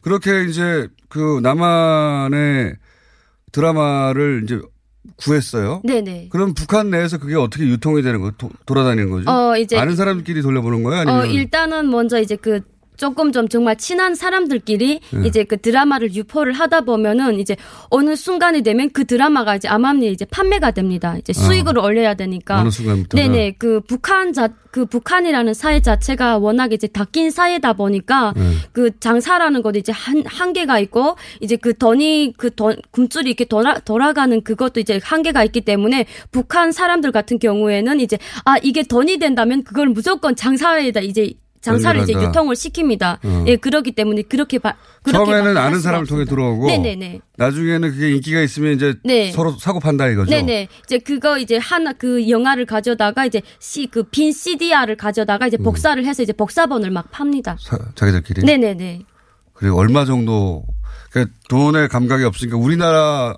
그렇게 0.00 0.44
이제 0.44 0.88
그 1.08 1.40
남한의 1.42 2.76
드라마를 3.52 4.42
이제 4.44 4.60
구했어요. 5.16 5.82
네네. 5.84 6.28
그럼 6.30 6.54
북한 6.54 6.90
내에서 6.90 7.18
그게 7.18 7.34
어떻게 7.36 7.64
유통이 7.64 8.02
되는 8.02 8.20
거, 8.20 8.30
도, 8.32 8.50
돌아다니는 8.66 9.10
거죠? 9.10 9.30
어, 9.30 9.56
이제- 9.56 9.76
아는 9.78 9.96
사람끼리 9.96 10.42
돌려보는 10.42 10.82
거예요? 10.82 11.00
아니면 11.00 11.20
어, 11.20 11.24
일단은 11.26 11.90
먼저 11.90 12.20
이제 12.20 12.36
그 12.36 12.60
조금 12.96 13.32
좀 13.32 13.48
정말 13.48 13.76
친한 13.76 14.14
사람들끼리 14.14 15.00
네. 15.12 15.26
이제 15.26 15.44
그 15.44 15.56
드라마를 15.58 16.14
유포를 16.14 16.52
하다 16.52 16.82
보면은 16.82 17.38
이제 17.38 17.56
어느 17.90 18.16
순간이 18.16 18.62
되면 18.62 18.90
그 18.90 19.04
드라마가 19.04 19.56
이제 19.56 19.68
암암리에 19.68 20.10
이제 20.10 20.24
판매가 20.24 20.72
됩니다. 20.72 21.16
이제 21.18 21.32
수익을 21.32 21.78
올려야 21.78 22.14
되니까. 22.14 22.56
아. 22.56 22.60
어느 22.60 22.70
순간부터는? 22.70 23.32
네네. 23.32 23.54
그 23.58 23.80
북한 23.80 24.32
자, 24.32 24.48
그 24.70 24.84
북한이라는 24.84 25.54
사회 25.54 25.80
자체가 25.80 26.38
워낙 26.38 26.72
이제 26.72 26.86
닫힌 26.86 27.30
사회다 27.30 27.72
보니까 27.72 28.34
네. 28.36 28.42
그 28.72 28.98
장사라는 29.00 29.62
것도 29.62 29.78
이제 29.78 29.92
한, 29.92 30.22
한계가 30.26 30.78
있고 30.80 31.16
이제 31.40 31.56
그 31.56 31.76
돈이 31.76 32.34
그 32.36 32.54
돈, 32.54 32.76
굶줄이 32.90 33.30
이렇게 33.30 33.46
돌아, 33.46 33.78
돌아가는 33.78 34.42
그것도 34.42 34.80
이제 34.80 35.00
한계가 35.02 35.44
있기 35.44 35.62
때문에 35.62 36.06
북한 36.30 36.72
사람들 36.72 37.12
같은 37.12 37.38
경우에는 37.38 38.00
이제 38.00 38.18
아, 38.44 38.56
이게 38.62 38.82
돈이 38.82 39.18
된다면 39.18 39.64
그걸 39.64 39.88
무조건 39.88 40.36
장사에다 40.36 41.00
이제 41.00 41.32
장사를 41.72 42.00
이제. 42.02 42.12
유통을 42.12 42.54
시킵니다. 42.54 43.18
어. 43.24 43.44
예, 43.46 43.56
그렇기 43.56 43.92
때문에 43.92 44.22
그렇게 44.22 44.58
봐. 44.58 44.74
그렇게 45.02 45.24
처음에는 45.32 45.56
할 45.56 45.64
아는 45.66 45.80
사람을 45.80 46.06
통해 46.06 46.22
없습니다. 46.22 46.30
들어오고 46.30 46.66
네네네. 46.68 47.20
나중에는 47.36 47.90
그게 47.90 48.10
인기가 48.12 48.40
있으면 48.40 48.72
이제 48.74 48.94
네. 49.04 49.30
서로 49.32 49.52
사고 49.58 49.80
판다 49.80 50.08
이거죠. 50.08 50.30
네네. 50.30 50.68
이제 50.84 50.98
그거 50.98 51.38
이제 51.38 51.56
하나 51.58 51.92
그 51.92 52.28
영화를 52.28 52.64
가져다가 52.66 53.26
이제 53.26 53.42
C 53.58 53.86
그 53.86 54.04
빈 54.10 54.32
CDR을 54.32 54.96
가져다가 54.96 55.46
이제 55.48 55.56
복사를 55.56 56.02
해서 56.04 56.22
이제 56.22 56.32
복사본을 56.32 56.90
막 56.90 57.10
팝니다. 57.10 57.56
사- 57.60 57.78
자기들끼리. 57.94 58.42
네네네. 58.44 59.02
그리고 59.54 59.78
얼마 59.78 60.04
정도 60.04 60.64
그러니까 61.10 61.34
돈의 61.48 61.88
감각이 61.88 62.24
없으니까 62.24 62.56
우리나라 62.56 63.34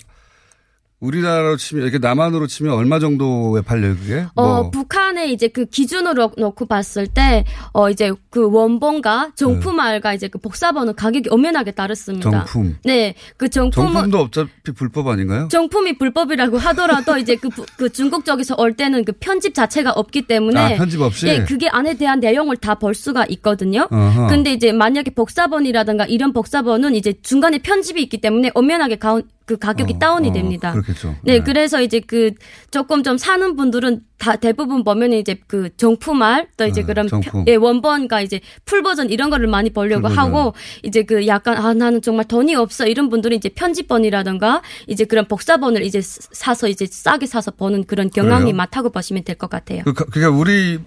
우리나라로 1.00 1.56
치면 1.56 1.84
이렇게 1.84 1.98
남한으로 1.98 2.48
치면 2.48 2.74
얼마 2.74 2.98
정도에 2.98 3.62
팔려요 3.62 3.94
그게? 3.96 4.24
어, 4.34 4.62
뭐 4.62 4.70
북한의 4.70 5.32
이제 5.32 5.46
그 5.46 5.64
기준으로 5.66 6.32
놓고 6.36 6.66
봤을 6.66 7.06
때, 7.06 7.44
어, 7.72 7.88
이제 7.88 8.10
그 8.30 8.50
원본과 8.50 9.30
정품알과 9.36 10.14
이제 10.14 10.26
그 10.26 10.38
복사본은 10.38 10.96
가격이 10.96 11.28
엄연하게 11.30 11.70
다릅니다. 11.72 12.30
정품. 12.30 12.76
네. 12.84 13.14
그 13.36 13.48
정품은. 13.48 13.92
정품도 13.92 14.18
어차피 14.22 14.72
불법 14.74 15.06
아닌가요? 15.06 15.46
정품이 15.50 15.98
불법이라고 15.98 16.58
하더라도 16.58 17.16
이제 17.16 17.36
그, 17.36 17.48
부- 17.48 17.64
그 17.76 17.90
중국 17.90 18.24
쪽에서 18.24 18.56
올 18.58 18.74
때는 18.74 19.04
그 19.04 19.12
편집 19.12 19.54
자체가 19.54 19.92
없기 19.92 20.22
때문에 20.26 20.74
아, 20.74 20.76
편집 20.76 21.00
없이? 21.00 21.28
예, 21.28 21.44
그게 21.44 21.68
안에 21.68 21.94
대한 21.96 22.18
내용을 22.20 22.56
다 22.56 22.74
볼 22.78 22.94
수가 22.94 23.24
있거든요. 23.30 23.88
어허. 23.90 24.28
근데 24.28 24.52
이제 24.52 24.70
만약에 24.72 25.10
복사본이라든가 25.12 26.04
이런 26.06 26.32
복사본은 26.32 26.94
이제 26.94 27.12
중간에 27.22 27.58
편집이 27.58 28.00
있기 28.02 28.20
때문에 28.20 28.50
엄연하게 28.54 28.96
가운 28.96 29.22
그 29.48 29.56
가격이 29.56 29.98
다운이 29.98 30.30
됩니다. 30.32 30.68
어, 30.68 30.72
그렇겠죠. 30.74 31.16
네, 31.22 31.40
그래서 31.40 31.80
이제 31.80 32.00
그 32.00 32.32
조금 32.70 33.02
좀 33.02 33.16
사는 33.16 33.56
분들은 33.56 34.02
다 34.18 34.36
대부분 34.36 34.84
보면 34.84 35.14
이제 35.14 35.40
그 35.46 35.74
정품알 35.78 36.48
또 36.58 36.66
이제 36.66 36.82
네, 36.82 36.86
그런 36.86 37.08
정품. 37.08 37.44
예, 37.48 37.54
원본과 37.54 38.20
이제 38.20 38.40
풀 38.66 38.82
버전 38.82 39.08
이런 39.08 39.30
거를 39.30 39.46
많이 39.48 39.70
버전. 39.70 40.04
하고 40.18 40.52
이제 40.82 41.02
그 41.04 41.26
약간 41.26 41.56
아 41.56 41.72
나는 41.72 42.02
정말 42.02 42.26
돈이 42.26 42.54
없어 42.56 42.86
이런 42.86 43.08
분들은 43.08 43.34
이제 43.38 43.48
편집본이라든가 43.48 44.60
이제 44.86 45.04
그런 45.06 45.26
복사본을 45.26 45.82
이제 45.82 46.02
사서 46.02 46.68
이제 46.68 46.86
싸게 46.86 47.24
사서 47.26 47.52
보는 47.52 47.84
그런 47.84 48.10
경향이 48.10 48.42
그래요? 48.42 48.56
많다고 48.56 48.90
보시면 48.90 49.24
될 49.24 49.36
것 49.38 49.48
같아요. 49.48 49.82
그, 49.84 49.94
그러니까 49.94 50.36
우리 50.38 50.78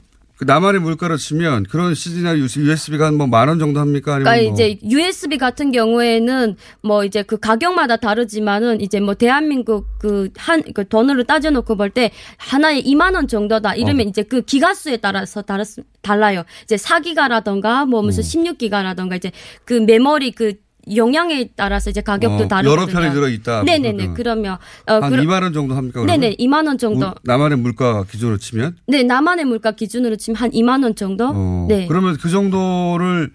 그 0.41 0.45
남한의 0.45 0.81
물가로 0.81 1.17
치면 1.17 1.65
그런 1.69 1.93
CD나 1.93 2.35
USB가 2.35 3.05
한 3.05 3.13
뭐 3.13 3.27
만 3.27 3.47
원 3.47 3.59
정도 3.59 3.79
합니까? 3.79 4.15
아니면 4.15 4.25
그러니까 4.33 4.49
뭐 4.49 4.53
이제 4.53 4.79
USB 4.83 5.37
같은 5.37 5.71
경우에는 5.71 6.55
뭐 6.81 7.03
이제 7.05 7.21
그 7.21 7.37
가격마다 7.37 7.97
다르지만은 7.97 8.81
이제 8.81 8.99
뭐 8.99 9.13
대한민국 9.13 9.85
그한 9.99 10.63
그 10.73 10.87
돈으로 10.87 11.25
따져놓고 11.25 11.77
볼 11.77 11.91
때 11.91 12.09
하나에 12.37 12.81
2만 12.81 13.13
원 13.13 13.27
정도다 13.27 13.75
이러면 13.75 14.07
어. 14.07 14.09
이제 14.09 14.23
그 14.23 14.41
기가수에 14.41 14.97
따라서 14.97 15.43
다르, 15.43 15.63
달라요. 16.01 16.43
이제 16.63 16.75
4기가라던가 16.75 17.85
뭐 17.85 17.99
음. 18.01 18.05
무슨 18.05 18.23
16기가라던가 18.23 19.17
이제 19.17 19.31
그 19.63 19.75
메모리 19.75 20.31
그 20.31 20.53
용량에 20.95 21.49
따라서 21.55 21.89
이제 21.89 22.01
가격도 22.01 22.45
어, 22.45 22.47
다르거든요. 22.47 22.71
여러 22.71 22.85
편이 22.85 23.13
들어 23.13 23.27
있다. 23.29 23.63
네네네. 23.63 24.13
그러면 24.15 24.57
어, 24.87 24.93
한 24.93 25.09
그러- 25.11 25.21
2만 25.23 25.43
원 25.43 25.53
정도 25.53 25.75
합니까? 25.75 26.01
그러면? 26.01 26.19
네네 26.19 26.35
2만 26.39 26.67
원 26.67 26.77
정도. 26.77 27.07
우- 27.07 27.13
남한의 27.23 27.57
물가 27.59 28.03
기준으로 28.03 28.37
치면 28.37 28.77
네 28.87 29.03
남한의 29.03 29.45
물가 29.45 29.71
기준으로 29.71 30.15
치면 30.15 30.35
한 30.37 30.51
2만 30.51 30.83
원 30.83 30.95
정도. 30.95 31.29
어, 31.33 31.65
네. 31.69 31.87
그러면 31.87 32.17
그 32.17 32.29
정도를 32.29 33.31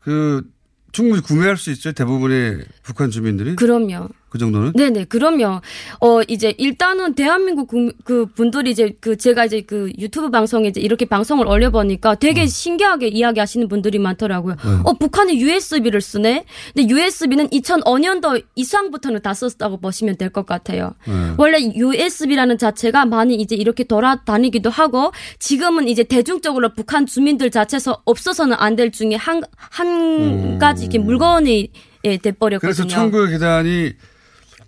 그 0.00 0.42
충분히 0.92 1.22
구매할 1.22 1.56
수 1.56 1.70
있죠 1.70 1.92
대부분의 1.92 2.64
북한 2.82 3.10
주민들이 3.10 3.54
그럼요. 3.56 4.08
그 4.30 4.38
정도는 4.38 4.72
네네, 4.74 5.04
그럼요. 5.06 5.60
어, 6.00 6.20
이제 6.28 6.54
일단은 6.56 7.14
대한민국 7.14 7.66
국- 7.68 7.92
그 8.04 8.26
분들이 8.26 8.70
이제 8.70 8.94
그 9.00 9.16
제가 9.16 9.44
이제 9.44 9.60
그 9.60 9.92
유튜브 9.98 10.30
방송에 10.30 10.68
이제 10.68 10.80
이렇게 10.80 11.04
방송을 11.04 11.46
올려보니까 11.46 12.14
되게 12.14 12.46
신기하게 12.46 13.08
이야기 13.08 13.40
하시는 13.40 13.66
분들이 13.68 13.98
많더라고요. 13.98 14.54
음. 14.64 14.82
어, 14.84 14.92
북한이 14.94 15.40
USB를 15.40 16.00
쓰네? 16.00 16.44
근데 16.74 16.88
USB는 16.94 17.48
2005년도 17.48 18.42
이상부터는 18.54 19.20
다 19.22 19.34
썼다고 19.34 19.78
보시면 19.80 20.16
될 20.16 20.30
것 20.30 20.46
같아요. 20.46 20.94
네. 21.08 21.34
원래 21.36 21.58
USB라는 21.60 22.56
자체가 22.56 23.04
많이 23.06 23.34
이제 23.34 23.56
이렇게 23.56 23.82
돌아다니기도 23.82 24.70
하고 24.70 25.10
지금은 25.40 25.88
이제 25.88 26.04
대중적으로 26.04 26.72
북한 26.72 27.04
주민들 27.04 27.50
자체에서 27.50 28.00
없어서는 28.04 28.56
안 28.60 28.76
될 28.76 28.92
중에 28.92 29.16
한, 29.16 29.42
한 29.56 30.58
가지 30.60 30.84
이렇게 30.84 30.98
물건이 31.00 31.70
예, 32.04 32.16
돼버렸거든요. 32.16 32.60
그래서 32.60 32.86
천국의 32.86 33.30
계단이 33.30 33.92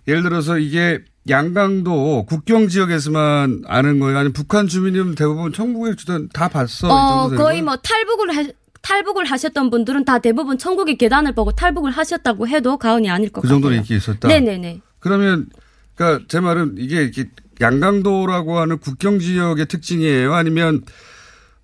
예를 0.07 0.23
들어서 0.23 0.57
이게 0.57 0.99
양강도 1.29 2.25
국경 2.27 2.67
지역에서만 2.67 3.63
아는 3.67 3.99
거예요. 3.99 4.17
아니면 4.17 4.33
북한 4.33 4.67
주민이면 4.67 5.15
대부분 5.15 5.53
천국의 5.53 5.95
계단 5.95 6.27
다 6.33 6.49
봤어. 6.49 6.87
이 6.87 6.91
어, 6.91 7.29
거의? 7.35 7.61
뭐 7.61 7.77
탈북을 7.77 8.35
하, 8.35 8.45
탈북을 8.81 9.25
하셨던 9.25 9.69
분들은 9.69 10.03
다 10.03 10.19
대부분 10.19 10.57
천국의 10.57 10.97
계단을 10.97 11.33
보고 11.33 11.51
탈북을 11.53 11.91
하셨다고 11.91 12.47
해도 12.49 12.77
과언이 12.77 13.09
아닐 13.09 13.29
것 13.29 13.41
그 13.41 13.47
같아요. 13.47 13.55
정도로 13.55 13.75
인기 13.75 13.95
있었다. 13.95 14.27
네네네. 14.27 14.81
그러면 14.99 15.47
그러니까 15.95 16.25
제 16.27 16.39
말은 16.41 16.75
이게 16.77 17.03
이렇게 17.03 17.29
양강도라고 17.61 18.59
하는 18.59 18.77
국경 18.79 19.19
지역의 19.19 19.67
특징이에요. 19.67 20.33
아니면 20.33 20.81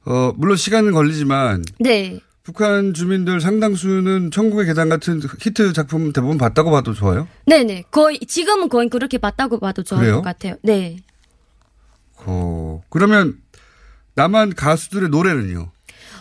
어 0.06 0.32
물론 0.38 0.56
시간은 0.56 0.94
걸리지만 0.94 1.64
네. 1.80 2.22
북한 2.50 2.95
주민들 2.95 3.39
상당수는 3.41 4.32
천국의 4.32 4.66
계단 4.66 4.89
같은 4.89 5.22
히트 5.39 5.72
작품 5.74 6.12
대부분 6.12 6.39
봤다고 6.39 6.72
봐도 6.72 6.95
좋아요. 6.95 7.28
네네. 7.45 7.84
거의, 7.91 8.18
지금은 8.20 8.70
거의 8.70 8.89
그렇게 8.89 9.20
봤다고 9.20 9.60
봐도 9.60 9.84
좋을? 9.84 10.12
것 10.14 10.24
같아요. 10.24 10.56
네. 10.64 10.97
어 12.26 12.82
그러면 12.89 13.38
남한 14.16 14.56
가수들의 14.56 15.10
노래는요. 15.10 15.70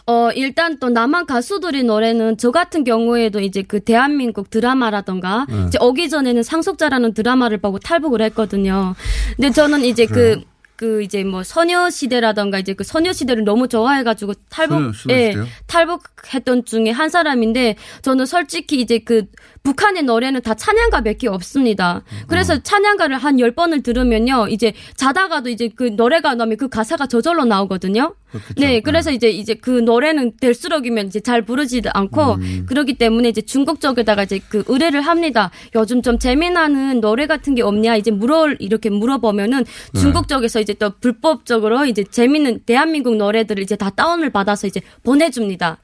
어, 0.06 0.30
일단 0.34 0.78
또 0.78 0.90
남한 0.90 1.24
가수들의 1.24 1.84
노래는 1.84 2.36
저 2.36 2.50
같은 2.50 2.84
경우에도 2.84 3.40
이제 3.40 3.62
그 3.62 3.80
대한민국 3.80 4.50
드라마라던가 4.50 5.46
네. 5.48 5.64
이제 5.66 5.78
오기 5.80 6.10
전에는 6.10 6.42
상속자라는 6.42 7.14
드라마를 7.14 7.56
보고 7.56 7.78
탈북을 7.78 8.20
했거든요. 8.22 8.94
근데 9.36 9.50
저는 9.50 9.82
이제 9.82 10.04
그래요? 10.04 10.36
그, 10.36 10.44
그 10.78 11.02
이제 11.02 11.24
뭐 11.24 11.42
소녀 11.42 11.90
시대라던가 11.90 12.60
이제 12.60 12.72
그 12.72 12.84
소녀 12.84 13.12
시대를 13.12 13.42
너무 13.42 13.66
좋아해 13.66 14.04
가지고 14.04 14.32
탈북, 14.48 14.76
소녀- 14.76 14.92
소녀시대요? 14.92 15.42
예, 15.42 15.46
탈북했던 15.66 16.64
중에 16.66 16.90
한 16.90 17.08
사람인데 17.08 17.74
저는 18.02 18.26
솔직히 18.26 18.80
이제 18.80 18.98
그 19.00 19.24
북한의 19.62 20.04
노래는 20.04 20.42
다 20.42 20.54
찬양가 20.54 21.02
몇 21.02 21.18
개 21.18 21.26
없습니다. 21.28 22.02
그래서 22.28 22.54
어. 22.54 22.58
찬양가를 22.62 23.18
한 23.18 23.40
열번을 23.40 23.82
들으면요. 23.82 24.48
이제 24.48 24.72
자다가도 24.96 25.48
이제 25.48 25.68
그 25.74 25.84
노래가 25.96 26.34
나오면 26.36 26.56
그 26.56 26.68
가사가 26.68 27.06
저절로 27.06 27.44
나오거든요. 27.44 28.14
네, 28.56 28.80
그래서 28.80 29.10
이제 29.10 29.30
이제 29.30 29.54
그 29.54 29.70
노래는 29.70 30.36
될수록이면 30.38 31.06
이제 31.08 31.18
잘 31.20 31.42
부르지도 31.42 31.90
않고 31.94 32.34
음. 32.34 32.66
그렇기 32.68 32.94
때문에 32.94 33.30
이제 33.30 33.40
중국 33.40 33.80
쪽에다가 33.80 34.22
이제 34.24 34.38
그 34.48 34.62
의뢰를 34.68 35.00
합니다. 35.00 35.50
요즘 35.74 36.02
좀 36.02 36.18
재미나는 36.18 37.00
노래 37.00 37.26
같은 37.26 37.54
게 37.54 37.62
없냐 37.62 37.96
이제 37.96 38.10
물어 38.10 38.50
이렇게 38.58 38.90
물어보면은 38.90 39.64
네. 39.64 40.00
중국 40.00 40.28
쪽에서 40.28 40.60
이제 40.60 40.74
또 40.74 40.90
불법적으로 41.00 41.86
이제 41.86 42.04
재밌는 42.04 42.60
대한민국 42.66 43.16
노래들을 43.16 43.62
이제 43.62 43.76
다 43.76 43.90
다운을 43.90 44.30
받아서 44.30 44.66
이제 44.66 44.80
보내줍니다. 45.04 45.78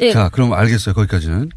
예. 0.00 0.12
자, 0.12 0.28
그럼 0.30 0.52
알겠어요. 0.52 0.94
거기까지는. 0.94 1.50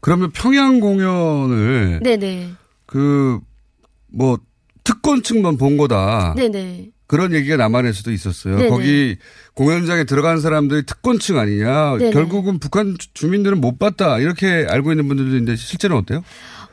그러면 0.00 0.30
평양 0.32 0.80
공연을 0.80 2.00
네네. 2.02 2.50
그뭐 2.86 4.38
특권층만 4.84 5.56
본 5.58 5.76
거다. 5.76 6.34
네네. 6.36 6.90
그런 7.06 7.32
얘기가 7.32 7.56
남한에서도 7.56 8.10
있었어요. 8.12 8.56
네네. 8.56 8.68
거기 8.68 9.16
공연장에 9.54 10.04
들어간 10.04 10.40
사람들이 10.40 10.84
특권층 10.84 11.38
아니냐. 11.38 11.96
네네. 11.98 12.10
결국은 12.12 12.58
북한 12.58 12.96
주- 12.98 13.12
주민들은 13.14 13.60
못 13.60 13.78
봤다. 13.78 14.18
이렇게 14.18 14.66
알고 14.68 14.92
있는 14.92 15.08
분들도 15.08 15.30
있는데 15.30 15.56
실제는 15.56 15.96
어때요? 15.96 16.22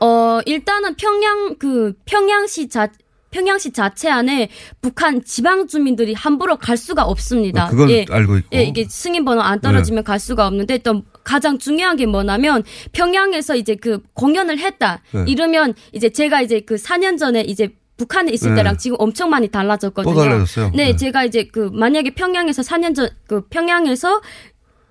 어, 0.02 0.40
일단은 0.46 0.96
평양, 0.96 1.56
그, 1.58 1.94
평양시 2.06 2.68
자, 2.68 2.90
평양시 3.32 3.72
자체 3.72 4.10
안에 4.10 4.50
북한 4.82 5.24
지방 5.24 5.68
주민들이 5.68 6.14
함부로 6.14 6.58
갈 6.58 6.78
수가 6.78 7.04
없습니다. 7.04 7.66
아, 7.66 7.70
그건 7.70 7.90
알고 8.10 8.38
있고. 8.38 8.48
예, 8.54 8.64
이게 8.64 8.86
승인 8.90 9.24
번호 9.26 9.42
안 9.42 9.60
떨어지면 9.62 10.04
갈 10.04 10.20
수가 10.20 10.48
없는데 10.48 10.78
또 10.80 11.02
가장 11.26 11.58
중요한 11.58 11.98
게 11.98 12.06
뭐냐면 12.06 12.64
평양에서 12.94 13.58
이제 13.58 13.76
그 13.76 14.00
공연을 14.14 14.60
했다. 14.60 15.02
네. 15.12 15.26
이러면 15.28 15.74
이제 15.92 16.10
제가 16.10 16.42
이제 16.42 16.62
그 16.62 16.76
4년 16.76 17.18
전에 17.18 17.42
이제 17.42 17.76
북한에 17.98 18.32
있을 18.32 18.52
네. 18.52 18.58
때랑 18.58 18.78
지금 18.78 18.96
엄청 19.00 19.30
많이 19.30 19.50
달라졌거든요. 19.50 20.14
또 20.14 20.20
달라졌어요? 20.22 20.72
네, 20.76 20.92
네. 20.92 20.96
제가 20.96 21.26
이제 21.26 21.48
그 21.52 21.70
만약에 21.74 22.12
평양에서 22.12 22.62
4년 22.62 22.96
전 22.96 23.10
그 23.28 23.42
평양에서 23.50 24.22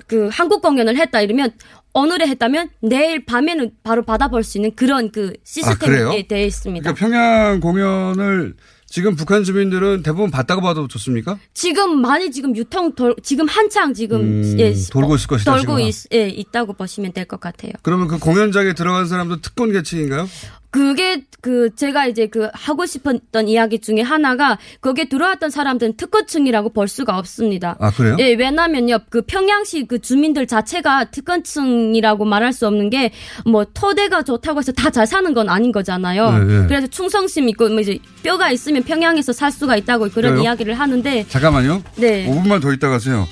그 0.06 0.28
한국 0.30 0.60
공연을 0.60 0.96
했다 0.98 1.20
이러면 1.22 1.52
오늘에 1.94 2.26
했다면 2.26 2.70
내일 2.80 3.24
밤에는 3.24 3.70
바로 3.84 4.02
받아볼 4.02 4.42
수 4.42 4.58
있는 4.58 4.74
그런 4.74 5.12
그? 5.12 5.32
시스템이 5.44 6.26
되어 6.26 6.44
있습니다. 6.44 6.92
그러니까 6.92 7.06
평양 7.06 7.60
공연을 7.60 8.54
지금 8.94 9.16
북한 9.16 9.42
주민들은 9.42 10.04
대부분 10.04 10.30
봤다고 10.30 10.60
봐도 10.62 10.86
좋습니까? 10.86 11.36
지금 11.52 12.00
많이 12.00 12.30
지금 12.30 12.54
유통 12.54 12.94
돌, 12.94 13.12
지금 13.24 13.44
한창 13.48 13.92
지금 13.92 14.20
음, 14.20 14.56
예, 14.60 14.72
돌고 14.92 15.16
있을 15.16 15.26
것이다, 15.26 15.56
돌고. 15.56 15.80
있, 15.80 15.92
예, 16.12 16.28
있다고 16.28 16.74
보시면 16.74 17.12
될 17.12 17.24
것 17.24 17.40
같아요. 17.40 17.72
그러면 17.82 18.06
그 18.06 18.20
공연장에 18.20 18.72
들어간 18.74 19.08
사람도 19.08 19.40
특권 19.40 19.72
계층인가요? 19.72 20.28
그게 20.74 21.22
그 21.40 21.72
제가 21.76 22.06
이제 22.08 22.26
그 22.26 22.48
하고 22.52 22.84
싶었던 22.84 23.46
이야기 23.46 23.78
중에 23.78 24.00
하나가 24.00 24.58
거기에 24.80 25.04
들어왔던 25.04 25.50
사람들은 25.50 25.96
특권층이라고 25.96 26.70
볼 26.72 26.88
수가 26.88 27.16
없습니다. 27.16 27.76
아, 27.78 27.92
그래요? 27.92 28.16
예, 28.18 28.32
왜냐면요. 28.34 28.98
그 29.08 29.22
평양시 29.22 29.86
그 29.86 30.00
주민들 30.00 30.48
자체가 30.48 31.12
특권층이라고 31.12 32.24
말할 32.24 32.52
수 32.52 32.66
없는 32.66 32.90
게 32.90 33.12
뭐 33.46 33.64
토대가 33.72 34.24
좋다고 34.24 34.58
해서 34.58 34.72
다 34.72 34.90
잘 34.90 35.06
사는 35.06 35.32
건 35.32 35.48
아닌 35.48 35.70
거잖아요. 35.70 36.38
네, 36.38 36.44
네. 36.62 36.66
그래서 36.66 36.88
충성심 36.88 37.48
있고 37.50 37.68
뭐 37.68 37.78
이제 37.78 37.98
뼈가 38.24 38.50
있으면 38.50 38.82
평양에서 38.82 39.32
살 39.32 39.52
수가 39.52 39.76
있다고 39.76 40.08
그런 40.08 40.32
그래요? 40.32 40.42
이야기를 40.42 40.74
하는데 40.74 41.24
잠깐만요. 41.28 41.82
네. 41.96 42.26
5분만 42.28 42.60
더 42.60 42.72
있다 42.72 42.88
가세요. 42.88 43.28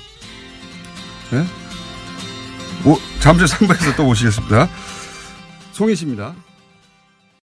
네? 1.31 1.43
오, 2.89 2.97
잠시 3.19 3.43
3부에서 3.53 3.97
또 3.97 4.07
오시겠습니다. 4.07 4.69
송희 5.73 5.95
씨입니다. 5.95 6.35